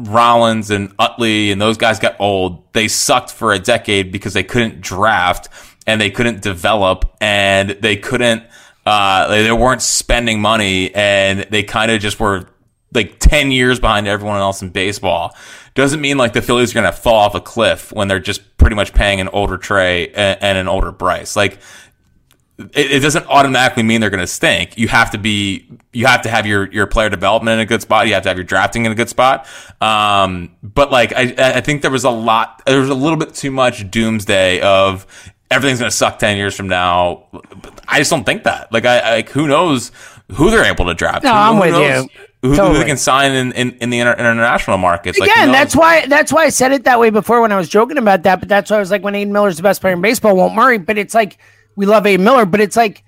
Rollins 0.00 0.70
and 0.70 0.92
Utley 0.98 1.50
and 1.50 1.60
those 1.60 1.76
guys 1.76 1.98
got 1.98 2.16
old, 2.18 2.72
they 2.72 2.88
sucked 2.88 3.30
for 3.30 3.52
a 3.52 3.58
decade 3.58 4.10
because 4.12 4.32
they 4.32 4.42
couldn't 4.42 4.80
draft 4.80 5.48
and 5.86 6.00
they 6.00 6.10
couldn't 6.10 6.42
develop 6.42 7.16
and 7.20 7.70
they 7.70 7.96
couldn't, 7.96 8.44
uh, 8.86 9.28
they, 9.28 9.42
they 9.42 9.52
weren't 9.52 9.82
spending 9.82 10.40
money 10.40 10.94
and 10.94 11.46
they 11.50 11.62
kind 11.62 11.90
of 11.90 12.00
just 12.00 12.18
were 12.18 12.46
like 12.94 13.18
10 13.18 13.52
years 13.52 13.78
behind 13.78 14.08
everyone 14.08 14.38
else 14.38 14.62
in 14.62 14.70
baseball. 14.70 15.36
Doesn't 15.74 16.00
mean 16.00 16.16
like 16.16 16.32
the 16.32 16.42
Phillies 16.42 16.72
are 16.72 16.80
going 16.80 16.92
to 16.92 16.98
fall 16.98 17.16
off 17.16 17.34
a 17.34 17.40
cliff 17.40 17.92
when 17.92 18.08
they're 18.08 18.18
just 18.18 18.56
pretty 18.56 18.76
much 18.76 18.92
paying 18.92 19.20
an 19.20 19.28
older 19.28 19.58
Trea 19.58 20.08
and, 20.08 20.42
and 20.42 20.58
an 20.58 20.68
older 20.68 20.90
Bryce. 20.90 21.36
Like, 21.36 21.58
it, 22.74 22.90
it 22.92 23.00
doesn't 23.00 23.26
automatically 23.26 23.82
mean 23.82 24.00
they're 24.00 24.10
going 24.10 24.20
to 24.20 24.26
stink. 24.26 24.76
You 24.78 24.88
have 24.88 25.10
to 25.12 25.18
be, 25.18 25.66
you 25.92 26.06
have 26.06 26.22
to 26.22 26.28
have 26.30 26.46
your, 26.46 26.70
your 26.72 26.86
player 26.86 27.08
development 27.08 27.54
in 27.54 27.60
a 27.60 27.66
good 27.66 27.82
spot. 27.82 28.06
You 28.06 28.14
have 28.14 28.22
to 28.24 28.28
have 28.28 28.36
your 28.36 28.44
drafting 28.44 28.84
in 28.86 28.92
a 28.92 28.94
good 28.94 29.08
spot. 29.08 29.46
Um, 29.80 30.54
but 30.62 30.90
like, 30.90 31.12
I, 31.14 31.34
I 31.56 31.60
think 31.60 31.82
there 31.82 31.90
was 31.90 32.04
a 32.04 32.10
lot, 32.10 32.62
there 32.66 32.80
was 32.80 32.88
a 32.90 32.94
little 32.94 33.18
bit 33.18 33.34
too 33.34 33.50
much 33.50 33.90
doomsday 33.90 34.60
of 34.60 35.06
everything's 35.50 35.78
going 35.80 35.90
to 35.90 35.96
suck 35.96 36.18
10 36.18 36.36
years 36.36 36.54
from 36.54 36.68
now. 36.68 37.24
I 37.88 37.98
just 37.98 38.10
don't 38.10 38.24
think 38.24 38.44
that. 38.44 38.72
Like, 38.72 38.84
I, 38.84 39.16
like, 39.16 39.30
who 39.30 39.48
knows 39.48 39.90
who 40.32 40.50
they're 40.50 40.64
able 40.64 40.86
to 40.86 40.94
draft? 40.94 41.24
No, 41.24 41.30
Who- 41.32 41.36
I'm 41.36 41.54
who 41.54 41.60
with 41.60 41.70
knows 41.72 42.04
you. 42.04 42.10
Who, 42.42 42.56
Totally. 42.56 42.78
they 42.78 42.86
can 42.86 42.96
sign 42.96 43.32
in, 43.32 43.52
in, 43.52 43.72
in 43.82 43.90
the 43.90 43.98
inter- 43.98 44.14
international 44.14 44.78
markets. 44.78 45.18
Like, 45.18 45.30
Again, 45.30 45.48
knows? 45.48 45.56
that's 45.56 45.76
why 45.76 46.06
that's 46.06 46.32
why 46.32 46.44
I 46.44 46.48
said 46.48 46.72
it 46.72 46.84
that 46.84 46.98
way 46.98 47.10
before 47.10 47.42
when 47.42 47.52
I 47.52 47.58
was 47.58 47.68
joking 47.68 47.98
about 47.98 48.22
that. 48.22 48.40
But 48.40 48.48
that's 48.48 48.70
why 48.70 48.78
I 48.78 48.80
was 48.80 48.90
like, 48.90 49.02
when 49.02 49.14
Aidan 49.14 49.30
Miller's 49.30 49.58
the 49.58 49.62
best 49.62 49.82
player 49.82 49.92
in 49.92 50.00
baseball, 50.00 50.34
won't 50.34 50.54
Murray. 50.54 50.78
But 50.78 50.96
it's 50.96 51.12
like 51.12 51.36
we 51.80 51.86
love 51.86 52.06
Aidan 52.06 52.24
Miller, 52.24 52.44
but 52.44 52.60
it's 52.60 52.76
like 52.76 53.02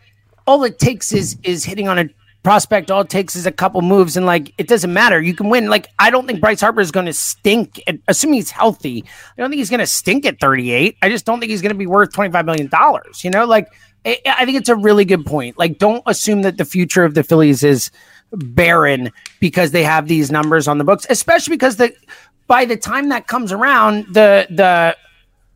all 0.46 0.64
it 0.64 0.78
takes 0.78 1.12
is 1.12 1.36
is 1.42 1.62
hitting 1.62 1.88
on 1.88 1.98
a 1.98 2.08
prospect. 2.42 2.90
All 2.90 3.02
it 3.02 3.10
takes 3.10 3.36
is 3.36 3.44
a 3.44 3.52
couple 3.52 3.82
moves, 3.82 4.16
and 4.16 4.24
like 4.24 4.54
it 4.56 4.66
doesn't 4.66 4.90
matter. 4.90 5.20
You 5.20 5.34
can 5.34 5.50
win. 5.50 5.68
Like 5.68 5.88
I 5.98 6.08
don't 6.08 6.26
think 6.26 6.40
Bryce 6.40 6.62
Harper 6.62 6.80
is 6.80 6.90
going 6.90 7.04
to 7.04 7.12
stink. 7.12 7.82
At, 7.86 7.98
assuming 8.08 8.36
he's 8.36 8.50
healthy, 8.50 9.04
I 9.36 9.40
don't 9.42 9.50
think 9.50 9.58
he's 9.58 9.68
going 9.68 9.80
to 9.80 9.86
stink 9.86 10.24
at 10.24 10.40
38. 10.40 10.96
I 11.02 11.10
just 11.10 11.26
don't 11.26 11.38
think 11.38 11.50
he's 11.50 11.60
going 11.60 11.74
to 11.74 11.78
be 11.78 11.86
worth 11.86 12.14
25 12.14 12.46
million 12.46 12.68
dollars. 12.68 13.22
You 13.22 13.30
know, 13.30 13.44
like 13.44 13.68
I, 14.06 14.18
I 14.24 14.46
think 14.46 14.56
it's 14.56 14.70
a 14.70 14.76
really 14.76 15.04
good 15.04 15.26
point. 15.26 15.58
Like 15.58 15.76
don't 15.76 16.02
assume 16.06 16.40
that 16.42 16.56
the 16.56 16.64
future 16.64 17.04
of 17.04 17.12
the 17.12 17.22
Phillies 17.22 17.62
is 17.62 17.90
barren 18.32 19.12
because 19.38 19.72
they 19.72 19.82
have 19.82 20.08
these 20.08 20.30
numbers 20.30 20.66
on 20.66 20.78
the 20.78 20.84
books, 20.84 21.06
especially 21.10 21.56
because 21.56 21.76
the 21.76 21.94
by 22.46 22.64
the 22.64 22.78
time 22.78 23.10
that 23.10 23.26
comes 23.26 23.52
around, 23.52 24.06
the 24.14 24.46
the 24.48 24.96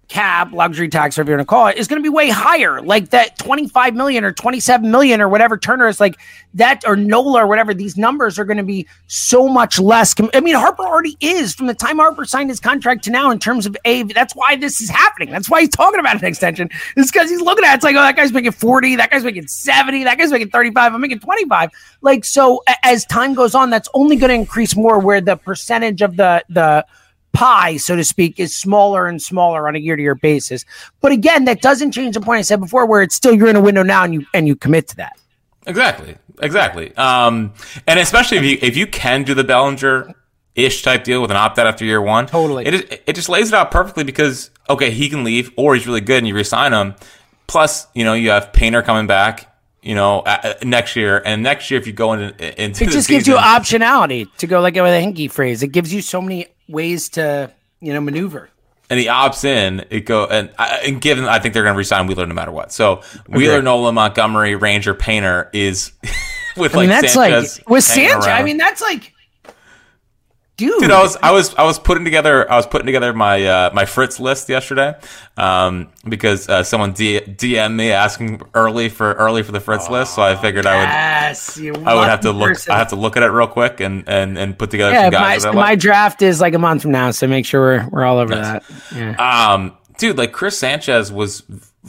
cab 0.08 0.52
luxury 0.52 0.88
tax, 0.88 1.16
whatever 1.16 1.32
you 1.32 1.36
want 1.36 1.48
to 1.48 1.50
call 1.50 1.66
it, 1.66 1.76
is 1.76 1.88
going 1.88 2.00
to 2.00 2.02
be 2.02 2.08
way 2.08 2.28
higher. 2.28 2.80
Like 2.80 3.10
that 3.10 3.38
25 3.38 3.94
million 3.94 4.24
or 4.24 4.32
27 4.32 4.90
million 4.90 5.20
or 5.20 5.28
whatever 5.28 5.56
Turner 5.56 5.88
is 5.88 6.00
like 6.00 6.18
that 6.54 6.82
or 6.86 6.96
Nola 6.96 7.44
or 7.44 7.46
whatever. 7.46 7.74
These 7.74 7.96
numbers 7.96 8.38
are 8.38 8.44
going 8.44 8.56
to 8.56 8.62
be 8.62 8.86
so 9.08 9.48
much 9.48 9.78
less. 9.78 10.14
I 10.34 10.40
mean, 10.40 10.54
Harper 10.54 10.84
already 10.84 11.16
is 11.20 11.54
from 11.54 11.66
the 11.66 11.74
time 11.74 11.96
Harper 11.96 12.24
signed 12.24 12.50
his 12.50 12.60
contract 12.60 13.04
to 13.04 13.10
now 13.10 13.30
in 13.30 13.38
terms 13.38 13.66
of 13.66 13.76
a. 13.84 14.04
That's 14.04 14.34
why 14.34 14.56
this 14.56 14.80
is 14.80 14.88
happening. 14.88 15.30
That's 15.30 15.50
why 15.50 15.60
he's 15.60 15.70
talking 15.70 16.00
about 16.00 16.16
an 16.16 16.24
extension. 16.24 16.70
It's 16.96 17.10
because 17.10 17.28
he's 17.28 17.40
looking 17.40 17.64
at 17.64 17.72
it, 17.72 17.76
it's 17.76 17.84
like, 17.84 17.96
oh, 17.96 18.00
that 18.00 18.16
guy's 18.16 18.32
making 18.32 18.52
40, 18.52 18.96
that 18.96 19.10
guy's 19.10 19.24
making 19.24 19.48
70, 19.48 20.04
that 20.04 20.18
guy's 20.18 20.30
making 20.30 20.50
35, 20.50 20.94
I'm 20.94 21.00
making 21.00 21.20
25. 21.20 21.70
Like 22.02 22.24
so, 22.24 22.62
as 22.82 23.04
time 23.06 23.34
goes 23.34 23.54
on, 23.54 23.70
that's 23.70 23.88
only 23.94 24.16
going 24.16 24.30
to 24.30 24.34
increase 24.34 24.76
more. 24.76 24.98
Where 24.98 25.20
the 25.20 25.36
percentage 25.36 26.02
of 26.02 26.16
the 26.16 26.44
the 26.48 26.86
pie, 27.36 27.76
so 27.76 27.94
to 27.96 28.02
speak, 28.02 28.40
is 28.40 28.54
smaller 28.54 29.06
and 29.06 29.20
smaller 29.20 29.68
on 29.68 29.76
a 29.76 29.78
year-to-year 29.78 30.14
basis. 30.14 30.64
But 31.00 31.12
again, 31.12 31.44
that 31.44 31.60
doesn't 31.60 31.92
change 31.92 32.14
the 32.14 32.20
point 32.20 32.38
I 32.38 32.42
said 32.42 32.60
before, 32.60 32.86
where 32.86 33.02
it's 33.02 33.14
still 33.14 33.34
you're 33.34 33.48
in 33.48 33.56
a 33.56 33.60
window 33.60 33.82
now 33.82 34.04
and 34.04 34.14
you 34.14 34.26
and 34.32 34.48
you 34.48 34.56
commit 34.56 34.88
to 34.88 34.96
that. 34.96 35.18
Exactly. 35.66 36.16
Exactly. 36.40 36.96
Um, 36.96 37.52
and 37.86 37.98
especially 37.98 38.38
if 38.38 38.44
you 38.44 38.58
if 38.62 38.76
you 38.76 38.86
can 38.86 39.22
do 39.22 39.34
the 39.34 39.44
Bellinger 39.44 40.14
ish 40.54 40.82
type 40.82 41.04
deal 41.04 41.20
with 41.20 41.30
an 41.30 41.36
opt 41.36 41.58
out 41.58 41.66
after 41.66 41.84
year 41.84 42.00
one, 42.00 42.26
Totally. 42.26 42.66
It 42.66 42.74
is- 42.74 42.98
it 43.06 43.12
just 43.14 43.28
lays 43.28 43.48
it 43.48 43.54
out 43.54 43.70
perfectly 43.70 44.04
because 44.04 44.50
okay, 44.70 44.90
he 44.90 45.08
can 45.08 45.22
leave 45.24 45.52
or 45.56 45.74
he's 45.74 45.86
really 45.86 46.00
good 46.00 46.18
and 46.18 46.28
you 46.28 46.34
resign 46.34 46.72
him. 46.72 46.94
Plus, 47.46 47.86
you 47.94 48.04
know, 48.04 48.14
you 48.14 48.30
have 48.30 48.52
Painter 48.52 48.82
coming 48.82 49.06
back. 49.06 49.52
You 49.82 49.94
know, 49.94 50.24
next 50.64 50.96
year, 50.96 51.22
and 51.24 51.44
next 51.44 51.70
year, 51.70 51.78
if 51.78 51.86
you 51.86 51.92
go 51.92 52.12
into 52.12 52.60
into 52.60 52.82
It 52.82 52.90
just 52.90 53.08
gives 53.08 53.28
you 53.28 53.36
optionality 53.36 54.26
to 54.38 54.48
go 54.48 54.60
like 54.60 54.74
with 54.74 54.82
a 54.86 55.00
hinky 55.00 55.30
phrase. 55.30 55.62
It 55.62 55.68
gives 55.68 55.94
you 55.94 56.02
so 56.02 56.20
many 56.20 56.48
ways 56.68 57.10
to 57.10 57.50
you 57.80 57.92
know 57.92 58.00
maneuver. 58.00 58.50
and 58.88 59.00
he 59.00 59.06
opts 59.06 59.44
in, 59.44 59.84
it 59.90 60.00
go 60.00 60.26
and, 60.26 60.50
and 60.58 61.00
given 61.00 61.24
I 61.24 61.38
think 61.38 61.54
they're 61.54 61.62
going 61.64 61.74
to 61.74 61.78
resign 61.78 62.06
Wheeler 62.06 62.26
no 62.26 62.34
matter 62.34 62.52
what. 62.52 62.72
So 62.72 63.02
Wheeler, 63.28 63.62
Nola, 63.62 63.92
Montgomery, 63.92 64.54
Ranger, 64.54 64.94
Painter 64.94 65.50
is 65.52 65.92
with 66.56 66.74
I 66.74 66.78
like 66.78 66.82
mean, 66.82 66.88
that's 66.88 67.12
Sanchez 67.12 67.58
like 67.58 67.68
with 67.68 67.84
Sanchez. 67.84 68.26
I 68.26 68.42
mean, 68.42 68.56
that's 68.56 68.80
like, 68.80 69.12
dude. 70.56 70.80
Dude, 70.80 70.90
I 70.90 71.02
was 71.02 71.16
I 71.22 71.30
was 71.32 71.54
I 71.54 71.64
was 71.64 71.78
putting 71.78 72.04
together 72.04 72.50
I 72.50 72.56
was 72.56 72.66
putting 72.66 72.86
together 72.86 73.12
my 73.12 73.44
uh, 73.44 73.70
my 73.72 73.84
Fritz 73.84 74.18
list 74.20 74.48
yesterday 74.48 74.94
um, 75.36 75.88
because 76.08 76.48
uh, 76.48 76.62
someone 76.62 76.92
D- 76.92 77.20
DM 77.20 77.74
me 77.76 77.90
asking 77.92 78.42
early 78.54 78.88
for 78.88 79.12
early 79.14 79.42
for 79.42 79.52
the 79.52 79.60
Fritz 79.60 79.88
list, 79.90 80.14
so 80.14 80.22
I 80.22 80.36
figured 80.36 80.66
I 80.66 80.76
would 80.76 81.86
I 81.86 81.94
would 81.94 82.08
have 82.08 82.20
to 82.20 82.32
look 82.32 82.48
person. 82.48 82.72
I 82.72 82.78
have 82.78 82.88
to 82.88 82.96
look 82.96 83.16
at 83.16 83.22
it 83.22 83.26
real 83.28 83.46
quick 83.48 83.80
and 83.80 84.08
and, 84.08 84.38
and 84.38 84.58
put 84.58 84.70
together 84.70 84.92
Yeah, 84.92 85.38
some 85.38 85.54
my, 85.54 85.62
my 85.62 85.70
like. 85.70 85.78
draft 85.80 86.22
is 86.22 86.40
like 86.40 86.54
a 86.54 86.58
month 86.58 86.82
from 86.82 86.90
now, 86.92 87.10
so 87.10 87.26
make 87.26 87.46
sure 87.46 87.60
we're, 87.60 87.88
we're 87.90 88.04
all 88.04 88.18
over 88.18 88.34
that. 88.34 88.64
Yeah. 88.94 89.52
Um, 89.52 89.76
dude, 89.98 90.16
like 90.18 90.32
Chris 90.32 90.58
Sanchez 90.58 91.12
was 91.12 91.42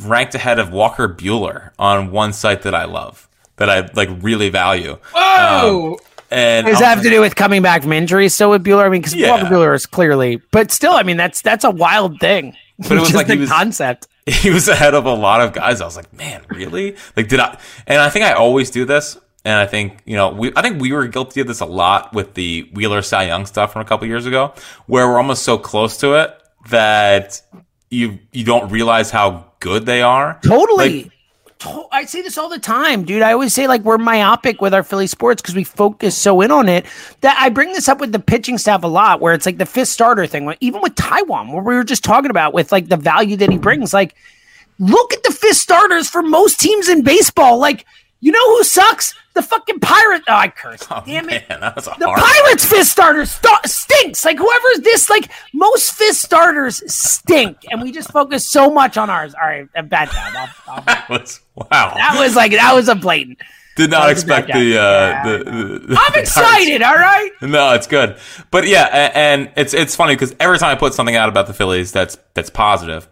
ranked 0.04 0.36
ahead 0.36 0.60
of 0.60 0.72
Walker 0.72 1.08
Buehler 1.10 1.72
on 1.80 2.12
one 2.12 2.34
site 2.34 2.62
that 2.64 2.76
I 2.76 2.86
love 2.86 3.28
that 3.58 3.70
I 3.70 3.90
like 3.94 4.10
really 4.22 4.50
value. 4.50 4.98
Oh, 5.16 5.98
And 6.32 6.68
does 6.68 6.80
that 6.80 6.96
have 6.96 7.04
to 7.04 7.10
do 7.10 7.22
with 7.22 7.36
coming 7.36 7.62
back 7.62 7.84
from 7.84 7.94
injury 7.94 8.28
still 8.30 8.50
with 8.50 8.64
Buehler? 8.64 8.86
I 8.86 8.90
mean, 8.90 9.02
because 9.02 9.16
Yeah. 9.16 9.32
Walker 9.32 9.46
Buehler 9.46 9.74
is 9.76 9.86
clearly, 9.86 10.42
but 10.52 10.72
still, 10.72 10.94
I 10.94 11.04
mean, 11.04 11.18
that's 11.18 11.42
that's 11.42 11.64
a 11.64 11.72
wild 11.72 12.20
thing. 12.20 12.56
But 12.80 12.92
it 12.94 13.00
was 13.00 13.14
like 13.16 13.28
the 13.28 13.36
he 13.36 13.40
was- 13.42 13.50
concept. 13.50 14.08
he 14.26 14.50
was 14.50 14.68
ahead 14.68 14.94
of 14.94 15.06
a 15.06 15.14
lot 15.14 15.40
of 15.40 15.54
guys. 15.54 15.80
I 15.80 15.86
was 15.86 15.96
like, 15.96 16.12
man, 16.12 16.44
really? 16.50 16.98
Like, 17.16 17.30
did 17.30 17.40
I? 17.40 17.58
And 17.88 18.02
I 18.02 18.10
think 18.10 18.26
I 18.26 18.34
always 18.34 18.70
do 18.70 18.84
this. 18.84 19.18
And 19.46 19.54
I 19.58 19.66
think 19.66 20.02
you 20.06 20.18
know, 20.18 20.32
we 20.32 20.52
I 20.58 20.62
think 20.62 20.82
we 20.82 20.92
were 20.92 21.08
guilty 21.08 21.40
of 21.40 21.48
this 21.48 21.62
a 21.62 21.66
lot 21.66 22.14
with 22.14 22.34
the 22.34 22.70
Wheeler 22.74 23.02
Cy 23.02 23.24
Young 23.28 23.46
stuff 23.46 23.72
from 23.72 23.82
a 23.82 23.86
couple 23.86 24.06
years 24.06 24.26
ago, 24.26 24.54
where 24.88 25.08
we're 25.08 25.18
almost 25.18 25.44
so 25.44 25.58
close 25.58 25.98
to 26.00 26.16
it 26.16 26.36
that 26.70 27.42
you 27.90 28.20
you 28.34 28.44
don't 28.44 28.70
realize 28.70 29.10
how 29.12 29.46
good 29.62 29.86
they 29.86 30.02
are. 30.02 30.38
Totally. 30.44 31.04
Like, 31.04 31.12
to- 31.60 31.88
I 31.92 32.06
say 32.06 32.22
this 32.22 32.38
all 32.38 32.50
the 32.50 32.60
time, 32.60 33.04
dude. 33.04 33.22
I 33.22 33.34
always 33.34 33.54
say 33.54 33.68
like 33.68 33.82
we're 33.82 33.98
myopic 33.98 34.62
with 34.62 34.74
our 34.74 34.84
Philly 34.84 35.08
sports 35.08 35.42
because 35.42 35.56
we 35.56 35.64
focus 35.64 36.16
so 36.18 36.42
in 36.42 36.52
on 36.52 36.70
it 36.70 36.86
that 37.22 37.38
I 37.40 37.50
bring 37.50 37.74
this 37.74 37.90
up 37.90 38.00
with 38.00 38.12
the 38.12 38.20
pitching 38.20 38.58
staff 38.58 38.84
a 38.84 38.88
lot, 38.88 39.22
where 39.22 39.34
it's 39.34 39.46
like 39.46 39.58
the 39.58 39.66
fifth 39.66 39.90
starter 39.90 40.28
thing. 40.28 40.54
Even 40.62 40.82
with 40.82 40.96
Taijuan, 40.96 41.52
where 41.54 41.64
we 41.64 41.76
were 41.76 41.84
just 41.84 42.04
talking 42.04 42.30
about 42.32 42.54
with 42.54 42.72
like 42.72 42.90
the 42.90 42.98
value 42.98 43.36
that 43.38 43.50
he 43.52 43.58
brings, 43.58 43.94
like 43.94 44.16
look 44.80 45.14
at 45.14 45.24
the 45.24 45.32
fifth 45.32 45.58
starters 45.58 46.10
for 46.10 46.22
most 46.22 46.60
teams 46.60 46.88
in 46.90 47.02
baseball. 47.04 47.58
Like 47.58 47.86
you 48.20 48.32
know 48.32 48.56
who 48.58 48.64
sucks? 48.64 49.14
The 49.36 49.42
fucking 49.44 49.80
pirate. 49.80 50.24
Oh, 50.28 50.34
I 50.34 50.48
cursed. 50.48 50.88
Oh, 50.90 51.04
Damn 51.06 51.30
it. 51.30 51.48
man, 51.48 51.60
that 51.60 51.76
was 51.76 51.86
a 51.88 51.96
The 52.00 52.08
hard 52.08 52.20
Pirates 52.20 52.66
fifth 52.66 52.88
starter 52.88 53.26
st- 53.26 53.66
stinks. 53.68 54.26
Like 54.26 54.38
whoever's 54.40 54.80
this, 54.80 55.10
like 55.12 55.30
most 55.54 55.94
fifth 55.94 56.18
starters 56.18 56.82
stink, 56.92 57.58
and 57.70 57.82
we 57.82 57.92
just 57.92 58.12
focus 58.12 58.50
so 58.50 58.72
much 58.72 58.98
on 58.98 59.10
ours. 59.12 59.36
All 59.36 59.48
right, 59.48 59.68
bad 59.90 60.10
job. 60.10 60.50
I'll, 60.68 60.74
I'll, 60.78 60.82
That 60.86 61.10
was 61.10 61.40
wow. 61.56 61.94
that 61.96 62.16
was 62.20 62.36
like 62.36 62.52
that 62.54 62.74
was 62.74 62.90
a 62.90 62.96
blatant. 62.96 63.38
Did 63.76 63.92
not 63.92 64.08
that 64.08 64.16
was 64.16 64.24
a 64.24 64.26
expect 64.26 64.48
the, 64.48 64.54
uh, 64.54 64.64
Yeah, 64.82 65.24
the, 65.24 65.44
the. 65.88 65.98
I'm 66.00 66.14
excited. 66.20 66.82
All 66.82 66.96
right. 66.96 67.30
No, 67.44 67.74
it's 67.76 67.86
good, 67.86 68.18
but 68.50 68.66
yeah, 68.68 68.88
a- 68.88 69.16
and 69.16 69.52
it's 69.56 69.76
it's 69.76 69.96
funny 69.96 70.16
because 70.16 70.34
every 70.40 70.58
time 70.58 70.76
I 70.76 70.80
put 70.80 70.96
something 70.96 71.16
out 71.16 71.30
about 71.30 71.46
the 71.46 71.54
Phillies 71.54 71.92
that's 71.92 72.18
that's 72.34 72.50
positive, 72.50 73.08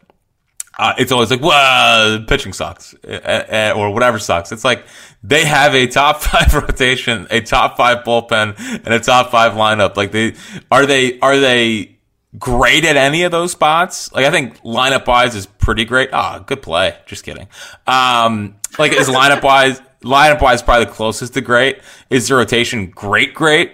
uh, 0.77 0.93
it's 0.97 1.11
always 1.11 1.31
like, 1.31 1.41
well, 1.41 2.23
pitching 2.25 2.53
sucks, 2.53 2.93
uh, 3.07 3.07
uh, 3.07 3.73
or 3.75 3.93
whatever 3.93 4.19
sucks. 4.19 4.51
It's 4.51 4.65
like 4.65 4.85
they 5.23 5.45
have 5.45 5.73
a 5.73 5.87
top 5.87 6.21
five 6.21 6.53
rotation, 6.53 7.27
a 7.29 7.41
top 7.41 7.77
five 7.77 8.03
bullpen, 8.03 8.57
and 8.85 8.93
a 8.93 8.99
top 8.99 9.31
five 9.31 9.53
lineup. 9.53 9.95
Like 9.95 10.11
they 10.11 10.35
are 10.71 10.85
they 10.85 11.19
are 11.19 11.37
they 11.39 11.95
great 12.37 12.85
at 12.85 12.97
any 12.97 13.23
of 13.23 13.31
those 13.31 13.51
spots? 13.51 14.11
Like 14.13 14.25
I 14.25 14.31
think 14.31 14.61
lineup 14.61 15.07
wise 15.07 15.35
is 15.35 15.45
pretty 15.45 15.85
great. 15.85 16.09
Ah, 16.13 16.39
good 16.39 16.61
play. 16.61 16.97
Just 17.05 17.23
kidding. 17.23 17.47
Um, 17.87 18.55
like 18.77 18.91
is 18.93 19.07
lineup 19.09 19.43
wise, 19.43 19.81
lineup 20.03 20.41
wise 20.41 20.61
probably 20.61 20.85
the 20.85 20.91
closest 20.91 21.33
to 21.35 21.41
great. 21.41 21.79
Is 22.09 22.27
the 22.27 22.35
rotation 22.35 22.89
great? 22.89 23.33
Great. 23.33 23.73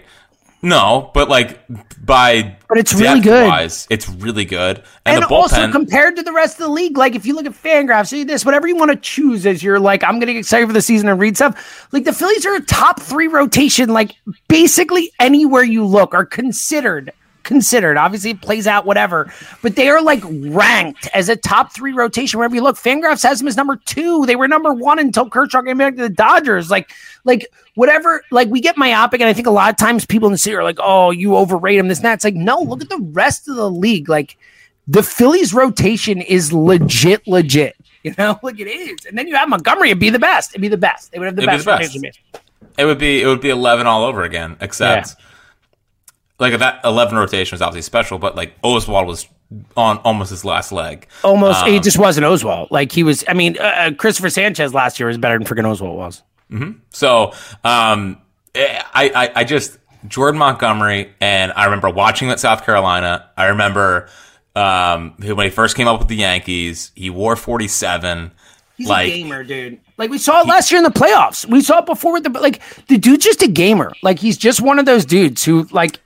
No, 0.62 1.09
but 1.14 1.28
like 1.28 1.59
by 2.03 2.57
But 2.70 2.78
it's 2.78 2.93
really 2.93 3.20
good. 3.20 3.47
Wise, 3.47 3.88
it's 3.89 4.07
really 4.07 4.45
good, 4.45 4.84
and, 5.05 5.16
And, 5.16 5.24
the 5.24 5.28
also 5.28 5.72
compared 5.72 6.18
to 6.18 6.24
the 6.24 6.32
rest 6.32 6.59
of 6.59 6.68
the 6.68 6.72
league, 6.72 6.97
like 6.97 7.16
if 7.16 7.26
you 7.26 7.36
look 7.36 7.45
at 7.47 7.53
Fangraphs, 7.53 8.07
see 8.07 8.24
this, 8.24 8.45
whatever 8.45 8.68
you 8.68 8.76
want 8.76 8.91
to 8.91 8.97
choose 8.97 9.45
as 9.45 9.64
you're 9.64 9.80
like, 9.80 10.03
I'm 10.03 10.20
gonna 10.20 10.34
get 10.34 10.39
excited 10.39 10.68
for 10.68 10.74
the 10.74 10.82
season 10.82 11.09
and 11.09 11.20
read 11.20 11.36
stuff. 11.36 11.88
Like 11.91 12.03
the 12.03 12.14
Phillies 12.14 12.45
are 12.45 12.55
a 12.55 12.62
top 12.62 12.99
three 12.99 13.28
rotation, 13.28 13.89
like 13.89 14.16
basically 14.47 15.12
anywhere 15.20 15.64
you 15.64 15.86
look 15.86 16.14
are 16.14 16.26
considered 16.26 17.12
considered. 17.44 17.98
Obviously, 17.98 18.32
it 18.32 18.42
plays 18.42 18.68
out 18.68 18.86
whatever, 18.86 19.32
but 19.62 19.76
they 19.76 19.89
are 19.89 20.02
like 20.02 20.24
ranked 20.26 21.08
as 21.14 21.30
a 21.30 21.36
top 21.36 21.74
three 21.74 21.94
rotation 21.94 22.38
wherever 22.38 22.56
you 22.56 22.62
look. 22.62 22.76
Fangraphs 22.78 23.24
has 23.24 23.39
them 23.39 23.48
as 23.48 23.58
number 23.58 23.76
two. 23.86 24.26
They 24.26 24.36
were 24.36 24.48
number 24.48 24.74
one 24.74 25.00
until 25.00 25.30
Kershaw 25.30 25.62
came 25.62 25.78
back 25.78 25.96
to 25.96 26.04
the 26.04 26.10
Dodgers. 26.10 26.70
Like, 26.70 26.92
like 27.24 27.48
whatever. 27.76 28.24
Like 28.32 28.50
we 28.50 28.62
get 28.62 28.78
myopic, 28.78 29.22
and 29.22 29.30
I 29.30 29.34
think 29.34 29.48
a 29.48 29.52
lot 29.52 29.70
of 29.72 29.78
times 29.78 30.06
people 30.06 30.28
in 30.28 30.32
the 30.32 30.38
city 30.38 30.56
are 30.56 30.64
like, 30.64 30.80
"Oh, 30.82 31.12
you 31.12 31.36
overrate 31.36 31.78
them." 31.80 31.88
This 31.88 32.00
and 32.00 32.06
that. 32.06 32.14
It's 32.16 32.24
like, 32.24 32.36
no, 32.36 32.60
look 32.60 32.82
at 32.82 32.89
the 32.89 33.10
rest 33.12 33.48
of 33.48 33.56
the 33.56 33.70
league. 33.70 34.10
Like 34.10 34.38
the 34.88 35.04
Phillies 35.04 35.54
rotation 35.54 36.22
is 36.22 36.52
legit, 36.54 37.28
legit. 37.28 37.76
You 38.04 38.16
know, 38.18 38.39
like 38.42 38.60
it 38.60 38.66
is. 38.68 39.06
And 39.06 39.16
then 39.16 39.28
you 39.28 39.36
have 39.36 39.48
Montgomery. 39.48 39.89
It'd 39.92 40.00
be 40.00 40.10
the 40.10 40.18
best. 40.18 40.54
It'd 40.54 40.62
be 40.64 40.70
the 40.70 40.76
best. 40.76 41.12
They 41.12 41.20
would 41.20 41.28
have 41.28 41.36
the 41.36 41.44
It'd 41.44 41.52
be 41.52 41.64
best 41.64 41.94
the 41.94 42.00
best. 42.00 42.20
it 42.80 42.86
would 42.86 42.98
be 42.98 43.22
it 43.22 43.28
would 43.28 43.42
be 43.42 43.52
eleven 43.52 43.86
all 43.86 44.04
over 44.04 44.24
again, 44.24 44.58
except 44.60 45.18
like 46.42 46.60
that 46.60 46.82
eleven 46.84 47.18
rotation 47.18 47.56
was 47.56 47.62
obviously 47.62 47.86
special, 47.86 48.20
but 48.20 48.36
like 48.36 48.60
Oswalt 48.62 49.06
was 49.06 49.28
on 49.78 49.98
almost 50.00 50.30
his 50.32 50.44
last 50.46 50.72
leg. 50.72 51.08
Almost, 51.24 51.64
Um, 51.64 51.74
it 51.74 51.84
just 51.84 51.98
wasn't 51.98 52.26
Oswalt. 52.26 52.72
Like 52.72 52.92
he 52.92 53.04
was. 53.04 53.24
I 53.28 53.34
mean, 53.34 53.58
uh, 53.60 53.64
uh, 53.64 53.92
Cristopher 53.92 54.30
Sanchez 54.32 54.74
last 54.74 55.00
year 55.00 55.08
was 55.08 55.18
better 55.18 55.38
than 55.38 55.48
freaking 55.48 55.66
Oswalt 55.66 55.96
was. 55.96 56.24
So 56.89 57.32
um, 57.64 58.18
I, 58.56 58.82
I 58.94 59.32
I 59.36 59.44
just 59.46 59.78
Jordan 60.08 60.39
Montgomery, 60.39 61.14
and 61.22 61.54
I 61.54 61.66
remember 61.66 61.89
watching 61.89 62.28
him 62.28 62.34
at 62.34 62.39
South 62.39 62.66
Carolina. 62.66 63.30
I 63.38 63.46
remember 63.46 64.10
um, 64.56 65.14
when 65.18 65.46
he 65.46 65.50
first 65.50 65.78
came 65.78 65.88
up 65.88 66.00
with 66.00 66.08
the 66.10 66.16
Yankees, 66.18 66.92
he 66.96 67.10
wore 67.10 67.36
forty 67.36 67.68
seven. 67.70 68.32
He's 68.78 68.89
Like 68.89 69.08
a 69.12 69.18
gamer, 69.22 69.44
dude. 69.44 69.80
Like 69.98 70.10
we 70.10 70.18
saw 70.18 70.42
it 70.42 70.48
last 70.48 70.72
year 70.72 70.80
in 70.80 70.84
the 70.84 70.89
playoffs. 70.89 71.46
We 71.46 71.62
saw 71.62 71.80
it 71.80 71.86
before 71.86 72.14
with 72.14 72.24
the 72.24 72.32
like 72.32 72.62
the 72.88 72.98
dude's 72.98 73.24
just 73.24 73.42
a 73.44 73.48
gamer. 73.48 73.92
Like 74.02 74.18
he's 74.20 74.38
just 74.38 74.60
one 74.60 74.80
of 74.80 74.86
those 74.86 75.06
dudes 75.06 75.44
who 75.44 75.68
like 75.72 76.00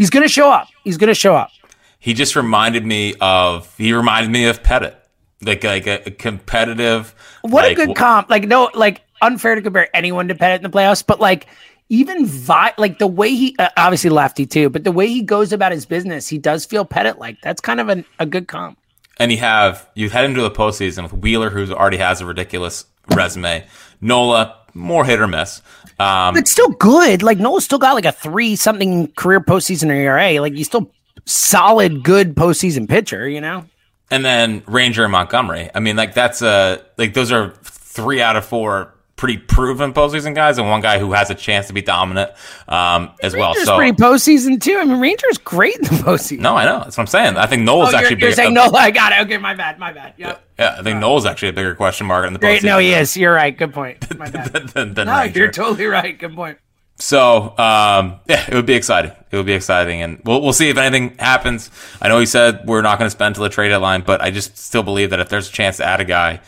he's 0.00 0.08
gonna 0.08 0.28
show 0.28 0.50
up. 0.50 0.68
He's 0.82 0.96
gonna 0.96 1.14
show 1.14 1.36
up. 1.36 1.50
he 1.98 2.14
just 2.14 2.34
reminded 2.34 2.86
me 2.86 3.14
of 3.20 3.72
he 3.76 3.92
reminded 3.92 4.32
me 4.32 4.46
of 4.46 4.62
Pettitte, 4.62 4.96
like 5.42 5.62
like 5.62 5.86
a, 5.86 6.02
a 6.06 6.10
competitive. 6.10 7.14
What 7.42 7.64
like, 7.64 7.78
a 7.78 7.86
good 7.86 7.96
comp. 7.96 8.30
Like 8.30 8.48
no, 8.48 8.70
like 8.74 9.02
unfair 9.20 9.54
to 9.54 9.60
compare 9.62 9.94
anyone 9.94 10.28
to 10.28 10.34
Pettitte 10.34 10.56
in 10.56 10.62
the 10.62 10.70
playoffs, 10.70 11.04
but 11.06 11.20
like 11.20 11.46
even 11.90 12.24
vi- 12.24 12.72
like 12.78 12.98
the 12.98 13.06
way 13.06 13.34
he 13.34 13.54
uh, 13.58 13.68
obviously 13.76 14.10
lefty 14.10 14.46
too, 14.46 14.70
but 14.70 14.84
the 14.84 14.92
way 14.92 15.06
he 15.06 15.22
goes 15.22 15.52
about 15.52 15.72
his 15.72 15.84
business, 15.84 16.26
he 16.28 16.38
does 16.38 16.64
feel 16.64 16.86
Pettitte 16.86 17.18
like. 17.18 17.36
That's 17.42 17.60
kind 17.60 17.80
of 17.80 17.88
an, 17.90 18.04
a 18.18 18.24
good 18.24 18.48
comp. 18.48 18.78
and 19.18 19.30
you 19.30 19.38
have 19.38 19.86
you 19.94 20.08
head 20.08 20.24
into 20.24 20.40
the 20.40 20.50
postseason 20.50 21.02
with 21.02 21.12
Wheeler, 21.12 21.50
who 21.50 21.70
already 21.74 21.98
has 21.98 22.22
a 22.22 22.26
ridiculous 22.26 22.86
resume. 23.14 23.66
Nola, 24.00 24.56
more 24.72 25.04
hit 25.04 25.20
or 25.20 25.26
miss. 25.26 25.60
Um, 26.00 26.34
But 26.34 26.48
still 26.48 26.70
good. 26.70 27.22
Like 27.22 27.38
Nola's 27.38 27.64
still 27.64 27.78
got 27.78 27.94
like 27.94 28.04
a 28.06 28.12
three 28.12 28.56
something 28.56 29.08
career 29.12 29.40
postseason 29.40 29.90
ERA. 29.90 30.40
Like 30.40 30.54
he's 30.54 30.66
still 30.66 30.90
solid, 31.26 32.02
good 32.02 32.34
postseason 32.34 32.88
pitcher. 32.88 33.28
You 33.28 33.40
know. 33.40 33.64
and 34.10 34.24
then 34.24 34.62
Ranger 34.66 35.04
and 35.04 35.12
Montgomery. 35.12 35.70
I 35.74 35.80
mean, 35.80 35.96
like 35.96 36.14
that's 36.14 36.42
a 36.42 36.82
like 36.96 37.14
those 37.14 37.30
are 37.32 37.52
three 37.62 38.20
out 38.22 38.36
of 38.36 38.44
four 38.44 38.94
pretty 39.16 39.36
proven 39.36 39.92
postseason 39.92 40.34
guys, 40.34 40.56
and 40.56 40.66
one 40.70 40.80
guy 40.80 40.98
who 40.98 41.12
has 41.12 41.28
a 41.28 41.34
chance 41.34 41.66
to 41.66 41.74
be 41.74 41.82
dominant 41.82 42.30
um, 42.68 43.10
as 43.22 43.34
well. 43.36 43.50
Ranger's 43.52 43.66
So 43.66 43.76
pretty 43.76 43.92
postseason 43.92 44.58
too. 44.62 44.78
I 44.80 44.84
mean, 44.86 44.98
Ranger's 44.98 45.36
great 45.36 45.76
in 45.76 45.82
the 45.82 45.88
postseason. 45.90 46.38
no, 46.40 46.56
I 46.56 46.64
know 46.64 46.78
that's 46.78 46.96
what 46.96 47.02
I'm 47.02 47.06
saying. 47.08 47.36
I 47.36 47.46
think 47.46 47.62
Nola's 47.64 47.88
Oh, 47.88 47.90
you're, 47.90 47.98
actually 48.00 48.20
you're 48.20 48.30
bigger. 48.30 48.36
saying 48.36 48.54
no. 48.54 48.70
I 48.72 48.90
got 48.90 49.12
it. 49.12 49.20
Okay, 49.26 49.36
my 49.36 49.54
bad. 49.54 49.78
My 49.78 49.92
bad. 49.92 50.14
Yep. 50.16 50.42
Yeah, 50.60 50.76
I 50.78 50.82
think 50.82 51.00
Nola's 51.00 51.24
actually 51.24 51.48
a 51.48 51.52
bigger 51.54 51.74
question 51.74 52.06
mark 52.06 52.26
in 52.26 52.34
the 52.34 52.38
postseason. 52.38 52.64
No, 52.64 52.78
he 52.78 52.92
is. 52.92 53.16
You're 53.16 53.32
right. 53.32 53.56
Good 53.56 53.72
point. 53.72 54.00
Than, 54.08 54.18
than, 54.74 54.94
than 54.94 55.06
no, 55.06 55.20
Ranger. 55.20 55.38
you're 55.38 55.50
totally 55.50 55.86
right. 55.86 56.18
Good 56.18 56.34
point. 56.34 56.58
So 56.96 57.56
um, 57.56 58.20
yeah, 58.28 58.44
it 58.46 58.52
would 58.52 58.66
be 58.66 58.74
exciting. 58.74 59.12
It 59.30 59.36
would 59.36 59.46
be 59.46 59.54
exciting, 59.54 60.02
and 60.02 60.20
we'll 60.22 60.42
we'll 60.42 60.52
see 60.52 60.68
if 60.68 60.76
anything 60.76 61.16
happens. 61.16 61.70
I 62.02 62.08
know 62.08 62.18
he 62.18 62.26
said 62.26 62.66
we're 62.66 62.82
not 62.82 62.98
going 62.98 63.06
to 63.06 63.10
spend 63.10 63.36
till 63.36 63.44
the 63.44 63.48
trade 63.48 63.70
deadline, 63.70 64.02
but 64.02 64.20
I 64.20 64.30
just 64.30 64.58
still 64.58 64.82
believe 64.82 65.08
that 65.10 65.18
if 65.20 65.30
there's 65.30 65.48
a 65.48 65.52
chance 65.52 65.78
to 65.78 65.86
add 65.86 66.02
a 66.02 66.04
guy, 66.04 66.40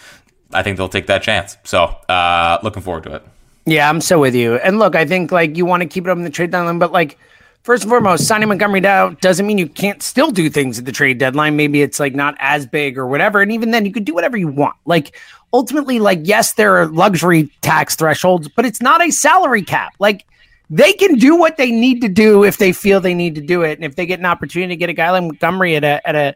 I 0.52 0.62
think 0.62 0.76
they'll 0.76 0.90
take 0.90 1.06
that 1.06 1.22
chance. 1.22 1.56
So 1.64 1.84
uh, 1.84 2.58
looking 2.62 2.82
forward 2.82 3.04
to 3.04 3.14
it. 3.14 3.22
Yeah, 3.64 3.88
I'm 3.88 4.02
so 4.02 4.20
with 4.20 4.34
you. 4.34 4.56
And 4.56 4.78
look, 4.78 4.94
I 4.94 5.06
think 5.06 5.32
like 5.32 5.56
you 5.56 5.64
want 5.64 5.84
to 5.84 5.88
keep 5.88 6.04
it 6.04 6.10
up 6.10 6.18
in 6.18 6.24
the 6.24 6.30
trade 6.30 6.50
deadline, 6.50 6.78
but 6.78 6.92
like 6.92 7.18
first 7.62 7.84
and 7.84 7.90
foremost, 7.90 8.26
signing 8.26 8.48
Montgomery 8.48 8.80
down 8.80 9.16
doesn't 9.20 9.46
mean 9.46 9.58
you 9.58 9.68
can't 9.68 10.02
still 10.02 10.30
do 10.30 10.50
things 10.50 10.78
at 10.78 10.84
the 10.84 10.92
trade 10.92 11.18
deadline. 11.18 11.56
Maybe 11.56 11.82
it's 11.82 12.00
like 12.00 12.14
not 12.14 12.36
as 12.38 12.66
big 12.66 12.98
or 12.98 13.06
whatever. 13.06 13.40
And 13.40 13.52
even 13.52 13.70
then, 13.70 13.84
you 13.84 13.92
could 13.92 14.04
do 14.04 14.14
whatever 14.14 14.36
you 14.36 14.48
want. 14.48 14.76
Like 14.84 15.16
ultimately, 15.52 15.98
like 15.98 16.20
yes, 16.22 16.54
there 16.54 16.76
are 16.76 16.86
luxury 16.86 17.50
tax 17.60 17.96
thresholds, 17.96 18.48
but 18.48 18.64
it's 18.64 18.80
not 18.80 19.04
a 19.04 19.10
salary 19.10 19.62
cap. 19.62 19.94
Like 19.98 20.26
they 20.70 20.92
can 20.92 21.16
do 21.16 21.36
what 21.36 21.56
they 21.56 21.70
need 21.70 22.00
to 22.00 22.08
do 22.08 22.44
if 22.44 22.56
they 22.56 22.72
feel 22.72 23.00
they 23.00 23.14
need 23.14 23.34
to 23.34 23.42
do 23.42 23.62
it. 23.62 23.78
And 23.78 23.84
if 23.84 23.96
they 23.96 24.06
get 24.06 24.18
an 24.18 24.26
opportunity 24.26 24.74
to 24.74 24.78
get 24.78 24.88
a 24.88 24.94
guy 24.94 25.10
like 25.10 25.22
Montgomery 25.22 25.76
at 25.76 25.84
a 25.84 26.06
at 26.06 26.14
a 26.14 26.34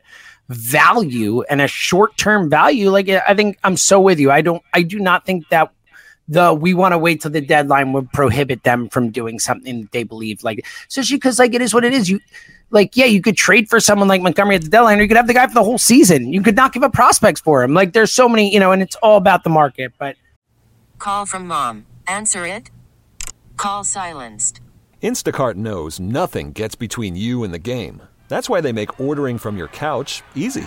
value 0.48 1.42
and 1.42 1.60
a 1.60 1.66
short 1.66 2.16
term 2.16 2.48
value, 2.48 2.90
like 2.90 3.08
I 3.08 3.34
think 3.34 3.58
I'm 3.64 3.76
so 3.76 4.00
with 4.00 4.20
you. 4.20 4.30
I 4.30 4.42
don't 4.42 4.62
I 4.72 4.82
do 4.82 4.98
not 4.98 5.24
think 5.24 5.48
that 5.48 5.72
the 6.28 6.52
we 6.52 6.74
want 6.74 6.92
to 6.92 6.98
wait 6.98 7.20
till 7.20 7.30
the 7.30 7.40
deadline 7.40 7.92
would 7.92 8.10
prohibit 8.12 8.62
them 8.64 8.88
from 8.88 9.10
doing 9.10 9.38
something 9.38 9.82
that 9.82 9.92
they 9.92 10.02
believe 10.02 10.42
like 10.42 10.66
especially 10.88 11.16
because 11.16 11.38
like 11.38 11.54
it 11.54 11.62
is 11.62 11.72
what 11.72 11.84
it 11.84 11.94
is 11.94 12.10
you 12.10 12.18
like 12.70 12.96
yeah 12.96 13.04
you 13.04 13.22
could 13.22 13.36
trade 13.36 13.68
for 13.68 13.78
someone 13.78 14.08
like 14.08 14.20
montgomery 14.22 14.56
at 14.56 14.62
the 14.62 14.68
deadline 14.68 14.98
or 14.98 15.02
you 15.02 15.08
could 15.08 15.16
have 15.16 15.28
the 15.28 15.34
guy 15.34 15.46
for 15.46 15.54
the 15.54 15.62
whole 15.62 15.78
season 15.78 16.32
you 16.32 16.42
could 16.42 16.56
not 16.56 16.72
give 16.72 16.82
up 16.82 16.92
prospects 16.92 17.40
for 17.40 17.62
him 17.62 17.74
like 17.74 17.92
there's 17.92 18.12
so 18.12 18.28
many 18.28 18.52
you 18.52 18.58
know 18.58 18.72
and 18.72 18.82
it's 18.82 18.96
all 18.96 19.16
about 19.16 19.44
the 19.44 19.50
market 19.50 19.92
but 19.98 20.16
Call 20.98 21.26
from 21.26 21.46
mom. 21.46 21.86
Answer 22.06 22.46
it. 22.46 22.70
Call 23.56 23.84
silenced. 23.84 24.60
Instacart 25.02 25.54
knows 25.54 26.00
nothing 26.00 26.52
gets 26.52 26.74
between 26.74 27.16
you 27.16 27.44
and 27.44 27.54
the 27.54 27.58
game. 27.58 28.02
That's 28.28 28.50
why 28.50 28.60
they 28.60 28.72
make 28.72 29.00
ordering 29.00 29.38
from 29.38 29.56
your 29.56 29.68
couch 29.68 30.22
easy. 30.34 30.66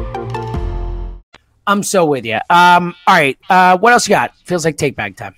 I'm 1.67 1.83
so 1.83 2.05
with 2.05 2.25
you. 2.25 2.39
Um, 2.49 2.95
all 3.07 3.15
right. 3.15 3.37
Uh, 3.49 3.77
what 3.77 3.93
else 3.93 4.07
you 4.07 4.15
got? 4.15 4.35
Feels 4.45 4.65
like 4.65 4.77
take 4.77 4.95
back 4.95 5.15
time. 5.15 5.35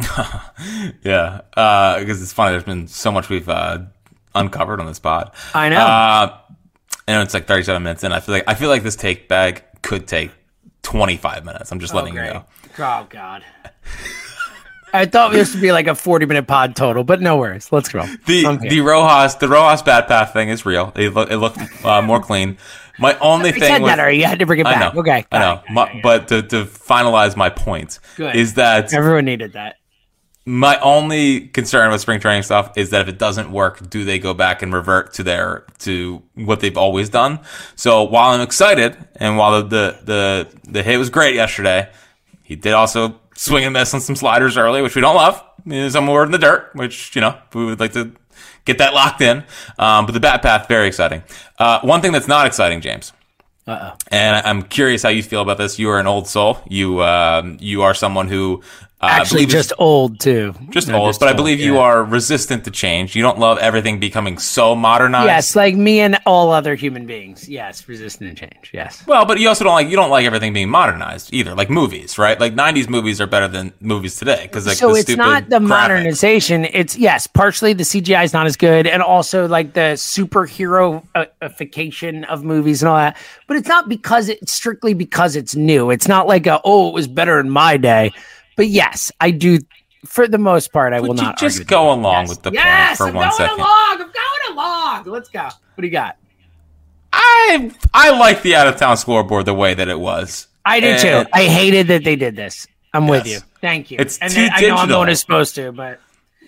yeah, 1.02 1.42
uh, 1.56 1.98
because 1.98 2.22
it's 2.22 2.32
funny. 2.32 2.52
There's 2.52 2.64
been 2.64 2.88
so 2.88 3.12
much 3.12 3.28
we've 3.28 3.48
uh, 3.48 3.80
uncovered 4.34 4.80
on 4.80 4.86
this 4.86 4.98
pod. 4.98 5.32
I 5.54 5.68
know. 5.68 5.78
Uh, 5.78 6.38
and 7.06 7.22
it's 7.22 7.34
like 7.34 7.46
37 7.46 7.82
minutes 7.82 8.04
in. 8.04 8.12
I 8.12 8.20
feel 8.20 8.34
like 8.34 8.44
I 8.46 8.54
feel 8.54 8.68
like 8.68 8.82
this 8.82 8.96
take 8.96 9.28
bag 9.28 9.64
could 9.82 10.06
take 10.06 10.30
25 10.82 11.44
minutes. 11.44 11.72
I'm 11.72 11.80
just 11.80 11.94
letting 11.94 12.14
you 12.14 12.20
know. 12.20 12.44
Oh 12.78 13.06
God. 13.08 13.44
I 14.92 15.06
thought 15.06 15.32
this 15.32 15.54
would 15.54 15.60
be 15.60 15.70
like 15.72 15.86
a 15.86 15.94
40 15.94 16.26
minute 16.26 16.46
pod 16.46 16.74
total, 16.74 17.04
but 17.04 17.20
no 17.20 17.36
worries. 17.36 17.70
Let's 17.70 17.88
go. 17.88 18.04
The 18.26 18.58
the 18.68 18.80
Rojas 18.80 19.36
the 19.36 19.48
Rojas 19.48 19.82
bad 19.82 20.08
path 20.08 20.32
thing 20.32 20.48
is 20.48 20.66
real. 20.66 20.92
It 20.96 21.14
look 21.14 21.30
it 21.30 21.38
looked 21.38 21.58
uh, 21.84 22.02
more 22.02 22.20
clean. 22.20 22.58
My 23.00 23.18
only 23.18 23.52
thing 23.52 23.62
said 23.62 23.82
with, 23.82 23.90
that 23.90 23.98
already. 23.98 24.18
You 24.18 24.24
had 24.26 24.38
to 24.40 24.46
bring 24.46 24.60
it 24.60 24.66
I 24.66 24.74
back. 24.74 24.94
know, 24.94 25.00
Okay. 25.00 25.26
I 25.32 25.38
know. 25.38 25.62
My, 25.70 26.00
but 26.02 26.28
to, 26.28 26.42
to 26.42 26.64
finalize 26.66 27.36
my 27.36 27.48
point 27.50 27.98
Good. 28.16 28.36
is 28.36 28.54
that 28.54 28.92
Everyone 28.92 29.24
needed 29.24 29.54
that. 29.54 29.76
my 30.46 30.78
only 30.80 31.48
concern 31.48 31.90
with 31.90 32.00
spring 32.00 32.20
training 32.20 32.42
stuff 32.42 32.72
is 32.76 32.90
that 32.90 33.02
if 33.02 33.08
it 33.08 33.18
doesn't 33.18 33.50
work, 33.52 33.88
do 33.90 34.04
they 34.04 34.18
go 34.18 34.34
back 34.34 34.62
and 34.62 34.72
revert 34.72 35.12
to 35.14 35.22
their 35.22 35.64
to 35.80 36.22
what 36.34 36.60
they've 36.60 36.76
always 36.78 37.08
done? 37.08 37.40
So 37.76 38.02
while 38.04 38.30
I'm 38.30 38.40
excited 38.40 38.96
and 39.16 39.36
while 39.36 39.62
the 39.62 39.68
the 39.68 39.98
the, 40.04 40.70
the 40.70 40.82
hit 40.82 40.98
was 40.98 41.10
great 41.10 41.34
yesterday, 41.34 41.90
he 42.42 42.56
did 42.56 42.72
also 42.72 43.20
swing 43.36 43.64
and 43.64 43.72
miss 43.72 43.94
on 43.94 44.00
some 44.00 44.16
sliders 44.16 44.56
early, 44.56 44.82
which 44.82 44.94
we 44.96 45.00
don't 45.02 45.16
love. 45.16 45.42
Some 45.92 46.06
were 46.06 46.24
in 46.24 46.30
the 46.32 46.38
dirt, 46.38 46.70
which 46.74 47.14
you 47.14 47.20
know 47.20 47.36
we 47.54 47.64
would 47.66 47.80
like 47.80 47.92
to 47.92 48.12
get 48.64 48.78
that 48.78 48.94
locked 48.94 49.20
in. 49.20 49.44
Um, 49.78 50.06
but 50.06 50.12
the 50.12 50.20
bat 50.20 50.42
path 50.42 50.68
very 50.68 50.88
exciting. 50.88 51.22
Uh, 51.58 51.80
one 51.80 52.00
thing 52.00 52.12
that's 52.12 52.28
not 52.28 52.46
exciting, 52.46 52.80
James. 52.80 53.12
Uh-oh. 53.66 53.96
And 54.10 54.44
I'm 54.46 54.62
curious 54.62 55.02
how 55.02 55.10
you 55.10 55.22
feel 55.22 55.42
about 55.42 55.58
this. 55.58 55.78
You 55.78 55.90
are 55.90 56.00
an 56.00 56.06
old 56.06 56.26
soul. 56.26 56.58
You 56.68 57.02
um, 57.02 57.56
you 57.60 57.82
are 57.82 57.94
someone 57.94 58.28
who 58.28 58.62
Uh, 59.02 59.06
Actually, 59.06 59.46
believe 59.46 59.48
just 59.48 59.72
old 59.78 60.20
too. 60.20 60.54
just 60.68 60.90
old, 60.90 61.18
but 61.18 61.26
I 61.26 61.32
believe 61.32 61.58
you 61.58 61.78
are 61.78 62.04
resistant 62.04 62.64
to 62.64 62.70
change. 62.70 63.16
You 63.16 63.22
don't 63.22 63.38
love 63.38 63.56
everything 63.56 63.98
becoming 63.98 64.36
so 64.36 64.74
modernized. 64.74 65.26
Yes, 65.26 65.56
like 65.56 65.74
me 65.74 66.00
and 66.00 66.18
all 66.26 66.50
other 66.50 66.74
human 66.74 67.06
beings. 67.06 67.48
Yes, 67.48 67.88
resistant 67.88 68.36
to 68.36 68.46
change. 68.46 68.72
Yes. 68.74 69.02
Well, 69.06 69.24
but 69.24 69.40
you 69.40 69.48
also 69.48 69.64
don't 69.64 69.72
like 69.72 69.88
you 69.88 69.96
don't 69.96 70.10
like 70.10 70.26
everything 70.26 70.52
being 70.52 70.68
modernized 70.68 71.32
either, 71.32 71.54
like 71.54 71.70
movies, 71.70 72.18
right? 72.18 72.38
Like 72.38 72.54
'90s 72.54 72.90
movies 72.90 73.22
are 73.22 73.26
better 73.26 73.48
than 73.48 73.72
movies 73.80 74.18
today 74.18 74.42
because 74.42 74.66
like 74.66 74.76
so 74.76 74.94
it's 74.94 75.16
not 75.16 75.48
the 75.48 75.60
graphics. 75.60 75.68
modernization. 75.68 76.66
It's 76.66 76.98
yes, 76.98 77.26
partially 77.26 77.72
the 77.72 77.84
CGI 77.84 78.24
is 78.24 78.34
not 78.34 78.44
as 78.44 78.58
good, 78.58 78.86
and 78.86 79.02
also 79.02 79.48
like 79.48 79.72
the 79.72 79.94
superheroification 79.96 82.24
uh, 82.24 82.26
of 82.26 82.44
movies 82.44 82.82
and 82.82 82.90
all 82.90 82.98
that. 82.98 83.16
But 83.46 83.56
it's 83.56 83.68
not 83.68 83.88
because 83.88 84.28
it's 84.28 84.52
strictly 84.52 84.92
because 84.92 85.36
it's 85.36 85.56
new. 85.56 85.90
It's 85.90 86.06
not 86.06 86.26
like 86.26 86.46
a 86.46 86.60
oh, 86.66 86.88
it 86.88 86.92
was 86.92 87.08
better 87.08 87.40
in 87.40 87.48
my 87.48 87.78
day. 87.78 88.12
But 88.56 88.68
yes, 88.68 89.10
I 89.20 89.30
do. 89.30 89.58
For 90.06 90.26
the 90.26 90.38
most 90.38 90.72
part, 90.72 90.92
I 90.94 91.00
will 91.00 91.08
Would 91.10 91.18
you 91.18 91.24
not 91.24 91.38
just 91.38 91.66
go 91.66 91.92
along 91.92 92.22
Yes. 92.22 92.28
with 92.30 92.42
the 92.42 92.50
yes, 92.52 93.00
I'm 93.00 93.12
for 93.12 93.16
one 93.16 93.30
going 93.36 93.50
along. 93.50 93.68
I'm 93.68 93.98
going 93.98 94.52
along. 94.52 95.04
Let's 95.04 95.28
go. 95.28 95.42
What 95.44 95.52
do 95.82 95.86
you 95.86 95.90
got? 95.92 96.16
I 97.12 97.70
I 97.92 98.10
like 98.10 98.42
the 98.42 98.54
out 98.54 98.66
of 98.66 98.76
town 98.76 98.96
scoreboard 98.96 99.46
the 99.46 99.54
way 99.54 99.74
that 99.74 99.88
it 99.88 99.98
was. 99.98 100.46
I 100.64 100.80
do 100.80 100.86
And 100.86 101.00
too. 101.26 101.30
I 101.32 101.44
hated 101.44 101.88
that 101.88 102.04
they 102.04 102.16
did 102.16 102.36
this. 102.36 102.66
I'm 102.94 103.08
with 103.08 103.26
you. 103.26 103.38
Thank 103.60 103.90
you. 103.90 103.98
It's 104.00 104.18
and 104.18 104.32
too 104.32 104.48
I 104.52 104.62
know 104.62 104.76
I'm 104.76 104.88
going 104.88 105.08
as 105.08 105.20
supposed 105.20 105.54
to, 105.56 105.72
but 105.72 106.00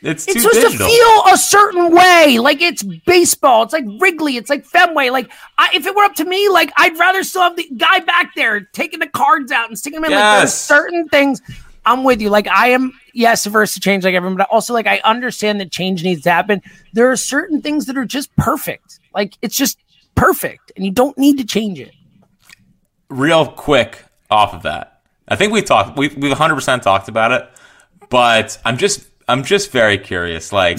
It's 0.02 0.26
it's 0.28 0.42
supposed 0.42 0.60
digital. 0.60 0.86
to 0.86 0.92
feel 0.92 1.34
a 1.34 1.36
certain 1.36 1.94
way. 1.94 2.38
Like 2.38 2.60
it's 2.62 2.82
baseball. 2.82 3.64
It's 3.64 3.72
like 3.72 3.84
Wrigley. 4.00 4.36
It's 4.36 4.48
like 4.50 4.64
Fenway. 4.64 5.10
Like 5.10 5.30
I, 5.58 5.70
if 5.74 5.86
it 5.86 5.94
were 5.94 6.04
up 6.04 6.14
to 6.16 6.24
me, 6.24 6.48
like 6.48 6.72
I'd 6.76 6.96
rather 6.98 7.22
still 7.22 7.42
have 7.42 7.56
the 7.56 7.68
guy 7.76 8.00
back 8.00 8.34
there 8.34 8.60
taking 8.60 9.00
the 9.00 9.08
cards 9.08 9.52
out 9.52 9.68
and 9.68 9.78
sticking 9.78 10.00
them 10.00 10.10
in. 10.10 10.16
Like 10.16 10.38
there's 10.38 10.42
Yes. 10.50 10.60
certain 10.62 11.08
things. 11.08 11.42
I'm 11.84 12.04
with 12.04 12.20
you. 12.20 12.30
Like 12.30 12.48
I 12.48 12.68
am, 12.68 12.92
yes, 13.12 13.46
averse 13.46 13.74
to 13.74 13.80
change, 13.80 14.04
like 14.04 14.14
everyone, 14.14 14.36
but 14.36 14.48
also 14.50 14.72
like 14.72 14.86
I 14.86 15.00
understand 15.04 15.60
that 15.60 15.70
change 15.70 16.04
needs 16.04 16.22
to 16.22 16.30
happen. 16.30 16.62
There 16.92 17.10
are 17.10 17.16
certain 17.16 17.60
things 17.62 17.86
that 17.86 17.96
are 17.96 18.04
just 18.04 18.34
perfect. 18.36 19.00
Like 19.14 19.36
it's 19.42 19.56
just 19.56 19.78
perfect, 20.14 20.72
and 20.76 20.84
you 20.84 20.90
don't 20.92 21.16
need 21.18 21.38
to 21.38 21.44
change 21.44 21.80
it. 21.80 21.92
real 23.08 23.46
quick 23.46 24.04
off 24.30 24.54
of 24.54 24.62
that. 24.62 25.00
I 25.28 25.36
think 25.36 25.52
we 25.52 25.62
talked 25.62 25.96
we 25.96 26.08
we've 26.08 26.32
100% 26.36 26.82
talked 26.82 27.08
about 27.08 27.32
it, 27.32 27.48
but 28.10 28.58
I'm 28.64 28.76
just 28.76 29.06
I'm 29.28 29.44
just 29.44 29.70
very 29.72 29.98
curious 29.98 30.52
like 30.52 30.78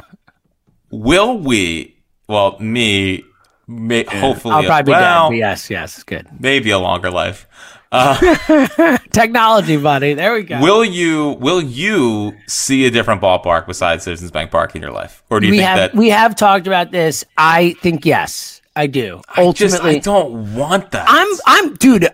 will 0.90 1.38
we 1.38 1.96
well 2.28 2.58
me 2.60 3.24
may, 3.66 4.04
hopefully 4.04 4.54
I'll 4.54 4.64
probably 4.64 4.84
be 4.84 4.90
well, 4.92 5.30
dead. 5.30 5.34
But 5.34 5.38
yes, 5.38 5.70
yes, 5.70 6.02
good. 6.02 6.28
maybe 6.38 6.70
a 6.70 6.78
longer 6.78 7.10
life. 7.10 7.46
Technology, 9.12 9.76
buddy. 9.76 10.14
There 10.14 10.34
we 10.34 10.42
go. 10.42 10.60
Will 10.60 10.84
you 10.84 11.36
will 11.40 11.62
you 11.62 12.32
see 12.46 12.86
a 12.86 12.90
different 12.90 13.22
ballpark 13.22 13.66
besides 13.66 14.04
Citizens 14.04 14.30
Bank 14.30 14.50
Park 14.50 14.74
in 14.74 14.82
your 14.82 14.90
life? 14.90 15.22
Or 15.30 15.40
do 15.40 15.46
you 15.46 15.52
we 15.52 15.58
think 15.58 15.68
have 15.68 15.76
that 15.76 15.94
we 15.94 16.10
have 16.10 16.34
talked 16.34 16.66
about 16.66 16.90
this. 16.90 17.24
I 17.36 17.74
think 17.80 18.04
yes, 18.04 18.60
I 18.74 18.88
do. 18.88 19.22
I 19.28 19.50
just 19.52 19.74
Ultimately, 19.74 19.96
I 19.96 19.98
don't 20.00 20.54
want 20.54 20.90
that. 20.90 21.06
I'm 21.08 21.28
I'm 21.46 21.74
dude. 21.74 22.08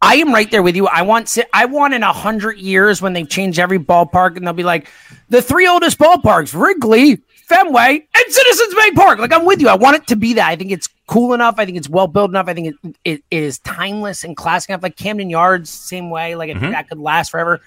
I 0.00 0.16
am 0.16 0.32
right 0.32 0.48
there 0.48 0.62
with 0.62 0.76
you. 0.76 0.86
I 0.86 1.02
want 1.02 1.36
I 1.52 1.64
want 1.64 1.94
in 1.94 2.04
a 2.04 2.12
hundred 2.12 2.58
years 2.58 3.02
when 3.02 3.12
they 3.12 3.24
change 3.24 3.58
every 3.58 3.80
ballpark 3.80 4.36
and 4.36 4.46
they'll 4.46 4.52
be 4.52 4.62
like 4.62 4.88
the 5.28 5.42
three 5.42 5.66
oldest 5.66 5.98
ballparks: 5.98 6.54
Wrigley, 6.54 7.20
Fenway, 7.48 8.06
and 8.14 8.32
Citizens 8.32 8.74
Bank 8.74 8.94
Park. 8.94 9.18
Like 9.18 9.32
I'm 9.32 9.44
with 9.44 9.60
you. 9.60 9.68
I 9.68 9.74
want 9.74 9.96
it 9.96 10.06
to 10.08 10.16
be 10.16 10.34
that. 10.34 10.48
I 10.48 10.56
think 10.56 10.70
it's 10.70 10.88
cool 11.06 11.32
enough. 11.32 11.54
I 11.58 11.64
think 11.64 11.78
it's 11.78 11.88
well 11.88 12.06
built 12.06 12.30
enough. 12.30 12.46
I 12.48 12.54
think 12.54 12.68
it, 12.68 12.94
it, 13.04 13.22
it 13.30 13.42
is 13.42 13.58
timeless 13.60 14.24
and 14.24 14.36
classic 14.36 14.70
enough. 14.70 14.82
Like 14.82 14.96
Camden 14.96 15.30
Yards, 15.30 15.70
same 15.70 16.10
way. 16.10 16.34
Like 16.34 16.50
I 16.50 16.58
think 16.58 16.72
that 16.72 16.88
could 16.88 16.98
last 16.98 17.30
forever. 17.30 17.60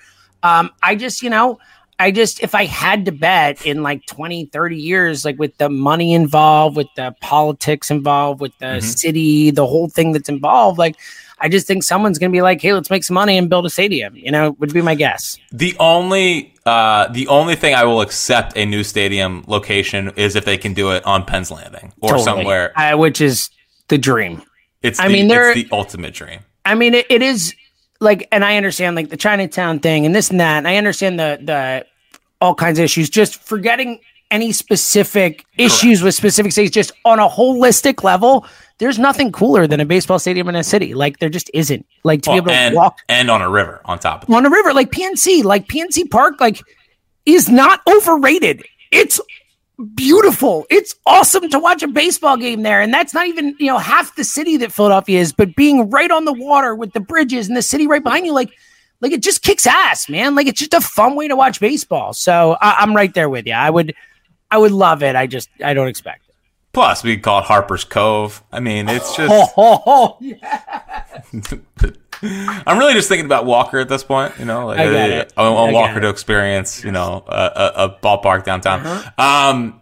Um, 0.43 0.71
I 0.81 0.95
just, 0.95 1.21
you 1.21 1.29
know, 1.29 1.59
I 1.99 2.11
just, 2.11 2.41
if 2.41 2.55
I 2.55 2.65
had 2.65 3.05
to 3.05 3.11
bet 3.11 3.65
in 3.65 3.83
like 3.83 4.05
20, 4.07 4.45
30 4.45 4.75
years, 4.75 5.23
like 5.23 5.37
with 5.37 5.55
the 5.57 5.69
money 5.69 6.13
involved, 6.13 6.75
with 6.75 6.87
the 6.95 7.15
politics 7.21 7.91
involved, 7.91 8.41
with 8.41 8.57
the 8.57 8.81
city, 8.81 9.51
the 9.51 9.67
whole 9.67 9.87
thing 9.87 10.11
that's 10.11 10.29
involved, 10.29 10.79
like, 10.79 10.95
I 11.41 11.49
just 11.49 11.65
think 11.67 11.83
someone's 11.83 12.19
going 12.19 12.31
to 12.31 12.35
be 12.35 12.41
like, 12.41 12.61
hey, 12.61 12.73
let's 12.73 12.89
make 12.89 13.03
some 13.03 13.15
money 13.15 13.37
and 13.37 13.49
build 13.49 13.65
a 13.65 13.69
stadium, 13.69 14.15
you 14.15 14.31
know, 14.31 14.51
would 14.59 14.73
be 14.73 14.81
my 14.81 14.95
guess. 14.95 15.37
The 15.51 15.75
only 15.79 16.53
uh, 16.65 17.07
the 17.07 17.27
only 17.27 17.55
thing 17.55 17.73
I 17.73 17.83
will 17.83 18.01
accept 18.01 18.55
a 18.55 18.65
new 18.65 18.83
stadium 18.83 19.43
location 19.47 20.11
is 20.15 20.35
if 20.35 20.45
they 20.45 20.57
can 20.57 20.73
do 20.73 20.91
it 20.91 21.03
on 21.05 21.25
Penn's 21.25 21.49
Landing 21.49 21.93
or 22.01 22.09
Totally. 22.11 22.23
somewhere. 22.23 22.77
Uh, 22.79 22.95
which 22.97 23.19
is 23.21 23.49
the 23.87 23.97
dream. 23.97 24.43
It's 24.83 24.99
I 24.99 25.07
the, 25.07 25.13
mean, 25.13 25.27
there- 25.27 25.51
it's 25.51 25.67
the 25.69 25.75
ultimate 25.75 26.13
dream. 26.13 26.41
I 26.63 26.75
mean, 26.75 26.93
it, 26.93 27.07
it 27.09 27.23
is 27.23 27.55
like, 27.99 28.27
and 28.31 28.45
I 28.45 28.55
understand 28.57 28.95
like 28.95 29.09
the 29.09 29.17
Chinatown 29.17 29.79
thing 29.79 30.05
and 30.05 30.13
this 30.13 30.29
and 30.29 30.39
that, 30.39 30.57
and 30.59 30.67
I 30.67 30.75
understand 30.77 31.19
the 31.19 31.39
the 31.41 31.85
all 32.39 32.53
kinds 32.53 32.77
of 32.77 32.85
issues. 32.85 33.09
Just 33.09 33.41
forgetting 33.43 33.99
any 34.29 34.51
specific 34.51 35.43
issues 35.57 36.01
with 36.03 36.15
specific 36.15 36.51
states, 36.51 36.71
just 36.71 36.91
on 37.03 37.19
a 37.19 37.27
holistic 37.27 38.03
level, 38.03 38.45
there's 38.81 38.97
nothing 38.97 39.31
cooler 39.31 39.67
than 39.67 39.79
a 39.79 39.85
baseball 39.85 40.17
stadium 40.17 40.49
in 40.49 40.55
a 40.55 40.63
city. 40.63 40.95
Like 40.95 41.19
there 41.19 41.29
just 41.29 41.51
isn't. 41.53 41.85
Like 42.03 42.23
to 42.23 42.31
Well, 42.31 42.35
be 42.35 42.37
able 42.39 42.49
to 42.49 42.55
and, 42.55 42.75
walk 42.75 42.97
and 43.07 43.29
on 43.29 43.39
a 43.39 43.49
river 43.49 43.79
on 43.85 43.99
top 43.99 44.23
of 44.23 44.33
on 44.33 44.43
a 44.43 44.49
river, 44.49 44.73
like 44.73 44.89
PNC, 44.89 45.43
like 45.43 45.67
PNC 45.67 46.09
Park, 46.09 46.41
like 46.41 46.63
is 47.27 47.47
not 47.47 47.79
overrated. 47.87 48.65
It's 48.91 49.21
beautiful. 49.93 50.65
It's 50.71 50.95
awesome 51.05 51.47
to 51.51 51.59
watch 51.59 51.83
a 51.83 51.87
baseball 51.87 52.37
game 52.37 52.63
there. 52.63 52.81
And 52.81 52.91
that's 52.91 53.13
not 53.13 53.27
even, 53.27 53.55
you 53.59 53.67
know, 53.67 53.77
half 53.77 54.15
the 54.15 54.23
city 54.23 54.57
that 54.57 54.71
Philadelphia 54.71 55.19
is, 55.19 55.31
but 55.31 55.55
being 55.55 55.91
right 55.91 56.09
on 56.09 56.25
the 56.25 56.33
water 56.33 56.73
with 56.73 56.93
the 56.93 56.99
bridges 56.99 57.47
and 57.47 57.55
the 57.55 57.61
city 57.61 57.85
right 57.85 58.03
behind 58.03 58.25
you, 58.25 58.33
like, 58.33 58.49
like 58.99 59.11
it 59.11 59.21
just 59.21 59.43
kicks 59.43 59.67
ass, 59.67 60.09
man. 60.09 60.33
Like 60.33 60.47
it's 60.47 60.59
just 60.59 60.73
a 60.73 60.81
fun 60.81 61.15
way 61.15 61.27
to 61.27 61.35
watch 61.35 61.59
baseball. 61.59 62.13
So 62.13 62.57
I, 62.59 62.77
I'm 62.79 62.95
right 62.95 63.13
there 63.13 63.29
with 63.29 63.45
you. 63.45 63.53
I 63.53 63.69
would, 63.69 63.93
I 64.49 64.57
would 64.57 64.71
love 64.71 65.03
it. 65.03 65.15
I 65.15 65.27
just, 65.27 65.49
I 65.63 65.75
don't 65.75 65.87
expect 65.87 66.27
it. 66.29 66.30
Plus, 66.73 67.03
we 67.03 67.17
call 67.17 67.39
it 67.39 67.45
Harper's 67.45 67.83
Cove. 67.83 68.43
I 68.51 68.59
mean, 68.61 68.87
it's 68.87 69.15
just. 69.17 69.53
Oh, 69.57 70.17
yeah. 70.21 71.03
I'm 72.23 72.77
really 72.77 72.93
just 72.93 73.09
thinking 73.09 73.25
about 73.25 73.45
Walker 73.45 73.79
at 73.79 73.89
this 73.89 74.03
point. 74.03 74.33
You 74.39 74.45
know, 74.45 74.67
like 74.67 74.79
I 74.79 74.89
get 74.91 75.09
it. 75.09 75.33
I, 75.35 75.49
want 75.49 75.71
I 75.71 75.73
Walker 75.73 75.99
to 75.99 76.09
experience, 76.09 76.83
you 76.83 76.91
know, 76.91 77.23
a, 77.27 77.31
a, 77.31 77.85
a 77.85 77.89
ballpark 78.01 78.43
downtown. 78.45 78.85
Uh-huh. 78.85 79.23
Um, 79.23 79.81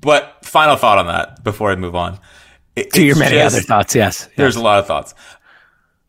but 0.00 0.44
final 0.44 0.76
thought 0.76 0.98
on 0.98 1.06
that 1.06 1.44
before 1.44 1.70
I 1.70 1.76
move 1.76 1.94
on. 1.94 2.18
It- 2.74 2.92
To 2.92 3.02
your 3.02 3.16
many 3.16 3.36
just- 3.36 3.54
other 3.56 3.62
thoughts, 3.62 3.94
yes. 3.94 4.28
There's 4.36 4.56
a 4.56 4.62
lot 4.62 4.80
of 4.80 4.86
thoughts. 4.86 5.14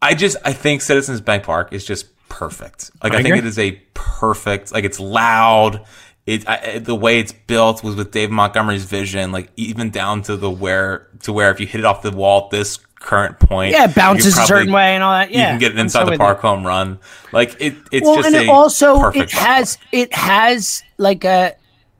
I 0.01 0.13
just 0.15 0.37
I 0.45 0.53
think 0.53 0.81
Citizens 0.81 1.21
Bank 1.21 1.43
Park 1.43 1.71
is 1.73 1.83
just 1.85 2.07
perfect. 2.29 2.91
Like 3.03 3.13
I, 3.13 3.19
I 3.19 3.23
think 3.23 3.37
it 3.37 3.45
is 3.45 3.57
a 3.57 3.71
perfect. 3.93 4.71
Like 4.71 4.83
it's 4.83 4.99
loud. 4.99 5.85
It 6.27 6.47
I, 6.47 6.77
the 6.79 6.93
way 6.93 7.19
it's 7.19 7.31
built 7.31 7.83
was 7.83 7.95
with 7.95 8.11
Dave 8.11 8.29
Montgomery's 8.29 8.83
vision. 8.85 9.31
Like 9.31 9.49
even 9.55 9.89
down 9.89 10.21
to 10.23 10.35
the 10.37 10.51
where 10.51 11.07
to 11.21 11.33
where 11.33 11.49
if 11.49 11.59
you 11.59 11.65
hit 11.65 11.79
it 11.79 11.85
off 11.85 12.01
the 12.03 12.11
wall 12.11 12.45
at 12.45 12.51
this 12.51 12.77
current 12.99 13.39
point, 13.39 13.71
Yeah, 13.71 13.85
it 13.89 13.95
bounces 13.95 14.33
a 14.33 14.35
probably- 14.35 14.47
certain 14.47 14.73
way 14.73 14.93
and 14.95 15.03
all 15.03 15.13
that. 15.13 15.31
Yeah, 15.31 15.39
you 15.39 15.47
can 15.53 15.59
get 15.59 15.71
it 15.71 15.79
inside 15.79 16.05
so 16.05 16.11
the 16.11 16.17
park 16.17 16.41
home 16.41 16.67
run. 16.67 16.99
Like 17.31 17.55
it, 17.61 17.75
it's 17.93 18.05
well, 18.05 18.17
just 18.17 18.27
and 18.27 18.35
a 18.35 18.41
it 18.41 18.49
also 18.49 19.09
it 19.11 19.31
has 19.31 19.77
it 19.93 20.13
has 20.13 20.83
like 20.97 21.23
a 21.23 21.55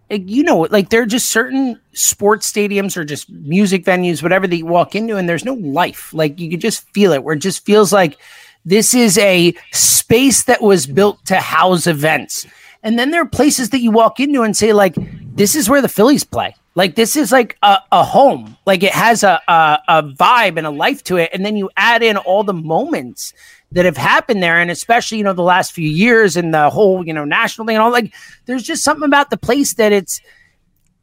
you 0.10 0.44
know 0.44 0.68
like 0.72 0.90
there 0.90 1.02
are 1.02 1.06
just 1.08 1.30
certain 1.30 1.80
sports 1.94 2.52
stadiums 2.52 2.96
or 2.98 3.04
just 3.06 3.30
music 3.30 3.84
venues 3.86 4.22
whatever 4.24 4.46
that 4.48 4.56
you 4.56 4.66
walk 4.66 4.96
into 4.96 5.18
and 5.18 5.28
there's 5.28 5.44
no 5.44 5.54
life 5.56 6.14
like 6.14 6.40
you 6.40 6.50
could 6.50 6.62
just 6.62 6.88
feel 6.94 7.12
it 7.12 7.24
where 7.26 7.36
it 7.36 7.40
just 7.40 7.66
feels 7.66 7.92
like 7.92 8.18
this 8.64 8.94
is 8.94 9.18
a 9.18 9.54
space 9.74 10.44
that 10.44 10.62
was 10.62 10.88
built 10.88 11.26
to 11.26 11.36
house 11.36 11.88
events 11.88 12.46
and 12.88 12.98
then 12.98 13.12
there 13.12 13.22
are 13.22 13.28
places 13.28 13.72
that 13.72 13.82
you 13.82 13.92
walk 13.92 14.22
into 14.22 14.44
and 14.44 14.56
say 14.56 14.72
like 14.72 14.96
this 15.36 15.56
is 15.56 15.70
where 15.70 15.82
the 15.82 15.90
phillies 15.90 16.24
play. 16.24 16.56
Like 16.74 16.96
this 16.96 17.18
is 17.18 17.34
like 17.34 17.58
a, 17.62 17.80
a 17.92 18.02
home. 18.02 18.56
Like 18.66 18.82
it 18.82 18.94
has 18.94 19.26
a, 19.26 19.42
a 19.46 19.80
a 19.90 20.04
vibe 20.04 20.58
and 20.58 20.66
a 20.66 20.70
life 20.70 21.04
to 21.04 21.18
it. 21.18 21.32
And 21.34 21.46
then 21.46 21.58
you 21.58 21.70
add 21.76 22.02
in 22.02 22.16
all 22.16 22.46
the 22.46 22.54
moments 22.54 23.34
that 23.74 23.84
have 23.84 23.98
happened 23.98 24.42
there. 24.42 24.58
And 24.58 24.72
especially 24.72 25.18
you 25.18 25.26
know 25.26 25.34
the 25.34 25.44
last 25.44 25.74
few 25.74 25.90
years 25.90 26.38
and 26.38 26.54
the 26.54 26.70
whole 26.70 27.06
you 27.06 27.12
know 27.12 27.26
national 27.26 27.68
thing 27.68 27.76
and 27.76 27.84
all 27.84 27.92
like 27.92 28.14
there's 28.46 28.64
just 28.64 28.86
something 28.86 29.06
about 29.06 29.32
the 29.32 29.38
place 29.38 29.74
that 29.74 29.92
it's 29.92 30.22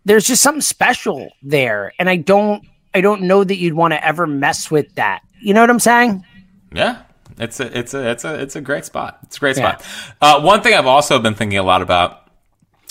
there's 0.07 0.25
just 0.25 0.41
something 0.41 0.63
special 0.63 1.29
there. 1.43 1.93
And 1.99 2.09
i 2.09 2.17
don't 2.17 2.67
i 2.95 3.03
don't 3.03 3.21
know 3.21 3.45
that 3.45 3.57
you'd 3.57 3.75
want 3.75 3.93
to 3.93 4.03
ever 4.03 4.27
mess 4.27 4.71
with 4.71 4.95
that. 4.95 5.21
You 5.39 5.53
know 5.53 5.61
what 5.61 5.69
i'm 5.69 5.81
saying? 5.81 6.25
Yeah, 6.73 7.03
it's 7.39 7.61
a 7.61 7.79
it's 7.79 7.95
a 7.95 8.11
it's 8.11 8.25
a 8.25 8.41
it's 8.41 8.57
a 8.57 8.61
great 8.61 8.85
spot. 8.85 9.19
It's 9.25 9.37
a 9.37 9.41
great 9.41 9.57
Yeah. 9.57 9.77
spot. 9.77 9.87
Uh, 10.21 10.41
one 10.43 10.63
thing 10.63 10.75
I've 10.75 10.87
also 10.87 11.19
been 11.19 11.35
thinking 11.35 11.59
a 11.59 11.63
lot 11.63 11.83
about 11.83 12.21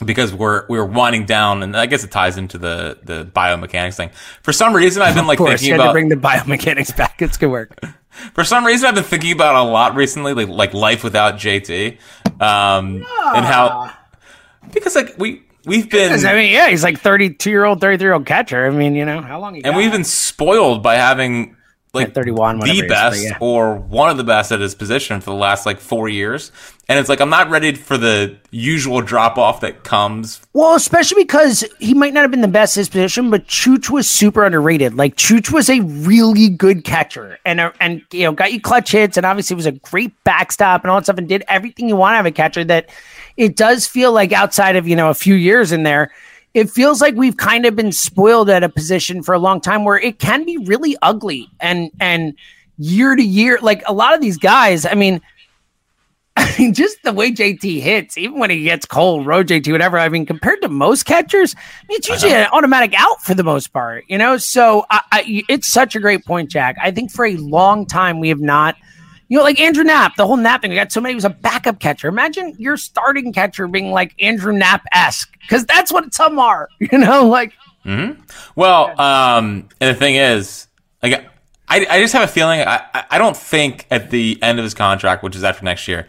because 0.05 0.33
we're 0.33 0.65
we're 0.67 0.85
winding 0.85 1.25
down, 1.25 1.63
and 1.63 1.77
I 1.77 1.85
guess 1.85 2.03
it 2.03 2.11
ties 2.11 2.37
into 2.37 2.57
the 2.57 2.97
the 3.03 3.25
biomechanics 3.25 3.95
thing. 3.95 4.09
For 4.41 4.51
some 4.53 4.75
reason, 4.75 5.01
I've 5.01 5.15
been 5.15 5.27
like 5.27 5.37
course 5.37 5.61
thinking 5.61 5.71
had 5.71 5.77
to 5.77 5.83
about 5.83 5.93
bring 5.93 6.09
the 6.09 6.15
biomechanics 6.15 6.95
back 6.97 7.21
it's 7.21 7.37
good 7.37 7.47
work 7.51 7.79
for 8.33 8.43
some 8.43 8.65
reason 8.65 8.87
I've 8.89 8.95
been 8.95 9.03
thinking 9.03 9.31
about 9.31 9.55
a 9.55 9.63
lot 9.63 9.95
recently, 9.95 10.33
like 10.33 10.49
like 10.49 10.73
life 10.73 11.03
without 11.03 11.35
JT, 11.35 11.97
um, 12.41 13.05
and 13.35 13.45
how 13.45 13.91
because 14.73 14.95
like 14.95 15.15
we 15.17 15.43
we've 15.65 15.89
been 15.89 16.25
i 16.25 16.33
mean 16.33 16.51
yeah 16.51 16.67
he's 16.67 16.83
like 16.83 16.99
32 16.99 17.49
year 17.49 17.63
old 17.63 17.79
33 17.79 18.05
year 18.05 18.13
old 18.13 18.25
catcher 18.25 18.65
i 18.65 18.69
mean 18.69 18.95
you 18.95 19.05
know 19.05 19.21
how 19.21 19.39
long 19.39 19.55
and 19.55 19.63
got? 19.63 19.75
we've 19.75 19.93
been 19.93 20.03
spoiled 20.03 20.83
by 20.83 20.95
having 20.95 21.55
like 21.93 22.07
Yeah, 22.07 22.13
31, 22.13 22.59
whatever 22.59 22.73
the 22.75 22.81
he 22.81 22.85
is, 22.85 22.89
best 22.89 23.23
yeah. 23.23 23.37
or 23.39 23.75
one 23.75 24.09
of 24.09 24.17
the 24.17 24.23
best 24.23 24.51
at 24.51 24.59
his 24.59 24.73
position 24.75 25.21
for 25.21 25.29
the 25.29 25.37
last 25.37 25.65
like 25.65 25.79
four 25.79 26.09
years 26.09 26.51
and 26.89 26.99
it's 26.99 27.07
like 27.07 27.21
i'm 27.21 27.29
not 27.29 27.49
ready 27.49 27.73
for 27.73 27.97
the 27.97 28.35
usual 28.51 29.01
drop 29.01 29.37
off 29.37 29.61
that 29.61 29.83
comes 29.83 30.41
Well, 30.53 30.75
especially 30.75 31.23
because 31.23 31.63
he 31.79 31.93
might 31.93 32.13
not 32.13 32.21
have 32.21 32.31
been 32.31 32.41
the 32.41 32.47
best 32.47 32.77
in 32.77 32.81
his 32.81 32.89
position, 32.89 33.31
but 33.31 33.47
Chooch 33.47 33.89
was 33.89 34.07
super 34.07 34.43
underrated. 34.45 34.93
Like 34.95 35.15
Chooch 35.15 35.51
was 35.51 35.69
a 35.69 35.79
really 35.81 36.49
good 36.49 36.83
catcher, 36.83 37.39
and 37.45 37.59
uh, 37.59 37.71
and 37.79 38.03
you 38.11 38.23
know 38.23 38.31
got 38.31 38.53
you 38.53 38.61
clutch 38.61 38.91
hits, 38.91 39.17
and 39.17 39.25
obviously 39.25 39.55
was 39.55 39.65
a 39.65 39.71
great 39.71 40.11
backstop 40.23 40.83
and 40.83 40.91
all 40.91 40.99
that 40.99 41.05
stuff, 41.05 41.17
and 41.17 41.27
did 41.27 41.43
everything 41.47 41.89
you 41.89 41.95
want 41.95 42.15
out 42.15 42.19
of 42.21 42.25
a 42.27 42.31
catcher. 42.31 42.63
That 42.63 42.89
it 43.37 43.55
does 43.55 43.87
feel 43.87 44.11
like 44.11 44.31
outside 44.31 44.75
of 44.75 44.87
you 44.87 44.95
know 44.95 45.09
a 45.09 45.15
few 45.15 45.33
years 45.35 45.71
in 45.71 45.81
there, 45.83 46.11
it 46.53 46.69
feels 46.69 47.01
like 47.01 47.15
we've 47.15 47.37
kind 47.37 47.65
of 47.65 47.75
been 47.75 47.91
spoiled 47.91 48.49
at 48.49 48.63
a 48.63 48.69
position 48.69 49.23
for 49.23 49.33
a 49.33 49.39
long 49.39 49.59
time 49.59 49.83
where 49.83 49.97
it 49.97 50.19
can 50.19 50.45
be 50.45 50.57
really 50.57 50.95
ugly 51.01 51.49
and 51.59 51.89
and 51.99 52.35
year 52.77 53.15
to 53.15 53.23
year. 53.23 53.57
Like 53.61 53.83
a 53.87 53.93
lot 53.93 54.13
of 54.13 54.21
these 54.21 54.37
guys, 54.37 54.85
I 54.85 54.93
mean. 54.93 55.21
I 56.35 56.51
mean, 56.57 56.73
just 56.73 56.97
the 57.03 57.13
way 57.13 57.31
JT 57.31 57.79
hits, 57.79 58.17
even 58.17 58.39
when 58.39 58.49
he 58.49 58.63
gets 58.63 58.87
cold, 58.87 59.27
road 59.27 59.47
JT, 59.47 59.71
whatever. 59.71 59.99
I 59.99 60.09
mean, 60.09 60.25
compared 60.25 60.63
to 60.63 60.67
most 60.67 61.03
catchers, 61.03 61.55
I 61.55 61.59
mean, 61.87 61.97
it's 61.97 62.09
uh-huh. 62.09 62.15
usually 62.15 62.33
an 62.33 62.47
automatic 62.51 62.99
out 62.99 63.21
for 63.21 63.35
the 63.35 63.43
most 63.43 63.67
part, 63.67 64.03
you 64.07 64.17
know. 64.17 64.37
So 64.37 64.83
I, 64.89 65.01
I, 65.11 65.43
it's 65.47 65.67
such 65.67 65.95
a 65.95 65.99
great 65.99 66.25
point, 66.25 66.49
Jack. 66.49 66.75
I 66.81 66.89
think 66.89 67.11
for 67.11 67.23
a 67.23 67.37
long 67.37 67.85
time 67.85 68.19
we 68.19 68.29
have 68.29 68.39
not, 68.39 68.75
you 69.33 69.39
know, 69.39 69.43
like 69.43 69.59
Andrew 69.59 69.83
Knapp, 69.83 70.15
the 70.15 70.27
whole 70.27 70.37
Knapp 70.37 70.61
thing. 70.61 70.69
We 70.69 70.75
got 70.75 70.91
so 70.91 71.01
many. 71.01 71.13
He 71.13 71.15
was 71.15 71.25
a 71.25 71.31
backup 71.31 71.79
catcher. 71.79 72.07
Imagine 72.07 72.55
your 72.59 72.77
starting 72.77 73.33
catcher 73.33 73.67
being 73.67 73.89
like 73.89 74.13
Andrew 74.21 74.53
Knapp 74.53 74.83
esque, 74.91 75.35
because 75.41 75.65
that's 75.65 75.91
what 75.91 76.13
some 76.13 76.37
are, 76.37 76.69
you 76.79 76.97
know. 76.99 77.27
Like, 77.27 77.53
Mm-hmm. 77.85 78.21
well 78.55 78.97
um 79.01 79.67
and 79.81 79.93
the 79.93 79.99
thing 79.99 80.15
is 80.15 80.67
like 81.01 81.27
i, 81.67 81.85
I 81.85 81.99
just 81.99 82.13
have 82.13 82.23
a 82.23 82.31
feeling 82.31 82.61
I, 82.61 82.81
I- 83.11 83.17
don't 83.17 83.35
think 83.35 83.85
at 83.91 84.09
the 84.09 84.39
end 84.41 84.57
of 84.57 84.63
his 84.63 84.73
contract 84.73 85.21
which 85.21 85.35
is 85.35 85.43
after 85.43 85.65
next 85.65 85.85
year 85.89 86.07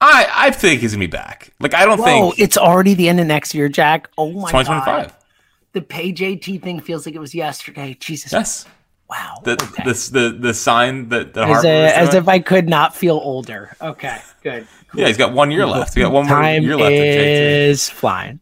i 0.00 0.26
i 0.34 0.50
think 0.50 0.80
he's 0.80 0.90
gonna 0.90 1.04
be 1.04 1.06
back 1.06 1.52
like 1.60 1.74
i 1.74 1.84
don't 1.84 1.98
whoa, 2.00 2.04
think 2.32 2.40
it's 2.40 2.58
already 2.58 2.94
the 2.94 3.08
end 3.08 3.20
of 3.20 3.28
next 3.28 3.54
year, 3.54 3.68
Jack. 3.68 4.08
Oh 4.18 4.32
my 4.32 4.50
2025 4.50 4.84
god, 4.84 5.12
the 5.74 5.80
pay 5.82 6.12
JT 6.12 6.60
thing 6.60 6.80
feels 6.80 7.06
like 7.06 7.14
it 7.14 7.20
was 7.20 7.36
yesterday. 7.36 7.96
Jesus, 8.00 8.32
yes 8.32 8.66
wow. 9.10 9.40
the, 9.44 9.52
okay. 9.52 9.82
this 9.84 10.08
the 10.08 10.30
the 10.30 10.54
sign 10.54 11.08
that 11.10 11.34
the 11.34 11.42
as, 11.42 11.48
Harper 11.48 11.66
a, 11.68 11.92
as 11.92 12.14
if 12.14 12.28
I 12.28 12.38
could 12.38 12.68
not 12.68 12.94
feel 12.96 13.16
older. 13.16 13.76
Okay, 13.80 14.18
good. 14.42 14.66
yeah 14.94 15.06
he's 15.08 15.16
got 15.16 15.32
one 15.32 15.50
year 15.50 15.66
left 15.66 15.94
we 15.96 16.02
got 16.02 16.12
one 16.12 16.26
more 16.26 16.42
year 16.44 16.76
left 16.76 16.92
is 16.92 17.88
flying. 17.88 18.40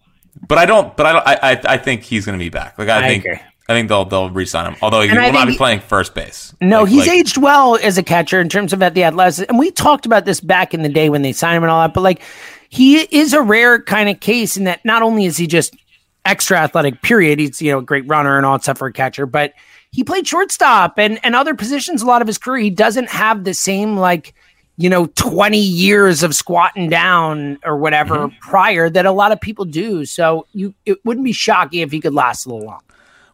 but 0.48 0.56
i 0.58 0.64
don't 0.66 0.96
but 0.96 1.06
i 1.06 1.12
don't 1.12 1.26
i 1.26 1.34
i, 1.52 1.74
I 1.74 1.78
think 1.78 2.02
he's 2.02 2.24
gonna 2.24 2.38
be 2.38 2.48
back 2.48 2.78
like 2.78 2.88
i, 2.88 3.04
I 3.04 3.08
think 3.08 3.24
agree. 3.24 3.38
i 3.68 3.72
think 3.74 3.88
they'll 3.88 4.04
they'll 4.04 4.30
re-sign 4.30 4.72
him 4.72 4.76
although 4.80 5.00
he 5.02 5.08
And 5.10 5.18
will 5.18 5.32
not 5.32 5.46
be 5.46 5.52
he- 5.52 5.58
playing 5.58 5.80
first 5.80 6.14
base 6.14 6.54
No, 6.60 6.82
Like- 6.82 6.90
he's 6.90 7.06
like- 7.06 7.18
aged 7.18 7.36
well 7.36 7.76
as 7.76 7.98
a 7.98 8.02
catcher 8.02 8.40
in 8.40 8.48
terms 8.48 8.72
of 8.72 8.82
at 8.82 8.94
the 8.94 9.04
athleticism. 9.04 9.44
And 9.50 9.58
we 9.58 9.70
talked 9.70 10.06
about 10.06 10.24
this 10.24 10.40
back 10.40 10.72
in 10.74 10.82
the 10.82 10.88
day 10.88 11.08
when 11.10 11.22
they 11.22 11.32
signed 11.32 11.56
him 11.56 11.62
and 11.64 11.70
all 11.70 11.80
that. 11.82 11.94
But 11.94 12.00
like, 12.02 12.22
he 12.70 12.98
is 12.98 13.32
a 13.32 13.40
rare 13.42 13.80
kind 13.80 14.08
of 14.08 14.18
case 14.20 14.56
in 14.56 14.64
that 14.64 14.84
not 14.84 15.02
only 15.02 15.24
is 15.26 15.36
he 15.36 15.46
just 15.46 15.76
extra 16.24 16.58
athletic, 16.58 17.00
period. 17.02 17.38
He's 17.38 17.60
you 17.62 17.70
know 17.72 17.78
a 17.78 17.82
great 17.82 18.06
runner 18.08 18.36
and 18.36 18.44
all 18.44 18.56
that 18.58 18.62
stuff 18.64 18.78
for 18.78 18.88
a 18.88 18.92
catcher, 18.92 19.24
but 19.26 19.52
he 19.91 20.05
played 20.05 20.26
shortstop 20.26 20.99
and 20.99 21.18
and 21.24 21.34
other 21.34 21.55
positions 21.55 22.03
a 22.03 22.07
lot 22.07 22.22
of 22.22 22.28
his 22.28 22.39
career. 22.39 22.62
He 22.62 22.70
doesn't 22.70 23.09
have 23.09 23.45
the 23.45 23.55
same 23.55 23.97
like 23.97 24.34
you 24.76 24.89
know 24.89 25.07
20 25.07 25.59
years 25.59 26.22
of 26.22 26.34
squatting 26.34 26.89
down 26.89 27.59
or 27.64 27.76
whatever 27.76 28.30
prior 28.41 28.89
that 28.91 29.07
a 29.07 29.12
lot 29.12 29.32
of 29.32 29.41
people 29.41 29.64
do. 29.64 30.05
So 30.05 30.47
you 30.53 30.74
it 30.86 31.05
wouldn't 31.05 31.24
be 31.24 31.32
shocking 31.32 31.80
if 31.80 31.91
he 31.91 32.01
could 32.01 32.14
last 32.14 32.47
a 32.47 32.51
little 32.51 32.66
long. 32.66 32.80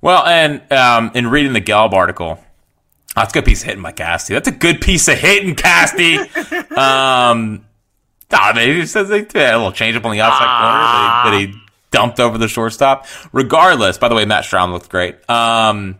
Well, 0.00 0.26
and 0.26 0.70
um, 0.70 1.12
in 1.14 1.28
reading 1.28 1.54
the 1.54 1.62
Gelb 1.62 1.94
article, 1.94 2.38
that's 3.16 3.32
a 3.32 3.34
good 3.34 3.46
piece 3.46 3.62
of 3.62 3.68
hitting 3.68 3.82
by 3.82 3.92
Casty. 3.92 4.28
That's 4.30 4.48
a 4.48 4.52
good 4.52 4.82
piece 4.82 5.08
of 5.08 5.16
hitting, 5.18 5.54
Casty. 5.54 6.18
um, 6.76 7.64
nah, 8.30 8.52
maybe 8.52 8.80
he 8.80 8.86
says 8.86 9.08
they 9.08 9.22
did 9.22 9.36
a 9.36 9.56
little 9.56 9.72
change 9.72 9.96
up 9.96 10.04
on 10.04 10.12
the 10.12 10.20
outside 10.20 10.60
corner 10.60 11.30
that 11.30 11.40
he, 11.40 11.46
that 11.46 11.54
he 11.54 11.60
dumped 11.90 12.20
over 12.20 12.36
the 12.36 12.48
shortstop. 12.48 13.06
Regardless, 13.32 13.96
by 13.96 14.08
the 14.08 14.14
way, 14.14 14.26
Matt 14.26 14.44
Strahm 14.44 14.72
looked 14.72 14.90
great. 14.90 15.16
Um, 15.30 15.98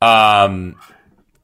um, 0.00 0.76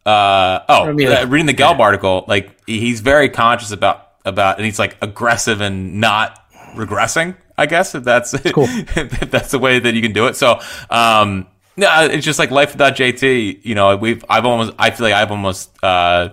uh, 0.07 0.61
oh, 0.69 0.89
uh, 0.89 0.93
reading 0.93 1.47
the 1.47 1.55
Gelb 1.55 1.79
article, 1.79 2.25
like 2.29 2.59
he's 2.67 3.01
very 3.01 3.29
conscious 3.29 3.71
about 3.71 4.13
about, 4.25 4.57
and 4.57 4.65
he's 4.65 4.79
like 4.79 4.97
aggressive 5.01 5.61
and 5.61 6.01
not 6.01 6.41
regressing. 6.75 7.37
I 7.57 7.67
guess 7.67 7.95
if 7.95 8.05
that's 8.05 8.35
if 8.45 9.31
that's 9.31 9.51
the 9.51 9.59
way 9.59 9.79
that 9.79 9.95
you 9.95 10.03
can 10.03 10.13
do 10.13 10.27
it. 10.27 10.37
So, 10.37 10.61
um, 10.91 11.47
no, 11.77 12.05
it's 12.05 12.25
just 12.25 12.39
like 12.39 12.51
life 12.51 12.73
without 12.73 12.97
JT. 12.97 13.65
You 13.65 13.75
know, 13.75 13.97
we've 13.97 14.25
I've 14.29 14.45
almost 14.45 14.75
I 14.79 14.91
feel 14.91 15.05
like 15.05 15.15
I've 15.15 15.31
almost 15.31 15.71
uh, 15.83 16.31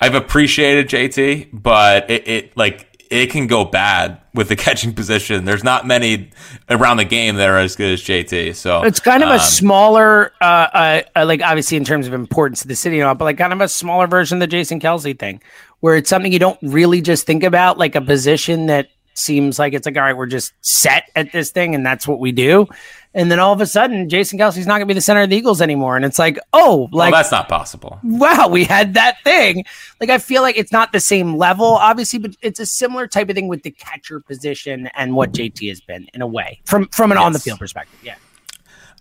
I've 0.00 0.14
appreciated 0.14 0.88
JT, 0.88 1.50
but 1.52 2.10
it, 2.10 2.28
it 2.28 2.56
like 2.56 2.89
it 3.10 3.26
can 3.30 3.48
go 3.48 3.64
bad 3.64 4.20
with 4.34 4.48
the 4.48 4.56
catching 4.56 4.94
position. 4.94 5.44
There's 5.44 5.64
not 5.64 5.86
many 5.86 6.30
around 6.68 6.98
the 6.98 7.04
game 7.04 7.36
that 7.36 7.48
are 7.48 7.58
as 7.58 7.76
good 7.76 7.92
as 7.92 8.02
JT. 8.02 8.54
So 8.54 8.82
it's 8.82 9.00
kind 9.00 9.22
of 9.22 9.28
um, 9.28 9.36
a 9.36 9.40
smaller, 9.40 10.32
uh, 10.40 10.44
uh, 10.44 11.02
uh, 11.16 11.26
like 11.26 11.42
obviously 11.42 11.76
in 11.76 11.84
terms 11.84 12.06
of 12.06 12.14
importance 12.14 12.62
to 12.62 12.68
the 12.68 12.76
city 12.76 13.00
and 13.00 13.08
all, 13.08 13.14
but 13.14 13.24
like 13.24 13.38
kind 13.38 13.52
of 13.52 13.60
a 13.60 13.68
smaller 13.68 14.06
version 14.06 14.36
of 14.36 14.40
the 14.40 14.46
Jason 14.46 14.80
Kelce 14.80 15.18
thing, 15.18 15.42
where 15.80 15.96
it's 15.96 16.08
something 16.08 16.32
you 16.32 16.38
don't 16.38 16.58
really 16.62 17.00
just 17.00 17.26
think 17.26 17.42
about, 17.42 17.76
like 17.76 17.96
a 17.96 18.00
position 18.00 18.66
that 18.66 18.88
seems 19.14 19.58
like 19.58 19.74
it's 19.74 19.86
like, 19.86 19.96
all 19.96 20.02
right, 20.02 20.16
we're 20.16 20.26
just 20.26 20.52
set 20.60 21.10
at 21.16 21.32
this 21.32 21.50
thing 21.50 21.74
and 21.74 21.84
that's 21.84 22.06
what 22.06 22.20
we 22.20 22.32
do. 22.32 22.66
And 23.12 23.30
then 23.30 23.40
all 23.40 23.52
of 23.52 23.60
a 23.60 23.66
sudden, 23.66 24.08
Jason 24.08 24.38
Kelce's 24.38 24.66
not 24.66 24.74
going 24.74 24.82
to 24.82 24.86
be 24.86 24.94
the 24.94 25.00
center 25.00 25.22
of 25.22 25.30
the 25.30 25.36
Eagles 25.36 25.60
anymore. 25.60 25.96
And 25.96 26.04
it's 26.04 26.18
like, 26.18 26.38
oh, 26.52 26.88
like, 26.92 27.10
well, 27.10 27.18
that's 27.18 27.32
not 27.32 27.48
possible. 27.48 27.98
Wow, 28.04 28.46
we 28.48 28.64
had 28.64 28.94
that 28.94 29.16
thing. 29.24 29.64
Like, 30.00 30.10
I 30.10 30.18
feel 30.18 30.42
like 30.42 30.56
it's 30.56 30.70
not 30.70 30.92
the 30.92 31.00
same 31.00 31.36
level, 31.36 31.66
obviously, 31.66 32.20
but 32.20 32.36
it's 32.40 32.60
a 32.60 32.66
similar 32.66 33.08
type 33.08 33.28
of 33.28 33.34
thing 33.34 33.48
with 33.48 33.64
the 33.64 33.72
catcher 33.72 34.20
position 34.20 34.88
and 34.94 35.16
what 35.16 35.32
JT 35.32 35.68
has 35.68 35.80
been 35.80 36.06
in 36.14 36.22
a 36.22 36.26
way 36.26 36.60
from, 36.66 36.86
from 36.88 37.10
an 37.10 37.18
yes. 37.18 37.24
on 37.24 37.32
the 37.32 37.40
field 37.40 37.58
perspective. 37.58 37.98
Yeah. 38.02 38.14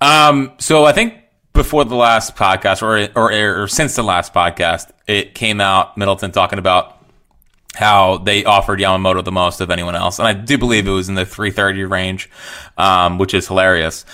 Um, 0.01 0.53
so 0.57 0.85
I 0.85 0.91
think 0.91 1.13
before 1.53 1.85
the 1.85 1.95
last 1.95 2.35
podcast 2.35 2.81
or, 2.81 3.11
or, 3.15 3.61
or 3.61 3.67
since 3.67 3.95
the 3.95 4.03
last 4.03 4.33
podcast, 4.33 4.89
it 5.07 5.35
came 5.35 5.61
out 5.61 5.97
Middleton 5.97 6.31
talking 6.31 6.57
about 6.57 6.98
how 7.79 8.17
they 8.17 8.43
offered 8.43 8.79
Yamamoto 8.79 9.23
the 9.23 9.31
most 9.31 9.61
of 9.61 9.71
anyone 9.71 9.95
else. 9.95 10.19
And 10.19 10.27
I 10.27 10.33
do 10.33 10.57
believe 10.57 10.85
it 10.85 10.91
was 10.91 11.07
in 11.07 11.15
the 11.15 11.25
330 11.25 11.85
range, 11.85 12.29
um, 12.77 13.17
which 13.17 13.33
is 13.33 13.47
hilarious. 13.47 14.05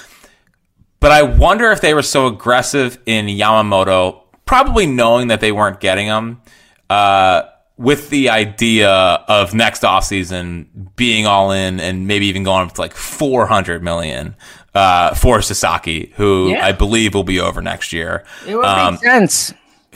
But 0.99 1.11
I 1.11 1.23
wonder 1.23 1.71
if 1.71 1.81
they 1.81 1.95
were 1.95 2.03
so 2.03 2.27
aggressive 2.27 2.99
in 3.07 3.25
Yamamoto, 3.25 4.21
probably 4.45 4.85
knowing 4.85 5.29
that 5.29 5.41
they 5.41 5.51
weren't 5.51 5.79
getting 5.79 6.05
him, 6.05 6.41
uh, 6.91 7.43
with 7.75 8.11
the 8.11 8.29
idea 8.29 8.89
of 8.89 9.55
next 9.55 9.81
offseason 9.81 10.67
being 10.95 11.25
all 11.25 11.51
in 11.51 11.79
and 11.79 12.05
maybe 12.05 12.27
even 12.27 12.43
going 12.43 12.67
up 12.67 12.73
to 12.75 12.81
like 12.81 12.93
400 12.93 13.81
million 13.81 14.35
uh, 14.75 15.15
for 15.15 15.41
Sasaki, 15.41 16.13
who 16.17 16.51
yeah. 16.51 16.63
I 16.63 16.71
believe 16.71 17.15
will 17.15 17.23
be 17.23 17.39
over 17.39 17.63
next 17.63 17.91
year. 17.91 18.25
It 18.47 18.55
would 18.55 18.63
um, 18.63 18.93
make 18.93 19.01
sense 19.01 19.53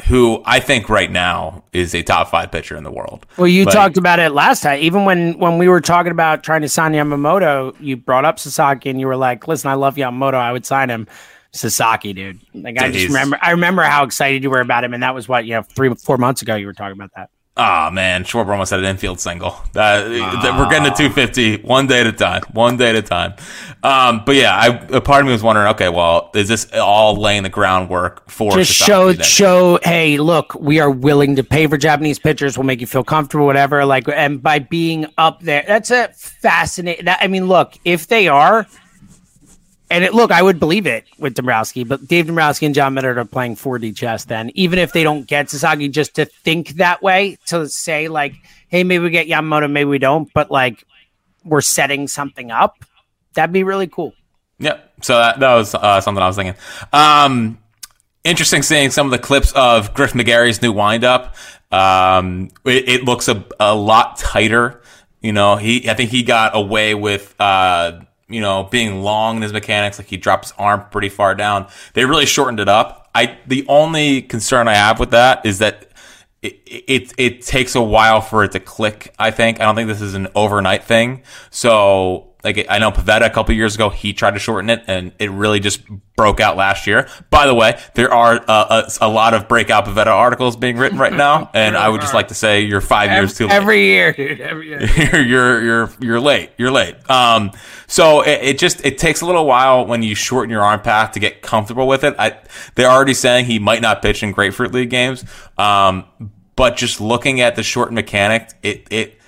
who 0.08 0.42
I 0.46 0.60
think 0.60 0.90
right 0.90 1.12
now 1.12 1.64
is 1.74 1.94
a 1.94 2.02
top 2.02 2.30
five 2.30 2.52
pitcher 2.52 2.76
in 2.76 2.84
the 2.84 2.92
world. 2.92 3.26
Well, 3.38 3.48
you 3.48 3.66
but, 3.66 3.72
talked 3.72 3.98
about 3.98 4.20
it 4.20 4.32
last 4.32 4.64
time. 4.64 4.80
Even 4.82 5.06
when 5.06 5.38
when 5.40 5.58
we 5.58 5.68
were 5.68 5.82
talking 5.82 6.12
about 6.12 6.44
trying 6.44 6.62
to 6.62 6.70
sign 6.70 6.94
Yamamoto, 6.94 7.76
you 7.80 7.98
brought 7.98 8.26
up 8.26 8.40
Sasaki 8.40 8.90
and 8.90 9.00
you 9.00 9.08
were 9.08 9.18
like, 9.18 9.48
"Listen, 9.48 9.70
I 9.70 9.76
love 9.76 9.96
Yamamoto. 9.96 10.36
I 10.36 10.52
would 10.52 10.66
sign 10.66 10.90
him." 10.90 11.08
Sasaki, 11.52 12.14
dude. 12.14 12.40
Like 12.54 12.76
dude, 12.76 12.84
I 12.84 12.92
just 12.92 13.08
remember, 13.08 13.40
I 13.42 13.52
remember 13.52 13.82
how 13.82 14.04
excited 14.04 14.44
you 14.44 14.52
were 14.52 14.62
about 14.62 14.84
him, 14.84 14.94
and 14.94 15.02
that 15.02 15.16
was 15.16 15.28
what 15.28 15.46
you 15.46 15.56
know, 15.56 15.64
three, 15.64 15.94
four 15.96 16.18
months 16.18 16.42
ago. 16.42 16.56
You 16.56 16.68
were 16.68 16.74
talking 16.74 16.94
about 16.94 17.12
that. 17.16 17.30
Oh 17.62 17.92
man, 17.92 18.24
Schwarber 18.24 18.52
almost 18.52 18.72
had 18.72 18.80
an 18.80 18.86
infield 18.86 19.20
single. 19.20 19.50
Uh, 19.76 20.06
We're 20.08 20.70
getting 20.70 20.90
to 20.90 20.98
250 20.98 21.64
one 21.64 21.88
day 21.88 22.00
at 22.00 22.08
a 22.08 22.14
time, 22.14 22.42
one 22.54 22.78
day 22.78 22.92
at 22.92 22.96
a 22.96 23.02
time. 23.02 23.34
Um, 23.84 24.24
but 24.26 24.36
yeah, 24.36 24.56
I, 24.56 24.68
a 24.96 25.02
part 25.02 25.20
of 25.20 25.26
me 25.26 25.34
was 25.34 25.44
wondering, 25.44 25.68
okay, 25.72 25.90
well, 25.90 26.32
is 26.34 26.48
this 26.48 26.72
all 26.74 27.18
laying 27.18 27.44
the 27.44 27.50
groundwork 27.50 28.30
for 28.30 28.54
just 28.54 28.72
show 28.72 29.12
show? 29.12 29.78
Hey, 29.84 30.18
look, 30.18 30.56
we 30.56 30.80
are 30.80 30.90
willing 30.90 31.36
to 31.36 31.44
pay 31.44 31.68
for 31.68 31.76
Japanese 31.76 32.18
pitchers. 32.18 32.58
We'll 32.58 32.66
make 32.66 32.80
you 32.80 32.88
feel 32.88 33.04
comfortable, 33.04 33.46
whatever. 33.46 33.84
Like, 33.84 34.08
and 34.08 34.42
by 34.42 34.60
being 34.60 35.08
up 35.18 35.42
there, 35.42 35.66
that's 35.68 35.92
a 35.92 36.08
fascinating. 36.14 37.06
That, 37.06 37.20
I 37.22 37.28
mean, 37.28 37.48
look, 37.48 37.78
if 37.84 38.08
they 38.08 38.30
are 38.30 38.68
and 39.90 40.04
it, 40.04 40.14
look, 40.14 40.32
I 40.32 40.42
would 40.42 40.60
believe 40.60 40.86
it 40.86 41.06
with 41.18 41.34
Dombrowski, 41.34 41.84
but 41.84 42.08
Dave 42.08 42.28
Dombrowski 42.28 42.66
and 42.68 42.76
John 42.76 42.94
Minert 42.94 43.18
are 43.18 43.26
playing 43.26 43.56
4D 43.56 43.96
chess 43.96 44.26
then. 44.26 44.52
Even 44.54 44.78
if 44.78 44.94
they 44.94 45.04
don't 45.04 45.26
get 45.26 45.50
Sasaki, 45.50 45.90
just 45.90 46.16
to 46.16 46.26
think 46.26 46.70
that 46.76 47.02
way, 47.02 47.38
to 47.48 47.68
say, 47.68 48.08
like, 48.08 48.36
hey, 48.68 48.84
maybe 48.84 49.04
we 49.04 49.10
get 49.10 49.28
Yamamoto, 49.28 49.70
maybe 49.70 49.90
we 49.90 49.98
don't, 49.98 50.32
but 50.34 50.52
like 50.52 50.84
we're 51.44 51.62
setting 51.62 52.08
something 52.08 52.52
up, 52.52 52.86
that'd 53.34 53.52
be 53.52 53.64
really 53.64 53.88
cool. 53.88 54.14
Yeah. 54.60 54.80
So 55.02 55.18
that, 55.18 55.40
that 55.40 55.56
was 55.56 55.74
uh, 55.74 56.02
something 56.02 56.22
I 56.22 56.28
was 56.28 56.36
thinking. 56.36 56.56
Um, 56.94 57.58
interesting 58.24 58.62
seeing 58.62 58.92
some 58.92 59.08
of 59.08 59.12
the 59.12 59.20
clips 59.20 59.52
of 59.54 59.94
Griff 59.94 60.14
McGarry's 60.14 60.62
new 60.62 60.72
windup. 60.72 61.36
Um, 61.72 62.50
it, 62.66 62.90
it 62.90 63.04
looks 63.06 63.28
a, 63.28 63.44
a 63.60 63.74
lot 63.74 64.18
tighter. 64.18 64.82
You 65.22 65.34
know, 65.34 65.56
he 65.56 65.90
I 65.90 65.96
think 65.96 66.12
he 66.12 66.24
got 66.24 66.56
away 66.56 66.96
with 66.96 67.36
uh, 67.40 68.02
you 68.30 68.42
know, 68.42 68.64
being 68.64 69.02
long 69.02 69.38
in 69.38 69.42
his 69.42 69.54
mechanics, 69.54 69.98
like 69.98 70.08
he 70.08 70.18
drops 70.18 70.52
his 70.52 70.58
arm 70.58 70.86
pretty 70.92 71.10
far 71.10 71.36
down. 71.36 71.68
They 71.94 72.06
really 72.06 72.26
shortened 72.26 72.60
it 72.60 72.70
up. 72.70 73.10
I 73.14 73.38
the 73.48 73.66
only 73.68 74.22
concern 74.22 74.68
I 74.68 74.76
have 74.76 75.00
with 75.00 75.12
that 75.12 75.46
is 75.46 75.60
that 75.60 75.88
it, 76.42 76.62
it 76.66 77.14
it 77.18 77.42
takes 77.42 77.76
a 77.76 77.82
while 77.82 78.22
for 78.22 78.44
it 78.44 78.52
to 78.54 78.60
click. 78.60 79.14
I 79.20 79.32
think 79.32 79.60
I 79.60 79.66
don't 79.66 79.76
think 79.76 79.88
this 79.88 80.02
is 80.02 80.14
an 80.14 80.28
overnight 80.36 80.84
thing. 80.84 81.24
So 81.50 82.29
like 82.44 82.66
I 82.70 82.80
know 82.80 82.92
Pivetta 82.92 83.26
a 83.26 83.30
couple 83.30 83.54
years 83.54 83.76
ago, 83.76 83.90
he 83.90 84.14
tried 84.14 84.32
to 84.32 84.40
shorten 84.40 84.70
it, 84.70 84.84
and 84.88 85.12
it 85.20 85.30
really 85.30 85.60
just 85.60 85.82
broke 86.16 86.40
out 86.40 86.56
last 86.56 86.88
year. 86.88 87.10
By 87.30 87.48
the 87.48 87.54
way, 87.54 87.78
there 87.96 88.14
are 88.14 88.40
uh, 88.48 88.88
a, 89.02 89.06
a, 89.06 89.10
lot 89.10 89.34
of 89.34 89.50
breakout 89.50 89.86
Pivetta 89.86 90.08
articles 90.08 90.56
being 90.56 90.78
written 90.78 90.98
right 90.98 91.12
now, 91.12 91.50
and 91.54 91.76
I 91.76 91.90
would 91.90 92.00
just 92.00 92.14
like 92.14 92.30
to 92.30 92.34
say 92.34 92.62
you're 92.62 92.80
five 92.80 93.10
every, 93.10 93.22
years 93.22 93.38
too 93.38 93.48
late. 93.48 93.54
Every 93.54 93.86
year, 93.86 94.14
dude. 94.14 94.40
Every 94.40 94.68
year. 94.70 94.82
you're, 94.98 95.22
you're 95.22 95.62
you're 95.64 95.92
you're 96.00 96.20
late. 96.22 96.52
You're 96.58 96.72
late. 96.72 96.96
Um, 97.10 97.52
so 97.88 98.22
it, 98.22 98.44
it, 98.44 98.58
just 98.58 98.86
it 98.86 98.98
takes 98.98 99.20
a 99.20 99.26
little 99.26 99.46
while 99.46 99.86
when 99.86 100.02
you 100.02 100.16
shorten 100.16 100.50
your 100.50 100.62
arm 100.62 100.82
path 100.82 101.14
to 101.14 101.20
get 101.20 101.42
comfortable 101.42 101.88
with 101.88 102.06
it. 102.06 102.16
I, 102.18 102.38
they're 102.76 102.90
already 102.90 103.16
saying 103.16 103.46
he 103.46 103.60
might 103.60 103.82
not 103.82 104.02
pitch 104.02 104.24
in 104.24 104.32
Grapefruit 104.32 104.74
League 104.74 104.90
games. 104.90 105.26
Um, 105.58 106.06
but 106.56 106.78
just 106.78 107.02
looking 107.02 107.42
at 107.42 107.56
the 107.56 107.64
short 107.64 107.92
mechanic, 107.92 108.50
it 108.64 108.88
it 108.92 109.19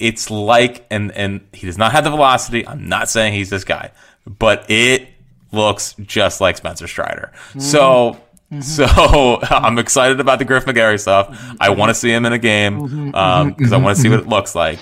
it's 0.00 0.30
like 0.30 0.86
and 0.90 1.12
and 1.12 1.40
he 1.52 1.66
does 1.66 1.78
not 1.78 1.92
have 1.92 2.04
the 2.04 2.10
velocity. 2.10 2.66
I'm 2.66 2.88
not 2.88 3.08
saying 3.08 3.34
he's 3.34 3.50
this 3.50 3.64
guy, 3.64 3.92
but 4.26 4.68
it 4.68 5.08
looks 5.52 5.94
just 6.00 6.40
like 6.40 6.56
Spencer 6.56 6.88
Strider. 6.88 7.30
Mm-hmm. 7.50 7.60
So 7.60 8.16
mm-hmm. 8.50 8.60
so 8.60 9.40
I'm 9.54 9.78
excited 9.78 10.18
about 10.18 10.38
the 10.38 10.44
Griff 10.44 10.64
McGarry 10.64 10.98
stuff. 10.98 11.38
I 11.60 11.70
want 11.70 11.90
to 11.90 11.94
see 11.94 12.10
him 12.10 12.24
in 12.24 12.32
a 12.32 12.38
game 12.38 12.78
because 12.78 12.92
mm-hmm. 12.92 13.14
um, 13.14 13.74
I 13.74 13.76
want 13.76 13.96
to 13.96 14.02
see 14.02 14.08
what 14.08 14.20
it 14.20 14.26
looks 14.26 14.54
like. 14.54 14.78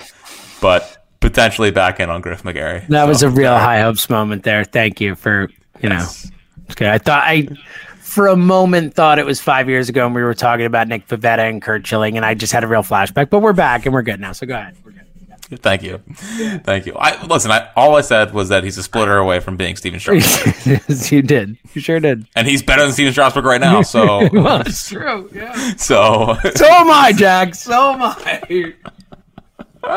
But 0.61 1.05
potentially 1.19 1.71
back 1.71 1.99
in 1.99 2.09
on 2.09 2.21
Griff 2.21 2.43
McGarry. 2.43 2.87
That 2.87 3.03
so, 3.03 3.07
was 3.07 3.23
a 3.23 3.29
real 3.29 3.57
high 3.57 3.81
hopes 3.81 4.09
moment 4.09 4.43
there. 4.43 4.63
Thank 4.63 5.01
you 5.01 5.15
for 5.15 5.49
you 5.81 5.89
yes. 5.89 6.25
know. 6.25 6.35
Okay, 6.71 6.89
I 6.89 6.97
thought 6.97 7.23
I 7.25 7.47
for 7.99 8.27
a 8.27 8.35
moment 8.35 8.93
thought 8.93 9.19
it 9.19 9.25
was 9.25 9.39
five 9.39 9.69
years 9.69 9.89
ago 9.89 10.05
and 10.05 10.15
we 10.15 10.23
were 10.23 10.33
talking 10.33 10.65
about 10.65 10.87
Nick 10.87 11.07
Pivetta 11.07 11.49
and 11.49 11.61
Curt 11.61 11.85
Schilling, 11.85 12.15
and 12.15 12.25
I 12.25 12.35
just 12.35 12.53
had 12.53 12.63
a 12.63 12.67
real 12.67 12.83
flashback. 12.83 13.29
But 13.29 13.39
we're 13.39 13.53
back 13.53 13.85
and 13.85 13.93
we're 13.93 14.01
good 14.01 14.19
now. 14.19 14.31
So 14.31 14.47
go 14.47 14.55
ahead. 14.55 14.77
Thank 15.57 15.81
you, 15.83 15.97
thank 16.63 16.85
you. 16.85 16.93
I 16.95 17.25
listen. 17.25 17.49
I, 17.49 17.69
all 17.75 17.95
I 17.95 18.01
said 18.01 18.33
was 18.33 18.49
that 18.49 18.63
he's 18.63 18.77
a 18.77 18.83
splitter 18.83 19.17
away 19.17 19.39
from 19.39 19.57
being 19.57 19.75
Stephen 19.75 19.99
Strasburg. 20.01 20.81
yes, 20.87 21.11
you 21.11 21.21
did. 21.23 21.57
You 21.73 21.81
sure 21.81 21.99
did. 21.99 22.27
And 22.35 22.47
he's 22.47 22.61
better 22.61 22.83
than 22.83 22.91
Stephen 22.91 23.11
Strasburg 23.13 23.45
right 23.45 23.59
now. 23.61 23.81
So 23.81 24.29
well, 24.33 24.61
it's 24.65 24.89
true. 24.89 25.29
Yeah. 25.33 25.53
So 25.75 26.37
so 26.55 26.65
am 26.67 26.91
I, 26.91 27.13
Jack. 27.15 27.55
So 27.55 27.93
am 27.93 28.01
I. 28.03 28.73
um, 29.81 29.89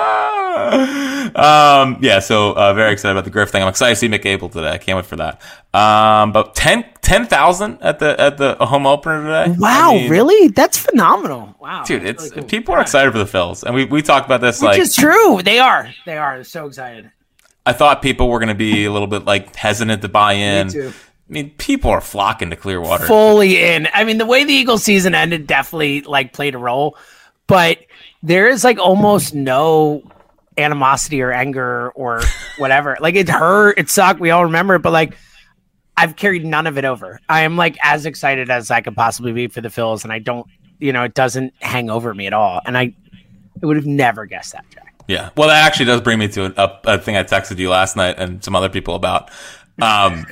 yeah, 2.01 2.21
so 2.21 2.53
uh, 2.53 2.73
very 2.73 2.93
excited 2.93 3.13
about 3.13 3.25
the 3.25 3.31
Griff 3.31 3.51
thing. 3.51 3.63
I'm 3.63 3.69
excited 3.69 3.95
to 3.95 3.99
see 3.99 4.09
Mick 4.09 4.25
Abel 4.25 4.49
today. 4.49 4.71
I 4.71 4.79
can't 4.79 4.97
wait 4.97 5.07
for 5.07 5.17
that. 5.17 5.43
Um, 5.75 6.33
but 6.33 6.55
10 6.55 6.85
10,000 7.03 7.79
at 7.83 7.99
the 7.99 8.19
at 8.21 8.39
the 8.39 8.55
home 8.61 8.87
opener 8.87 9.25
today. 9.25 9.57
Wow, 9.59 9.91
I 9.91 9.95
mean, 9.95 10.11
really? 10.11 10.49
That's 10.49 10.79
phenomenal. 10.79 11.57
Wow, 11.59 11.83
dude, 11.85 12.05
it's 12.05 12.25
really 12.25 12.37
cool. 12.37 12.45
people 12.45 12.75
are 12.75 12.81
excited 12.81 13.11
for 13.11 13.19
the 13.19 13.25
Phils, 13.25 13.65
and 13.65 13.75
we 13.75 13.85
we 13.85 14.03
talked 14.03 14.27
about 14.27 14.41
this 14.41 14.61
Which 14.61 14.69
like 14.69 14.81
is 14.81 14.95
true. 14.95 15.43
They 15.43 15.59
are. 15.59 15.93
They 16.07 16.17
are. 16.17 16.37
They're 16.37 16.45
so 16.45 16.67
excited. 16.67 17.11
I 17.67 17.73
thought 17.73 18.03
people 18.03 18.29
were 18.29 18.39
going 18.39 18.49
to 18.49 18.55
be 18.55 18.85
a 18.85 18.93
little 18.93 19.09
bit 19.09 19.25
like 19.25 19.55
hesitant 19.57 20.03
to 20.03 20.09
buy 20.09 20.35
in. 20.35 20.69
Me 20.69 20.73
too. 20.73 20.89
I 20.89 21.33
mean, 21.33 21.51
people 21.51 21.91
are 21.91 22.01
flocking 22.01 22.51
to 22.51 22.57
Clearwater. 22.57 23.07
Fully 23.07 23.63
in. 23.63 23.89
I 23.95 24.05
mean, 24.05 24.19
the 24.19 24.27
way 24.27 24.45
the 24.45 24.53
Eagles 24.53 24.85
season 24.85 25.15
ended 25.15 25.47
definitely 25.47 26.03
like 26.03 26.33
played 26.33 26.55
a 26.55 26.59
role, 26.59 26.97
but 27.47 27.79
there 28.23 28.49
is 28.49 28.65
like 28.65 28.79
almost 28.79 29.35
no 29.35 30.03
animosity 30.57 31.23
or 31.23 31.33
anger 31.33 31.91
or 31.91 32.21
whatever. 32.59 32.97
like 33.01 33.15
it 33.15 33.29
hurt, 33.29 33.79
it 33.79 33.91
sucked. 33.91 34.21
We 34.21 34.31
all 34.31 34.45
remember 34.45 34.77
it, 34.77 34.83
but 34.83 34.93
like 34.93 35.17
I've 35.97 36.17
carried 36.17 36.45
none 36.45 36.67
of 36.67 36.79
it 36.79 36.85
over. 36.85 37.21
I 37.29 37.43
am 37.43 37.57
like 37.57 37.77
as 37.83 38.07
excited 38.07 38.51
as 38.51 38.71
I 38.71 38.81
could 38.81 38.97
possibly 38.97 39.33
be 39.33 39.49
for 39.49 39.61
the 39.61 39.69
Phils, 39.69 40.05
and 40.05 40.13
I 40.13 40.19
don't, 40.19 40.47
you 40.79 40.93
know, 40.93 41.05
it 41.05 41.15
doesn't 41.15 41.55
hang 41.61 41.91
over 41.91 42.15
me 42.15 42.27
at 42.27 42.33
all. 42.33 42.61
And 42.65 42.77
I, 42.77 42.95
I 43.63 43.67
would 43.67 43.77
have 43.77 43.87
never 43.87 44.27
guessed 44.27 44.53
that, 44.53 44.65
Jack. 44.71 44.95
Yeah. 45.09 45.31
Well, 45.37 45.49
that 45.49 45.65
actually 45.65 45.87
does 45.87 46.01
bring 46.01 46.19
me 46.19 46.29
to 46.29 46.55
a, 46.61 46.81
a 46.85 46.99
thing 46.99 47.17
I 47.17 47.25
texted 47.25 47.59
you 47.59 47.69
last 47.71 47.97
night 47.97 48.17
and 48.19 48.43
some 48.43 48.57
other 48.57 48.69
people 48.69 48.95
about. 48.95 49.31
Um, 49.81 50.27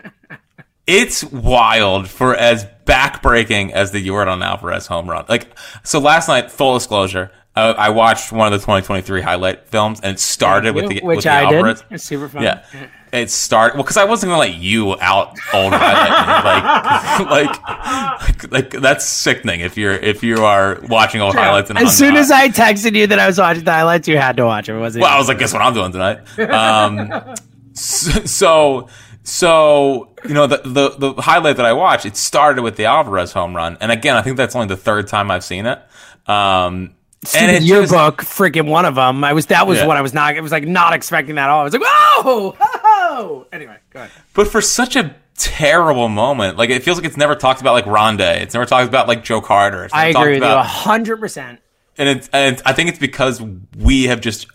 it's 0.86 1.24
wild 1.24 2.08
for 2.08 2.34
as 2.34 2.66
backbreaking 2.84 3.70
as 3.72 3.90
the 3.92 4.06
Yordan 4.06 4.44
Alvarez 4.44 4.86
home 4.86 5.08
run. 5.08 5.24
Like, 5.28 5.56
so 5.84 5.98
last 5.98 6.28
night, 6.28 6.50
full 6.50 6.74
disclosure, 6.74 7.30
I, 7.54 7.72
I 7.72 7.88
watched 7.90 8.32
one 8.32 8.46
of 8.46 8.52
the 8.52 8.64
2023 8.64 9.20
highlight 9.20 9.68
films, 9.68 10.00
and 10.00 10.14
it 10.14 10.20
started 10.20 10.74
with 10.74 10.88
the 10.88 11.00
which 11.02 11.16
with 11.16 11.24
the 11.24 11.30
I 11.30 11.42
Alvarez. 11.42 11.82
did. 11.82 11.92
It's 11.92 12.04
super 12.04 12.28
fun. 12.28 12.42
Yeah. 12.42 12.64
It 13.12 13.30
started 13.30 13.76
well 13.76 13.84
because 13.84 13.98
I 13.98 14.04
wasn't 14.04 14.30
gonna 14.30 14.40
let 14.40 14.54
you 14.54 14.98
out 14.98 15.38
old 15.52 15.74
highlight 15.74 17.26
like, 17.30 18.50
like 18.50 18.52
like 18.52 18.70
that's 18.70 19.04
sickening 19.04 19.60
if 19.60 19.76
you're 19.76 19.92
if 19.92 20.22
you 20.22 20.42
are 20.46 20.80
watching 20.88 21.20
old 21.20 21.34
highlights 21.34 21.68
and 21.68 21.78
As 21.78 21.96
soon 21.96 22.16
as 22.16 22.30
I 22.30 22.48
texted 22.48 22.96
you 22.96 23.06
that 23.08 23.18
I 23.18 23.26
was 23.26 23.38
watching 23.38 23.64
the 23.64 23.70
highlights, 23.72 24.08
you 24.08 24.16
had 24.16 24.38
to 24.38 24.46
watch 24.46 24.70
it. 24.70 24.78
Wasn't 24.78 25.02
well 25.02 25.14
I 25.14 25.18
was 25.18 25.28
like 25.28 25.38
guess 25.38 25.52
what 25.52 25.60
I'm 25.60 25.74
doing 25.74 25.92
tonight 25.92 26.38
um 26.48 27.34
so 27.74 28.24
so 28.24 28.88
you 29.24 30.34
know 30.34 30.46
the, 30.46 30.60
the 30.64 31.12
the 31.14 31.22
highlight 31.22 31.56
that 31.56 31.66
I 31.66 31.72
watched 31.72 32.06
it 32.06 32.16
started 32.16 32.62
with 32.62 32.76
the 32.76 32.86
Alvarez 32.86 33.32
home 33.32 33.54
run 33.54 33.76
and 33.80 33.92
again 33.92 34.16
I 34.16 34.22
think 34.22 34.36
that's 34.36 34.54
only 34.56 34.68
the 34.68 34.76
third 34.76 35.06
time 35.08 35.30
I've 35.30 35.44
seen 35.44 35.66
it 35.66 35.78
um 36.26 36.94
and 37.22 37.28
Stupid 37.28 37.54
it 37.54 37.62
yearbook, 37.62 38.20
just- 38.22 38.36
freaking 38.36 38.66
one 38.68 38.84
of 38.84 38.96
them. 38.96 39.22
I 39.22 39.32
was 39.32 39.46
that 39.46 39.68
was 39.68 39.78
Yeah. 39.78 39.86
what 39.86 39.96
I 39.96 40.00
was 40.00 40.12
not. 40.12 40.36
I 40.36 40.40
was 40.40 40.50
like 40.50 40.66
not 40.66 40.92
expecting 40.92 41.36
that 41.36 41.44
at 41.44 41.50
all. 41.50 41.60
I 41.60 41.64
was 41.64 41.72
like, 41.72 41.82
whoa, 41.84 42.56
whoa. 42.58 43.46
Anyway, 43.52 43.76
go 43.90 44.00
ahead. 44.00 44.10
But 44.34 44.48
for 44.48 44.60
such 44.60 44.96
a 44.96 45.14
terrible 45.38 46.08
moment, 46.08 46.58
like 46.58 46.70
it 46.70 46.82
feels 46.82 46.96
like 46.98 47.06
it's 47.06 47.16
never 47.16 47.36
talked 47.36 47.60
about 47.60 47.74
like 47.74 47.84
Rondé. 47.84 48.40
It's 48.40 48.54
never 48.54 48.66
talked 48.66 48.88
about 48.88 49.06
like 49.06 49.22
Joe 49.22 49.40
Carter. 49.40 49.88
I 49.92 50.06
agree 50.08 50.32
with 50.34 50.42
you 50.42 50.48
about- 50.48 50.66
hundred 50.66 51.18
percent. 51.18 51.60
and 51.96 52.08
it's 52.08 52.28
and 52.32 52.60
I 52.66 52.72
think 52.72 52.88
it's 52.88 52.98
because 52.98 53.40
we 53.78 54.04
have 54.08 54.20
just 54.20 54.48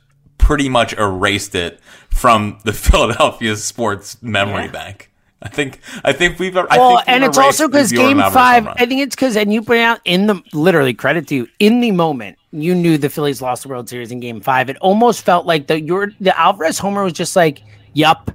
pretty 0.48 0.70
much 0.70 0.94
erased 0.94 1.56
it 1.56 1.78
from 2.10 2.58
the 2.64 2.72
Philadelphia 2.86 3.54
sports 3.58 4.18
memory 4.24 4.64
Yeah. 4.66 4.72
bank. 4.72 5.12
I 5.42 5.50
think 5.50 5.82
I 6.06 6.14
think 6.14 6.40
we've 6.40 6.56
I 6.56 6.64
Well, 6.78 6.96
think 6.98 7.08
we've 7.08 7.16
and 7.16 7.24
it's 7.26 7.38
also 7.38 7.68
because 7.68 7.92
Game 7.92 8.18
Five. 8.18 8.66
I 8.66 8.86
think 8.86 9.02
it's 9.02 9.14
because, 9.14 9.36
and 9.36 9.54
you 9.54 9.62
point 9.62 9.82
out 9.82 10.00
in 10.06 10.26
the 10.26 10.42
literally 10.54 10.94
credit 10.94 11.28
to 11.28 11.36
you 11.36 11.48
in 11.60 11.82
the 11.82 11.92
moment, 11.92 12.38
you 12.52 12.74
knew 12.74 12.98
the 12.98 13.10
Phillies 13.10 13.42
lost 13.42 13.64
the 13.64 13.70
World 13.70 13.90
Series 13.90 14.12
in 14.12 14.20
Game 14.22 14.40
Five. 14.42 14.70
It 14.70 14.78
almost 14.78 15.24
felt 15.26 15.46
like 15.46 15.68
the 15.68 15.80
your 15.82 16.12
the 16.22 16.34
Alvarez 16.40 16.80
homer 16.80 17.04
was 17.04 17.14
just 17.14 17.36
like, 17.36 17.62
yup. 17.94 18.32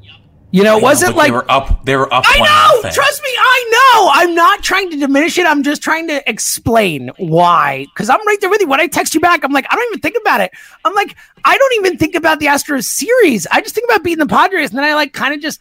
You 0.52 0.62
know, 0.64 0.76
it 0.76 0.82
wasn't 0.82 1.16
like 1.16 1.28
they 1.28 1.32
were 1.32 1.50
up. 1.50 1.86
They 1.86 1.96
were 1.96 2.12
up. 2.12 2.24
I 2.26 2.38
know. 2.38 2.90
Trust 2.90 3.22
me, 3.22 3.30
I 3.38 3.70
know. 3.72 4.10
I'm 4.12 4.34
not 4.34 4.62
trying 4.62 4.90
to 4.90 4.98
diminish 4.98 5.38
it. 5.38 5.46
I'm 5.46 5.62
just 5.62 5.82
trying 5.82 6.06
to 6.08 6.28
explain 6.28 7.10
why. 7.16 7.86
Because 7.94 8.10
I'm 8.10 8.24
right 8.26 8.36
there 8.38 8.50
with 8.50 8.60
you. 8.60 8.68
When 8.68 8.78
I 8.78 8.86
text 8.86 9.14
you 9.14 9.20
back, 9.20 9.44
I'm 9.44 9.52
like, 9.52 9.66
I 9.70 9.74
don't 9.74 9.86
even 9.88 10.00
think 10.00 10.16
about 10.20 10.42
it. 10.42 10.50
I'm 10.84 10.94
like, 10.94 11.16
I 11.46 11.56
don't 11.56 11.72
even 11.76 11.96
think 11.96 12.14
about 12.14 12.38
the 12.38 12.46
Astros 12.46 12.84
series. 12.84 13.46
I 13.50 13.62
just 13.62 13.74
think 13.74 13.88
about 13.88 14.04
beating 14.04 14.18
the 14.18 14.26
Padres, 14.26 14.70
and 14.70 14.78
then 14.78 14.84
I 14.84 14.94
like 14.94 15.14
kind 15.14 15.32
of 15.34 15.40
just 15.40 15.58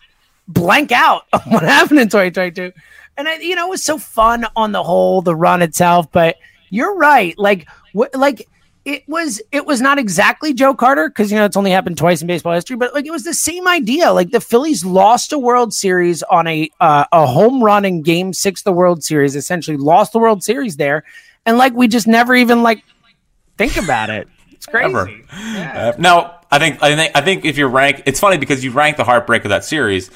blank 0.49 0.91
out 0.91 1.23
on 1.31 1.39
what 1.43 1.63
happened 1.77 2.01
in 2.01 2.09
2022. 2.09 2.73
And 3.15 3.29
I, 3.29 3.35
you 3.37 3.55
know, 3.55 3.67
it 3.67 3.69
was 3.69 3.83
so 3.83 3.97
fun 3.97 4.45
on 4.57 4.73
the 4.73 4.83
whole, 4.83 5.21
the 5.21 5.35
run 5.35 5.61
itself. 5.61 6.11
But 6.11 6.35
you're 6.69 6.95
right. 6.95 7.37
Like, 7.37 7.67
what, 7.93 8.13
like. 8.13 8.45
It 8.84 9.03
was 9.07 9.41
it 9.51 9.67
was 9.67 9.79
not 9.79 9.99
exactly 9.99 10.53
Joe 10.55 10.73
Carter 10.73 11.07
because 11.07 11.32
you 11.32 11.38
know 11.38 11.45
it's 11.45 11.55
only 11.55 11.69
happened 11.69 11.99
twice 11.99 12.21
in 12.21 12.27
baseball 12.27 12.53
history, 12.53 12.75
but 12.75 12.95
like 12.95 13.05
it 13.05 13.11
was 13.11 13.23
the 13.23 13.34
same 13.34 13.67
idea. 13.67 14.11
Like 14.11 14.32
the 14.32 14.41
Phillies 14.41 14.84
lost 14.84 15.34
a 15.34 15.38
World 15.38 15.71
Series 15.71 16.23
on 16.23 16.47
a 16.47 16.67
uh, 16.79 17.05
a 17.11 17.27
home 17.27 17.63
run 17.63 17.86
in 17.86 18.01
Game 18.01 18.34
Six, 18.34 18.61
of 18.61 18.63
the 18.65 18.71
World 18.71 19.03
Series, 19.03 19.36
essentially 19.36 19.77
lost 19.77 20.13
the 20.13 20.19
World 20.19 20.43
Series 20.43 20.77
there, 20.77 21.03
and 21.45 21.59
like 21.59 21.73
we 21.73 21.88
just 21.88 22.07
never 22.07 22.34
even 22.34 22.63
like 22.63 22.84
think 23.55 23.77
about 23.77 24.09
it. 24.09 24.27
It's 24.51 24.65
crazy. 24.65 24.89
Ever. 24.89 25.11
Uh, 25.32 25.93
no, 25.99 26.34
I 26.49 26.57
think 26.57 26.82
I 26.82 26.95
think 26.95 27.11
I 27.15 27.21
think 27.21 27.45
if 27.45 27.59
you 27.59 27.67
rank, 27.67 28.01
it's 28.07 28.19
funny 28.19 28.38
because 28.38 28.63
you 28.63 28.71
rank 28.71 28.97
the 28.97 29.03
heartbreak 29.03 29.45
of 29.45 29.49
that 29.49 29.63
series, 29.63 30.09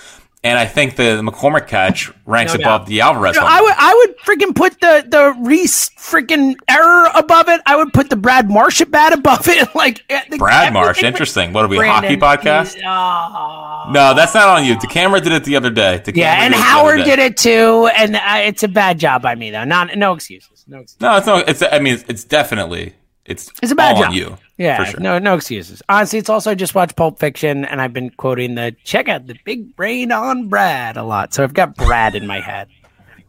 and 0.46 0.60
I 0.60 0.68
think 0.68 0.96
the 0.96 1.22
McCormick 1.24 1.68
catch 1.68 2.12
ranks 2.26 2.54
No 2.54 2.60
above 2.60 2.86
the 2.86 3.02
Alvarez. 3.02 3.36
You 3.36 3.41
know, 3.41 3.48
I 3.50 3.62
would 3.62 3.74
I 3.76 3.93
would 3.96 4.18
freaking 4.20 4.56
put 4.56 4.80
the 4.80 5.04
the 5.08 5.34
Rhys 5.39 5.89
freaking 5.98 6.56
error 6.68 7.10
above 7.16 7.50
it. 7.50 7.62
I 7.66 7.76
would 7.76 7.91
put 7.93 8.12
the 8.12 8.16
Brad 8.16 8.48
Marsh 8.48 8.80
at 8.80 8.91
bat 8.91 9.12
above 9.12 9.48
it. 9.48 9.68
Like 9.76 10.04
eh, 10.10 10.22
the, 10.30 10.38
Brad 10.38 10.72
Marsh, 10.72 11.04
interesting. 11.04 11.52
What 11.52 11.66
are 11.66 11.68
we, 11.68 11.80
a 11.80 11.91
hockey 11.91 12.16
podcast? 12.16 12.76
he's- 12.76 12.86
oh. 12.86 13.91
No, 13.91 14.14
that's 14.14 14.34
not 14.34 14.48
on 14.48 14.64
you. 14.64 14.80
The 14.80 14.88
camera 14.88 15.20
did 15.20 15.34
it 15.34 15.43
the 15.43 15.56
other 15.56 15.70
day. 15.70 16.02
The 16.04 16.16
Yeah, 16.16 16.43
and 16.43 16.54
did 16.54 16.60
it 16.60 16.62
the 16.62 16.66
other 16.66 16.72
Howard 16.72 17.04
did 17.04 17.20
it 17.20 17.38
too, 17.38 17.89
and 17.98 18.16
uh, 18.16 18.20
it's 18.46 18.64
a 18.64 18.68
bad 18.68 19.00
job 19.00 19.22
by 19.22 19.36
me 19.36 19.52
though. 19.52 19.66
Not 19.66 19.98
no 19.98 20.14
excuses. 20.14 20.64
No 20.68 20.80
excuses. 20.80 21.02
No, 21.02 21.18
it's 21.18 21.28
no. 21.28 21.38
It's. 21.38 21.62
I 21.62 21.80
mean, 21.80 21.96
it's, 21.96 22.06
it's 22.08 22.24
definitely. 22.24 22.93
It's. 23.26 23.52
It's 23.62 23.72
a 23.72 23.76
bad 23.76 23.96
all 23.96 24.04
job. 24.04 24.12
on 24.12 24.16
you. 24.16 24.38
Yeah, 24.58 24.84
sure. 24.86 24.99
no, 25.01 25.20
no 25.20 25.36
excuses. 25.36 25.82
Honestly, 25.89 26.18
it's 26.20 26.30
also 26.30 26.51
I 26.51 26.56
just 26.56 26.74
watched 26.76 26.95
Pulp 26.95 27.20
Fiction, 27.20 27.66
and 27.66 27.82
I've 27.82 27.91
been 27.93 28.10
quoting 28.12 28.56
the 28.56 28.74
"check 28.86 29.10
out 29.10 29.28
the 29.28 29.36
big 29.43 29.76
brain 29.76 30.12
on 30.14 30.47
Brad" 30.47 30.95
a 30.95 31.03
lot. 31.03 31.34
So 31.34 31.43
I've 31.43 31.53
got 31.53 31.76
Brad 31.76 32.16
in 32.16 32.26
my 32.26 32.39
head. 32.39 32.70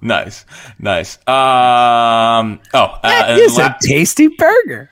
Nice, 0.00 0.44
nice. 0.78 1.16
Um. 1.26 2.60
Oh, 2.74 2.84
uh, 2.84 3.00
That 3.02 3.30
and 3.30 3.40
is 3.40 3.56
la- 3.56 3.66
a 3.66 3.76
tasty 3.80 4.28
burger. 4.28 4.90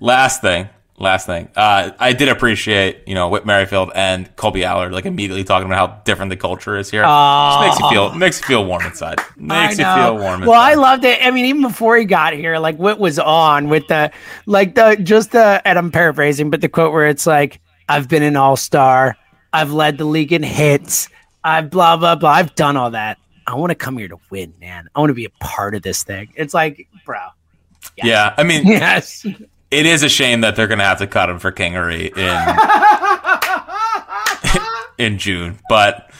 last 0.00 0.40
thing. 0.40 0.68
Last 0.96 1.26
thing. 1.26 1.48
Uh, 1.56 1.90
I 1.98 2.12
did 2.12 2.28
appreciate, 2.28 3.02
you 3.08 3.16
know, 3.16 3.28
Whit 3.28 3.44
Merrifield 3.44 3.90
and 3.96 4.34
Kolby 4.36 4.62
Allard 4.62 4.92
like 4.92 5.06
immediately 5.06 5.42
talking 5.42 5.66
about 5.66 5.90
how 5.90 6.02
different 6.04 6.30
the 6.30 6.36
culture 6.36 6.76
is 6.76 6.88
here. 6.88 7.02
Just 7.02 7.60
makes 7.60 7.80
you 7.80 7.90
feel 7.90 8.14
makes 8.14 8.40
you 8.40 8.46
feel 8.46 8.64
warm 8.64 8.84
inside. 8.86 9.18
Makes 9.36 9.78
you 9.78 9.84
feel 9.84 10.16
warm 10.16 10.42
inside. 10.42 10.46
Well, 10.46 10.60
I 10.60 10.74
loved 10.74 11.04
it. 11.04 11.18
I 11.20 11.32
mean, 11.32 11.46
even 11.46 11.62
before 11.62 11.96
he 11.96 12.04
got 12.04 12.32
here, 12.34 12.58
like 12.58 12.78
what 12.78 13.00
was 13.00 13.18
on 13.18 13.68
with 13.68 13.88
the 13.88 14.12
like 14.46 14.76
the 14.76 14.96
just 15.02 15.32
the 15.32 15.60
and 15.64 15.76
I'm 15.78 15.90
paraphrasing, 15.90 16.48
but 16.48 16.60
the 16.60 16.68
quote 16.68 16.92
where 16.92 17.08
it's 17.08 17.26
like, 17.26 17.60
"I've 17.88 18.08
been 18.08 18.22
an 18.22 18.36
all 18.36 18.56
star, 18.56 19.16
I've 19.52 19.72
led 19.72 19.98
the 19.98 20.04
league 20.04 20.32
in 20.32 20.44
hits, 20.44 21.08
I've 21.42 21.70
blah 21.70 21.96
blah 21.96 22.14
blah, 22.14 22.30
I've 22.30 22.54
done 22.54 22.76
all 22.76 22.92
that. 22.92 23.18
I 23.48 23.56
want 23.56 23.70
to 23.70 23.74
come 23.74 23.98
here 23.98 24.08
to 24.08 24.18
win, 24.30 24.54
man. 24.60 24.88
I 24.94 25.00
want 25.00 25.10
to 25.10 25.14
be 25.14 25.24
a 25.24 25.30
part 25.40 25.74
of 25.74 25.82
this 25.82 26.04
thing." 26.04 26.28
It's 26.36 26.54
like, 26.54 26.86
bro, 27.04 27.18
yeah. 27.96 28.32
I 28.38 28.44
mean, 28.44 28.64
yes. 28.66 29.26
It 29.74 29.86
is 29.86 30.02
a 30.02 30.08
shame 30.08 30.40
that 30.42 30.56
they're 30.56 30.66
gonna 30.66 30.84
have 30.84 30.98
to 30.98 31.06
cut 31.06 31.28
him 31.30 31.38
for 31.38 31.52
Kingery 31.52 32.16
in 34.98 35.04
in 35.06 35.18
June, 35.18 35.58
but 35.68 36.10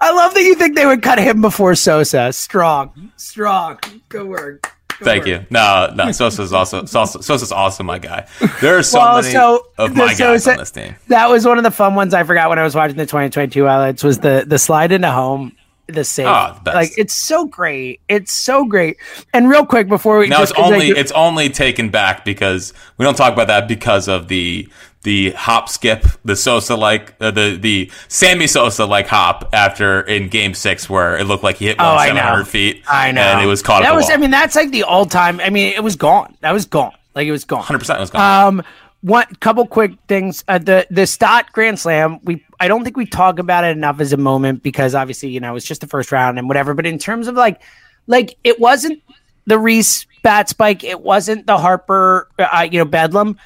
I 0.00 0.12
love 0.12 0.34
that 0.34 0.42
you 0.42 0.54
think 0.54 0.76
they 0.76 0.86
would 0.86 1.02
cut 1.02 1.18
him 1.18 1.40
before 1.40 1.74
Sosa. 1.74 2.32
Strong, 2.32 3.12
strong. 3.16 3.78
Good 4.08 4.26
work. 4.26 4.72
Good 4.98 5.04
Thank 5.04 5.26
you. 5.26 5.44
No, 5.50 5.92
no, 5.94 6.10
Sosa's 6.12 6.52
also 6.52 6.84
Sosa, 6.86 7.22
Sosa's 7.22 7.52
also 7.52 7.84
my 7.84 7.98
guy. 7.98 8.26
There 8.60 8.78
are 8.78 8.82
so 8.82 8.98
Well, 8.98 9.20
many 9.20 9.32
so 9.32 9.66
of 9.78 9.94
my 9.94 10.14
guys 10.14 10.46
on 10.46 10.56
this 10.56 10.70
team. 10.70 10.96
That 11.08 11.28
was 11.28 11.46
one 11.46 11.58
of 11.58 11.64
the 11.64 11.70
fun 11.70 11.94
ones 11.94 12.14
I 12.14 12.24
forgot 12.24 12.48
when 12.48 12.58
I 12.58 12.62
was 12.62 12.74
watching 12.74 12.96
the 12.96 13.04
2022 13.06 13.64
highlights 13.66 14.02
was 14.02 14.18
the 14.18 14.44
the 14.46 14.58
slide 14.58 14.92
into 14.92 15.10
home, 15.10 15.52
the 15.88 16.04
save. 16.04 16.26
Oh, 16.26 16.52
the 16.56 16.60
best. 16.62 16.74
like 16.74 16.92
it's 16.98 17.14
so 17.14 17.46
great. 17.46 18.00
It's 18.08 18.32
so 18.32 18.64
great. 18.64 18.96
And 19.32 19.48
real 19.48 19.64
quick 19.64 19.88
before 19.88 20.18
we 20.18 20.26
Now 20.28 20.42
it's 20.42 20.50
just 20.50 20.54
'cause 20.54 20.70
I 20.72 20.74
only 20.74 20.88
it's 20.88 21.12
only 21.12 21.48
taken 21.48 21.90
back 21.90 22.24
because 22.24 22.72
we 22.98 23.04
don't 23.04 23.16
talk 23.16 23.32
about 23.32 23.46
that 23.48 23.68
because 23.68 24.08
of 24.08 24.28
the 24.28 24.68
the 25.04 25.30
hop 25.32 25.68
skip, 25.68 26.04
the 26.24 26.34
Sosa 26.34 26.74
like 26.74 27.14
uh, 27.20 27.30
the 27.30 27.56
the 27.60 27.90
Sammy 28.08 28.48
Sosa 28.48 28.84
like 28.86 29.06
hop 29.06 29.48
after 29.52 30.00
in 30.00 30.28
Game 30.28 30.52
Six 30.54 30.90
where 30.90 31.16
it 31.16 31.24
looked 31.24 31.44
like 31.44 31.56
he 31.58 31.66
hit 31.66 31.78
one 31.78 31.86
Oh, 31.86 31.98
seven 32.04 32.16
hundred 32.16 32.46
feet. 32.46 32.82
I 32.88 33.12
know. 33.12 33.20
and 33.20 33.40
it 33.40 33.46
was 33.46 33.62
caught. 33.62 33.82
That 33.82 33.88
at 33.88 33.92
the 33.92 33.96
was 33.96 34.04
wall. 34.06 34.14
I 34.14 34.16
mean 34.16 34.30
that's 34.32 34.56
like 34.56 34.72
the 34.72 34.82
all 34.82 35.06
time. 35.06 35.38
I 35.40 35.50
mean 35.50 35.72
it 35.74 35.84
was 35.84 35.94
gone. 35.94 36.36
That 36.40 36.52
was 36.52 36.64
gone. 36.66 36.92
Like 37.14 37.28
it 37.28 37.32
was 37.32 37.44
gone. 37.44 37.62
hundred 37.62 37.78
percent 37.78 38.00
was 38.00 38.10
gone. 38.10 38.48
Um, 38.48 38.62
one 39.06 39.26
couple 39.38 39.64
quick 39.68 39.92
things. 40.08 40.42
Uh, 40.48 40.58
the 40.58 40.84
the 40.90 41.06
Stott 41.06 41.52
Grand 41.52 41.78
Slam. 41.78 42.18
We 42.24 42.44
I 42.58 42.66
don't 42.66 42.82
think 42.82 42.96
we 42.96 43.06
talk 43.06 43.38
about 43.38 43.62
it 43.62 43.76
enough 43.76 44.00
as 44.00 44.12
a 44.12 44.16
moment 44.16 44.64
because 44.64 44.96
obviously 44.96 45.28
you 45.28 45.38
know 45.38 45.54
it's 45.54 45.64
just 45.64 45.80
the 45.80 45.86
first 45.86 46.10
round 46.10 46.38
and 46.38 46.48
whatever. 46.48 46.74
But 46.74 46.86
in 46.86 46.98
terms 46.98 47.28
of 47.28 47.36
like, 47.36 47.62
like 48.08 48.36
it 48.42 48.58
wasn't 48.58 49.00
the 49.46 49.60
Rhys 49.60 50.06
bat 50.22 50.48
spike. 50.48 50.82
It 50.82 51.02
wasn't 51.02 51.46
the 51.46 51.56
Harper. 51.56 52.28
Uh, 52.36 52.68
you 52.70 52.80
know 52.80 52.84
Bedlam. 52.84 53.38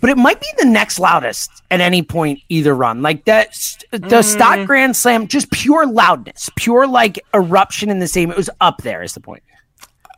But 0.00 0.10
it 0.10 0.16
might 0.16 0.40
be 0.40 0.48
the 0.58 0.64
next 0.64 0.98
loudest 0.98 1.62
at 1.70 1.80
any 1.80 2.02
point 2.02 2.40
either 2.48 2.74
run. 2.74 3.02
Like 3.02 3.26
that, 3.26 3.56
the 3.92 4.22
Stott 4.22 4.66
Grand 4.66 4.96
Slam, 4.96 5.28
just 5.28 5.48
pure 5.52 5.86
loudness, 5.86 6.50
pure 6.56 6.88
like 6.88 7.20
eruption 7.32 7.88
in 7.88 8.00
the 8.00 8.08
same. 8.08 8.30
It 8.30 8.36
was 8.36 8.50
up 8.60 8.82
there. 8.82 9.04
Is 9.04 9.12
the 9.12 9.20
point? 9.20 9.44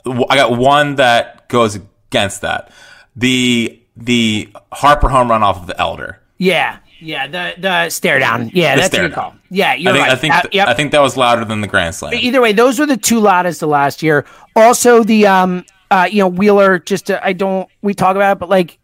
I 0.06 0.36
got 0.36 0.56
one 0.56 0.94
that 0.94 1.48
goes 1.50 1.74
against 1.74 2.40
that. 2.40 2.70
The 3.14 3.83
the 3.96 4.48
Harper 4.72 5.08
home 5.08 5.30
run 5.30 5.42
off 5.42 5.58
of 5.60 5.66
the 5.66 5.78
Elder. 5.80 6.20
Yeah, 6.38 6.78
yeah. 7.00 7.26
The 7.26 7.54
the 7.60 7.90
stare 7.90 8.18
down. 8.18 8.50
Yeah, 8.52 8.74
The 8.76 8.80
that's 8.82 8.94
a 8.94 8.98
good 8.98 9.08
down. 9.08 9.14
call. 9.14 9.34
Yeah, 9.50 9.74
you're 9.74 9.92
I 9.92 9.94
think 9.94 10.06
right. 10.06 10.12
I 10.12 10.16
think 10.16 10.34
Uh, 10.34 10.42
th- 10.42 10.54
yep. 10.54 10.68
I 10.68 10.74
think 10.74 10.92
that 10.92 11.00
was 11.00 11.16
louder 11.16 11.44
than 11.44 11.60
the 11.60 11.68
Grand 11.68 11.94
Slam. 11.94 12.12
Either 12.14 12.40
way, 12.40 12.52
those 12.52 12.78
were 12.78 12.86
the 12.86 12.96
two 12.96 13.20
loudest 13.20 13.62
of 13.62 13.68
last 13.68 14.02
year. 14.02 14.26
Also, 14.56 15.04
the 15.04 15.26
um, 15.26 15.64
uh, 15.90 16.08
you 16.10 16.18
know, 16.18 16.28
Wheeler. 16.28 16.78
Just 16.80 17.10
uh, 17.10 17.20
I 17.22 17.32
don't 17.32 17.68
we 17.82 17.94
talk 17.94 18.16
about 18.16 18.36
it, 18.36 18.40
but 18.40 18.48
like 18.48 18.78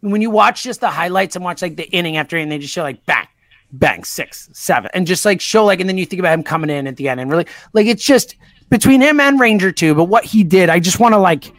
when 0.00 0.22
you 0.22 0.30
watch 0.30 0.62
just 0.62 0.80
the 0.80 0.90
highlights 0.90 1.36
and 1.36 1.44
watch 1.44 1.60
like 1.62 1.76
the 1.76 1.88
inning 1.90 2.16
after 2.16 2.36
inning, 2.36 2.48
they 2.48 2.58
just 2.58 2.72
show 2.72 2.82
like 2.82 3.04
bang, 3.06 3.28
bang, 3.72 4.02
six, 4.02 4.48
seven, 4.52 4.90
and 4.94 5.06
just 5.06 5.24
like 5.24 5.40
show 5.40 5.64
like, 5.64 5.78
and 5.80 5.88
then 5.88 5.98
you 5.98 6.06
think 6.06 6.20
about 6.20 6.32
him 6.34 6.42
coming 6.42 6.70
in 6.70 6.86
at 6.86 6.96
the 6.96 7.08
end 7.08 7.20
and 7.20 7.30
really 7.30 7.46
like 7.74 7.86
it's 7.86 8.02
just 8.04 8.34
between 8.70 9.00
him 9.02 9.20
and 9.20 9.38
Ranger 9.38 9.70
too. 9.72 9.94
But 9.94 10.04
what 10.04 10.24
he 10.24 10.42
did, 10.42 10.70
I 10.70 10.80
just 10.80 10.98
want 10.98 11.12
to 11.12 11.18
like 11.18 11.52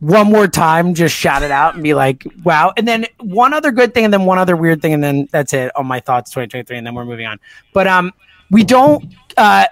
one 0.00 0.30
more 0.30 0.46
time 0.46 0.94
just 0.94 1.14
shout 1.14 1.42
it 1.42 1.50
out 1.50 1.74
and 1.74 1.82
be 1.82 1.94
like, 1.94 2.26
wow. 2.44 2.72
And 2.76 2.86
then 2.86 3.06
one 3.18 3.54
other 3.54 3.72
good 3.72 3.94
thing, 3.94 4.04
and 4.04 4.12
then 4.12 4.24
one 4.24 4.38
other 4.38 4.56
weird 4.56 4.82
thing, 4.82 4.92
and 4.94 5.02
then 5.02 5.28
that's 5.30 5.52
it 5.52 5.74
on 5.76 5.86
my 5.86 6.00
thoughts 6.00 6.30
2023, 6.30 6.78
and 6.78 6.86
then 6.86 6.94
we're 6.94 7.04
moving 7.04 7.26
on. 7.26 7.40
But 7.72 7.86
um, 7.86 8.12
we 8.50 8.64
don't. 8.64 9.14
Uh, 9.36 9.66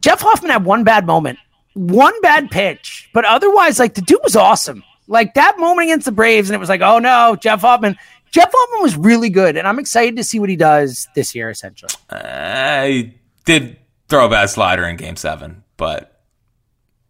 Jeff 0.00 0.20
Hoffman 0.20 0.50
had 0.50 0.64
one 0.64 0.84
bad 0.84 1.06
moment, 1.06 1.38
one 1.74 2.18
bad 2.20 2.50
pitch, 2.50 3.08
but 3.14 3.24
otherwise, 3.24 3.78
like 3.78 3.94
the 3.94 4.02
dude 4.02 4.20
was 4.22 4.36
awesome. 4.36 4.82
Like 5.06 5.34
that 5.34 5.58
moment 5.58 5.88
against 5.88 6.06
the 6.06 6.12
Braves, 6.12 6.50
and 6.50 6.54
it 6.54 6.60
was 6.60 6.68
like, 6.68 6.80
oh 6.80 6.98
no, 6.98 7.36
Jeff 7.40 7.60
Hoffman. 7.62 7.96
Jeff 8.30 8.50
Hoffman 8.52 8.82
was 8.82 8.96
really 8.96 9.30
good, 9.30 9.56
and 9.56 9.66
I'm 9.66 9.78
excited 9.78 10.16
to 10.16 10.24
see 10.24 10.40
what 10.40 10.48
he 10.48 10.56
does 10.56 11.06
this 11.14 11.34
year. 11.34 11.50
Essentially, 11.50 11.92
I 12.10 13.14
did 13.44 13.78
throw 14.08 14.26
a 14.26 14.28
bad 14.28 14.50
slider 14.50 14.84
in 14.84 14.96
Game 14.96 15.16
Seven, 15.16 15.62
but 15.76 16.20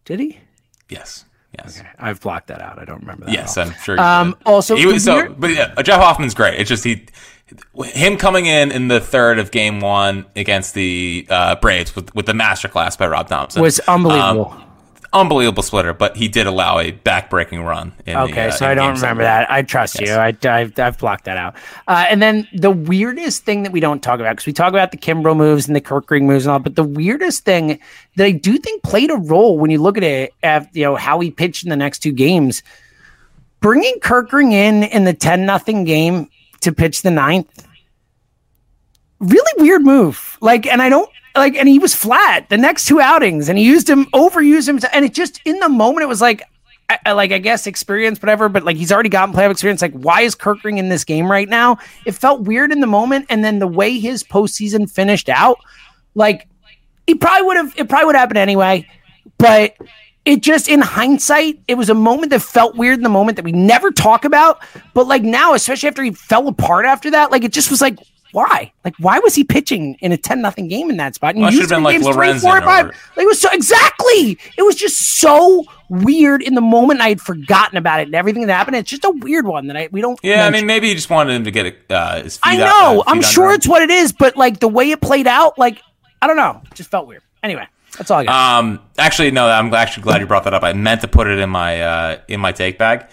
did 0.05 0.19
he? 0.19 0.39
Yes. 0.87 1.24
Yes, 1.57 1.79
okay. 1.79 1.89
I've 1.99 2.21
blocked 2.21 2.47
that 2.47 2.61
out. 2.61 2.79
I 2.79 2.85
don't 2.85 3.01
remember 3.01 3.25
that. 3.25 3.33
Yes, 3.33 3.57
I'm 3.57 3.71
sure. 3.73 3.99
Um, 3.99 4.35
also, 4.45 4.75
he 4.75 4.99
so, 4.99 5.29
but 5.29 5.51
yeah, 5.51 5.73
Jeff 5.81 6.01
Hoffman's 6.01 6.33
great. 6.33 6.59
It's 6.59 6.69
just 6.69 6.83
he, 6.83 7.05
him 7.85 8.17
coming 8.17 8.45
in 8.45 8.71
in 8.71 8.87
the 8.87 8.99
third 8.99 9.39
of 9.39 9.51
Game 9.51 9.79
One 9.79 10.25
against 10.35 10.73
the 10.73 11.27
uh, 11.29 11.55
Braves 11.55 11.95
with 11.95 12.13
with 12.15 12.25
the 12.25 12.33
masterclass 12.33 12.97
by 12.97 13.07
Rob 13.07 13.27
Thomson 13.27 13.61
was 13.61 13.79
unbelievable. 13.81 14.51
Um, 14.51 14.64
unbelievable 15.15 15.63
splitter, 15.63 15.93
but 15.93 16.17
he 16.17 16.27
did 16.27 16.45
allow 16.45 16.77
a 16.77 16.91
back-breaking 16.91 17.63
run. 17.63 17.93
okay, 18.07 18.33
the, 18.33 18.41
uh, 18.47 18.51
so 18.51 18.67
I 18.67 18.75
don't 18.75 18.95
remember 18.95 19.23
that. 19.23 19.49
I 19.49 19.61
trust 19.61 19.99
yes. 19.99 20.09
you. 20.09 20.15
I, 20.49 20.59
I've, 20.59 20.77
I've, 20.77 20.97
blocked 20.97 21.25
that 21.25 21.37
out. 21.37 21.55
Uh, 21.87 22.05
and 22.09 22.21
then 22.21 22.47
the 22.53 22.69
weirdest 22.69 23.45
thing 23.45 23.63
that 23.63 23.71
we 23.71 23.79
don't 23.79 24.03
talk 24.03 24.19
about 24.19 24.33
because 24.33 24.45
we 24.45 24.53
talk 24.53 24.69
about 24.69 24.91
the 24.91 24.97
Kimbrel 24.97 25.35
moves 25.35 25.67
and 25.67 25.75
the 25.75 25.81
Kerkering 25.81 26.23
moves 26.23 26.45
and 26.45 26.51
all, 26.51 26.59
but 26.59 26.75
the 26.75 26.83
weirdest 26.83 27.45
thing 27.45 27.79
that 28.17 28.25
I 28.25 28.31
do 28.31 28.57
think 28.57 28.83
played 28.83 29.09
a 29.09 29.15
role 29.15 29.57
when 29.57 29.71
you 29.71 29.81
look 29.81 29.97
at 29.97 30.03
it, 30.03 30.33
at 30.43 30.75
you 30.75 30.83
know 30.83 30.95
how 30.95 31.19
he 31.19 31.31
pitched 31.31 31.63
in 31.63 31.69
the 31.69 31.77
next 31.77 31.99
two 31.99 32.11
games, 32.11 32.61
bringing 33.61 33.95
Kerkering 34.01 34.51
in 34.51 34.83
in 34.83 35.05
the 35.05 35.13
ten 35.13 35.45
nothing 35.45 35.85
game 35.85 36.29
to 36.61 36.73
pitch 36.73 37.01
the 37.01 37.11
ninth. 37.11 37.67
Really 39.19 39.63
weird 39.63 39.83
move. 39.83 40.37
Like, 40.41 40.67
and 40.67 40.81
I 40.81 40.89
don't 40.89 41.09
like, 41.35 41.55
and 41.55 41.67
he 41.67 41.79
was 41.79 41.93
flat 41.93 42.49
the 42.49 42.57
next 42.57 42.85
two 42.85 42.99
outings, 42.99 43.49
and 43.49 43.57
he 43.57 43.65
used 43.65 43.89
him, 43.89 44.05
overused 44.07 44.67
him, 44.67 44.79
and 44.93 45.05
it 45.05 45.13
just 45.13 45.41
in 45.45 45.59
the 45.59 45.69
moment 45.69 46.03
it 46.03 46.07
was 46.07 46.21
like, 46.21 46.41
I, 46.89 47.13
like 47.13 47.31
I 47.31 47.39
guess 47.39 47.67
experience, 47.67 48.21
whatever. 48.21 48.47
But 48.47 48.63
like 48.63 48.77
he's 48.77 48.91
already 48.91 49.09
gotten 49.09 49.33
playoff 49.33 49.51
experience. 49.51 49.81
Like, 49.81 49.93
why 49.93 50.21
is 50.21 50.35
Kerkering 50.35 50.77
in 50.77 50.89
this 50.89 51.03
game 51.03 51.29
right 51.29 51.49
now? 51.49 51.77
It 52.05 52.13
felt 52.13 52.41
weird 52.41 52.71
in 52.71 52.79
the 52.79 52.87
moment, 52.87 53.25
and 53.29 53.43
then 53.43 53.59
the 53.59 53.67
way 53.67 53.99
his 53.99 54.23
postseason 54.23 54.89
finished 54.89 55.29
out, 55.29 55.57
like 56.13 56.47
he 57.07 57.15
probably 57.15 57.47
would 57.47 57.57
have. 57.57 57.73
It 57.77 57.89
probably 57.89 58.05
would 58.05 58.15
happen 58.15 58.37
anyway, 58.37 58.87
but. 59.37 59.75
It 60.27 60.41
just 60.41 60.67
in 60.67 60.81
hindsight, 60.81 61.59
it 61.67 61.75
was 61.75 61.87
a 61.91 61.93
moment 61.93 62.31
that 62.31 62.41
felt 62.41 62.75
weird 62.75 62.97
in 62.97 63.03
the 63.03 63.09
moment 63.09 63.35
that 63.35 63.45
we 63.45 63.51
never 63.51 63.91
talk 63.91 64.25
about. 64.25 64.59
But 64.95 65.05
like 65.05 65.21
now, 65.21 65.53
especially 65.53 65.87
after 65.87 66.01
he 66.01 66.13
fell 66.13 66.47
apart 66.47 66.85
after 66.85 67.11
that, 67.11 67.29
like 67.29 67.43
it 67.43 67.53
just 67.53 67.69
was 67.69 67.79
like, 67.79 67.99
why? 68.35 68.73
Like, 68.83 68.95
why 68.99 69.19
was 69.19 69.33
he 69.33 69.45
pitching 69.45 69.95
in 70.01 70.11
a 70.11 70.17
10 70.17 70.41
nothing 70.41 70.67
game 70.67 70.89
in 70.89 70.97
that 70.97 71.15
spot? 71.15 71.35
And 71.35 71.41
well, 71.41 71.51
should 71.51 71.61
have 71.61 71.69
been 71.69 71.83
like 71.83 72.01
Lorenzen. 72.01 72.13
Three, 72.13 72.39
four, 72.39 72.61
five. 72.61 72.87
Like, 72.87 73.23
it 73.23 73.27
was 73.27 73.39
so 73.39 73.49
exactly. 73.49 74.37
It 74.57 74.63
was 74.63 74.75
just 74.75 74.97
so 75.19 75.63
weird 75.89 76.41
in 76.41 76.53
the 76.53 76.61
moment. 76.61 76.99
I 76.99 77.07
had 77.07 77.21
forgotten 77.21 77.77
about 77.77 78.01
it 78.01 78.07
and 78.07 78.15
everything 78.15 78.45
that 78.45 78.53
happened. 78.53 78.75
It's 78.75 78.89
just 78.89 79.05
a 79.05 79.09
weird 79.09 79.47
one 79.47 79.67
that 79.67 79.77
I 79.77 79.87
we 79.89 80.01
don't. 80.01 80.19
Yeah, 80.21 80.35
mention. 80.35 80.53
I 80.53 80.57
mean, 80.57 80.67
maybe 80.67 80.89
he 80.89 80.95
just 80.95 81.09
wanted 81.09 81.33
him 81.33 81.45
to 81.45 81.51
get 81.51 81.77
uh, 81.89 82.23
his. 82.23 82.37
I 82.43 82.57
know. 82.57 82.99
uh, 82.99 83.03
I'm 83.07 83.21
sure 83.21 83.53
it's 83.53 83.69
what 83.69 83.81
it 83.81 83.89
is, 83.89 84.11
but 84.11 84.35
like 84.35 84.59
the 84.59 84.67
way 84.67 84.91
it 84.91 84.99
played 84.99 85.27
out, 85.27 85.57
like 85.57 85.81
I 86.21 86.27
don't 86.27 86.37
know, 86.37 86.61
it 86.65 86.75
just 86.75 86.91
felt 86.91 87.07
weird. 87.07 87.23
Anyway. 87.41 87.67
That's 87.97 88.11
all 88.11 88.19
I 88.19 88.25
got. 88.25 88.59
Um, 88.59 88.81
actually, 88.97 89.31
no. 89.31 89.47
I'm 89.47 89.73
actually 89.73 90.03
glad 90.03 90.19
you 90.19 90.27
brought 90.27 90.43
that 90.43 90.53
up. 90.53 90.63
I 90.63 90.73
meant 90.73 90.99
to 91.01 91.07
put 91.07 91.27
it 91.27 91.39
in 91.39 91.49
my 91.49 91.81
uh, 91.81 92.19
in 92.27 92.41
my 92.41 92.51
take 92.51 92.77
bag. 92.77 93.07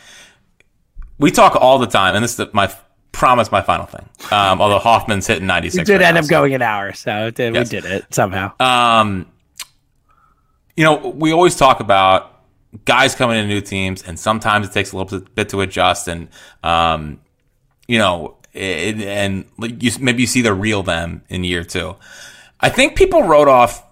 We 1.20 1.30
talk 1.30 1.54
all 1.54 1.78
the 1.78 1.86
time, 1.86 2.16
and 2.16 2.24
this 2.24 2.36
is 2.36 2.52
my 2.52 2.66
promise 3.12 3.52
my 3.52 3.62
final 3.62 3.86
thing. 3.86 4.08
Um, 4.30 4.60
although 4.60 4.78
Hoffman's 4.78 5.26
hitting 5.26 5.46
96. 5.46 5.80
We 5.80 5.84
did 5.84 6.00
right 6.00 6.08
end 6.08 6.14
now, 6.14 6.20
up 6.20 6.24
so. 6.24 6.30
going 6.30 6.54
an 6.54 6.62
hour, 6.62 6.92
so 6.92 7.30
we 7.36 7.50
yes. 7.50 7.68
did 7.68 7.84
it 7.84 8.12
somehow. 8.12 8.52
Um, 8.58 9.26
you 10.76 10.84
know, 10.84 11.08
we 11.08 11.32
always 11.32 11.54
talk 11.54 11.80
about 11.80 12.42
guys 12.84 13.14
coming 13.14 13.38
into 13.38 13.48
new 13.48 13.60
teams, 13.60 14.02
and 14.02 14.18
sometimes 14.18 14.68
it 14.68 14.72
takes 14.72 14.92
a 14.92 14.96
little 14.96 15.20
bit 15.20 15.50
to 15.50 15.60
adjust, 15.60 16.08
and 16.08 16.28
um, 16.62 17.20
you 17.86 17.98
know, 17.98 18.36
it, 18.52 19.00
and 19.00 19.44
you, 19.58 19.90
maybe 20.00 20.22
you 20.22 20.26
see 20.26 20.42
the 20.42 20.54
real 20.54 20.82
them 20.82 21.22
in 21.28 21.44
year 21.44 21.64
two. 21.64 21.96
I 22.60 22.68
think 22.68 22.96
people 22.96 23.24
wrote 23.24 23.48
off 23.48 23.82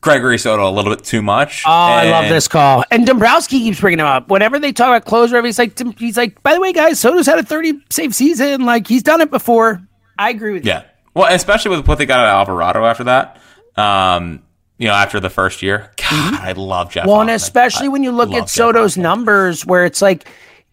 Gregory 0.00 0.38
Soto 0.38 0.68
a 0.68 0.70
little 0.70 0.94
bit 0.94 1.04
too 1.04 1.22
much. 1.22 1.62
Oh, 1.66 1.70
and... 1.70 2.08
I 2.08 2.10
love 2.10 2.28
this 2.28 2.48
call. 2.48 2.84
And 2.90 3.06
Dombrowski 3.06 3.58
keeps 3.60 3.80
bringing 3.80 4.00
him 4.00 4.06
up. 4.06 4.28
Whenever 4.28 4.58
they 4.58 4.72
talk 4.72 4.88
about 4.88 5.04
closer, 5.04 5.42
he's 5.44 5.58
like, 5.58 5.78
he's 5.98 6.16
like, 6.16 6.42
by 6.42 6.54
the 6.54 6.60
way, 6.60 6.72
guys, 6.72 7.00
Soto's 7.00 7.26
had 7.26 7.38
a 7.38 7.42
30 7.42 7.80
save 7.90 8.14
season. 8.14 8.64
Like, 8.64 8.86
he's 8.86 9.02
done 9.02 9.20
it 9.20 9.30
before. 9.30 9.86
I 10.18 10.30
agree 10.30 10.52
with 10.52 10.64
yeah. 10.64 10.78
you. 10.78 10.84
Yeah. 10.84 10.90
Well, 11.14 11.34
especially 11.34 11.76
with 11.76 11.88
what 11.88 11.98
they 11.98 12.06
got 12.06 12.20
at 12.20 12.26
Alvarado 12.26 12.84
after 12.84 13.04
that. 13.04 13.40
Um, 13.76 14.42
you 14.78 14.88
know, 14.88 14.94
after 14.94 15.20
the 15.20 15.30
first 15.30 15.62
year. 15.62 15.90
God, 15.96 16.34
mm-hmm. 16.34 16.44
I 16.44 16.52
love 16.52 16.90
Jeff. 16.90 17.06
Well, 17.06 17.16
Hoffman. 17.16 17.30
and 17.30 17.36
especially 17.36 17.86
I 17.86 17.88
when 17.88 18.02
you 18.02 18.12
look 18.12 18.32
at 18.32 18.48
Soto's 18.48 18.96
numbers, 18.96 19.64
where 19.64 19.84
it's 19.84 20.02
like, 20.02 20.28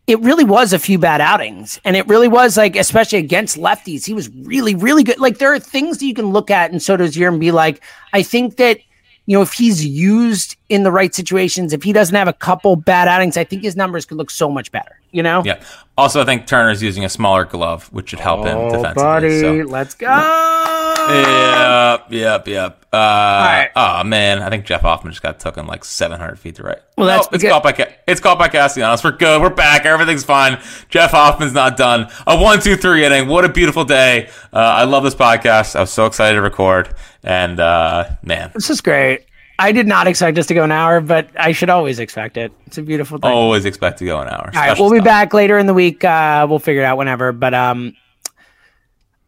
it 0.06 0.20
really 0.20 0.44
was 0.44 0.74
a 0.74 0.80
few 0.80 0.98
bad 1.00 1.22
outings. 1.22 1.80
And 1.86 1.96
it 1.96 2.08
really 2.08 2.28
was 2.28 2.58
like, 2.58 2.76
especially 2.76 3.20
against 3.20 3.58
lefties, 3.58 4.06
he 4.06 4.14
was 4.14 4.30
really, 4.30 4.76
really 4.76 5.04
good. 5.04 5.20
Like, 5.20 5.38
there 5.38 5.54
are 5.54 5.60
things 5.60 6.00
that 6.00 6.06
you 6.06 6.14
can 6.14 6.28
look 6.28 6.52
at 6.52 6.72
in 6.72 6.80
Soto's 6.80 7.16
year 7.16 7.30
and 7.30 7.40
be 7.40 7.52
like, 7.52 7.82
I 8.12 8.24
think 8.24 8.58
that 8.58 8.80
you 9.26 9.38
know, 9.38 9.42
if 9.42 9.54
he's 9.54 9.86
used 9.86 10.58
in 10.68 10.84
the 10.84 10.92
right 10.92 11.16
situations, 11.16 11.72
if 11.72 11.84
he 11.84 11.94
doesn't 11.94 12.16
have 12.16 12.28
a 12.28 12.34
couple 12.34 12.76
bad 12.76 13.08
outings, 13.08 13.38
I 13.38 13.46
think 13.46 13.64
his 13.64 13.76
numbers 13.76 14.06
could 14.06 14.18
look 14.18 14.30
so 14.30 14.50
much 14.50 14.72
better. 14.72 15.00
You 15.12 15.24
know? 15.24 15.44
Yeah. 15.46 15.64
Also, 15.98 16.22
I 16.22 16.26
think 16.26 16.46
Turner's 16.46 16.84
using 16.84 17.06
a 17.06 17.10
smaller 17.10 17.46
glove, 17.46 17.88
which 17.94 18.10
should 18.10 18.20
help 18.20 18.42
oh, 18.42 18.44
him 18.44 18.72
defensively. 18.72 19.04
Buddy, 19.04 19.40
so. 19.40 19.54
let's 19.70 19.96
go. 19.96 20.80
Yep, 21.10 22.12
yep, 22.12 22.48
yep. 22.48 22.86
Uh, 22.94 22.98
right. 22.98 23.70
Oh 23.76 24.04
man, 24.04 24.42
I 24.42 24.50
think 24.50 24.66
Jeff 24.66 24.82
Hoffman 24.82 25.12
just 25.12 25.24
got 25.24 25.40
taken 25.40 25.66
like 25.66 25.84
700 25.84 26.38
feet 26.38 26.56
to 26.56 26.64
right. 26.64 26.80
Well, 26.98 27.08
that's 27.08 27.32
no, 27.32 27.36
it's 27.36 27.44
caught 27.44 27.64
by 27.64 27.96
it's 28.08 28.22
caught 28.22 28.38
by 28.38 28.48
Castellanos. 28.50 29.04
We're 29.04 29.12
good. 29.12 29.42
We're 29.42 29.50
back. 29.50 29.86
Everything's 29.86 30.24
fine. 30.24 30.62
Jeff 30.90 31.12
Hoffman's 31.12 31.54
not 31.54 31.76
done. 31.78 32.08
A 32.28 32.38
one, 32.38 32.60
two, 32.60 32.76
three 32.76 33.04
inning. 33.04 33.28
What 33.28 33.46
a 33.46 33.50
beautiful 33.50 33.86
day. 33.86 34.30
Uh, 34.52 34.58
I 34.58 34.84
love 34.84 35.04
this 35.04 35.16
podcast. 35.16 35.76
I 35.76 35.82
was 35.82 35.92
so 35.92 36.06
excited 36.06 36.36
to 36.36 36.42
record, 36.42 36.94
and 37.24 37.60
uh, 37.60 38.10
man, 38.22 38.52
this 38.54 38.70
is 38.70 38.82
great. 38.82 39.26
I 39.60 39.72
did 39.72 39.88
not 39.88 40.08
expect 40.08 40.38
us 40.38 40.48
to 40.48 40.54
go 40.54 40.64
an 40.64 40.72
hour, 40.72 41.00
but 41.00 41.30
I 41.38 41.52
should 41.52 41.70
always 41.70 42.00
expect 42.00 42.38
it. 42.38 42.52
It's 42.66 42.78
a 42.78 42.82
beautiful 42.82 43.20
thing. 43.20 43.32
Always 43.32 43.66
expect 43.66 44.00
to 44.00 44.06
go 44.06 44.20
an 44.20 44.28
hour. 44.28 44.52
All 44.54 44.60
right, 44.60 44.78
we'll 44.78 44.90
stuff. 44.90 45.00
be 45.00 45.04
back 45.04 45.34
later 45.34 45.58
in 45.58 45.68
the 45.68 45.74
week. 45.74 46.04
Uh, 46.04 46.46
we'll 46.50 46.60
figure 46.60 46.82
it 46.82 46.86
out 46.86 46.98
whenever. 46.98 47.32
But 47.32 47.54
um, 47.54 47.96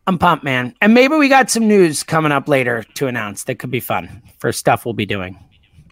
I'm 0.07 0.17
pumped, 0.17 0.43
man. 0.43 0.75
And 0.81 0.93
maybe 0.93 1.15
we 1.15 1.29
got 1.29 1.49
some 1.49 1.67
news 1.67 2.03
coming 2.03 2.31
up 2.31 2.47
later 2.47 2.83
to 2.95 3.07
announce 3.07 3.45
that 3.45 3.55
could 3.55 3.71
be 3.71 3.79
fun 3.79 4.21
for 4.37 4.51
stuff 4.51 4.85
we'll 4.85 4.93
be 4.93 5.05
doing. 5.05 5.37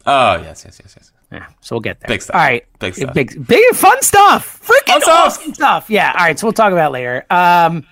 Oh 0.05 0.35
yes, 0.35 0.63
yes, 0.65 0.79
yes, 0.83 0.95
yes. 0.97 1.11
Yeah, 1.31 1.47
so 1.61 1.75
we'll 1.75 1.81
get 1.81 1.99
there. 1.99 2.07
Big 2.07 2.21
stuff. 2.21 2.35
All 2.35 2.41
right, 2.41 2.63
big 2.79 2.93
stuff. 2.93 3.13
Big, 3.13 3.47
big, 3.47 3.75
fun 3.75 3.99
stuff. 4.03 4.61
Freaking 4.61 5.01
fun 5.01 5.09
awesome 5.09 5.53
stuff. 5.53 5.89
Yeah. 5.89 6.11
All 6.11 6.25
right, 6.25 6.37
so 6.37 6.45
we'll 6.45 6.53
talk 6.53 6.71
about 6.71 6.91
later. 6.91 7.25
Um, 7.31 7.87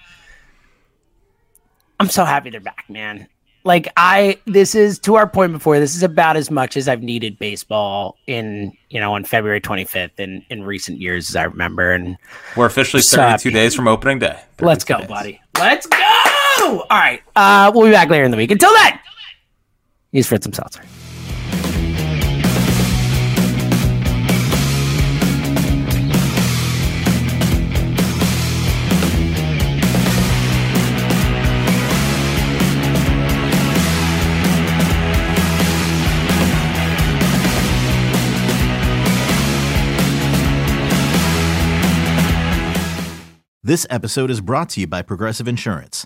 I'm 1.99 2.09
so 2.09 2.23
happy 2.23 2.51
they're 2.51 2.59
back, 2.59 2.85
man 2.87 3.27
like 3.63 3.91
I 3.97 4.39
this 4.45 4.75
is 4.75 4.99
to 4.99 5.15
our 5.15 5.27
point 5.27 5.53
before 5.53 5.79
this 5.79 5.95
is 5.95 6.03
about 6.03 6.35
as 6.35 6.49
much 6.49 6.77
as 6.77 6.87
I've 6.87 7.03
needed 7.03 7.37
baseball 7.37 8.17
in 8.27 8.73
you 8.89 8.99
know 8.99 9.13
on 9.13 9.23
February 9.23 9.61
25th 9.61 10.19
in 10.19 10.43
in 10.49 10.63
recent 10.63 10.99
years 10.99 11.29
as 11.29 11.35
I 11.35 11.43
remember 11.43 11.91
and 11.91 12.17
we're 12.55 12.65
officially 12.65 13.01
32 13.01 13.51
days 13.51 13.75
from 13.75 13.87
opening 13.87 14.19
day. 14.19 14.39
Let's 14.59 14.83
go, 14.83 14.99
days. 14.99 15.07
buddy. 15.07 15.41
Let's 15.57 15.85
go. 15.85 16.10
All 16.61 16.85
right. 16.89 17.21
Uh 17.35 17.71
we'll 17.73 17.85
be 17.85 17.91
back 17.91 18.09
later 18.09 18.23
in 18.23 18.31
the 18.31 18.37
week. 18.37 18.51
Until 18.51 18.73
then, 18.73 18.99
use 20.11 20.27
Fritz 20.27 20.47
seltzer. 20.53 20.81
This 43.63 43.87
episode 43.89 44.29
is 44.29 44.41
brought 44.41 44.69
to 44.71 44.81
you 44.81 44.87
by 44.87 45.01
Progressive 45.01 45.47
Insurance. 45.47 46.05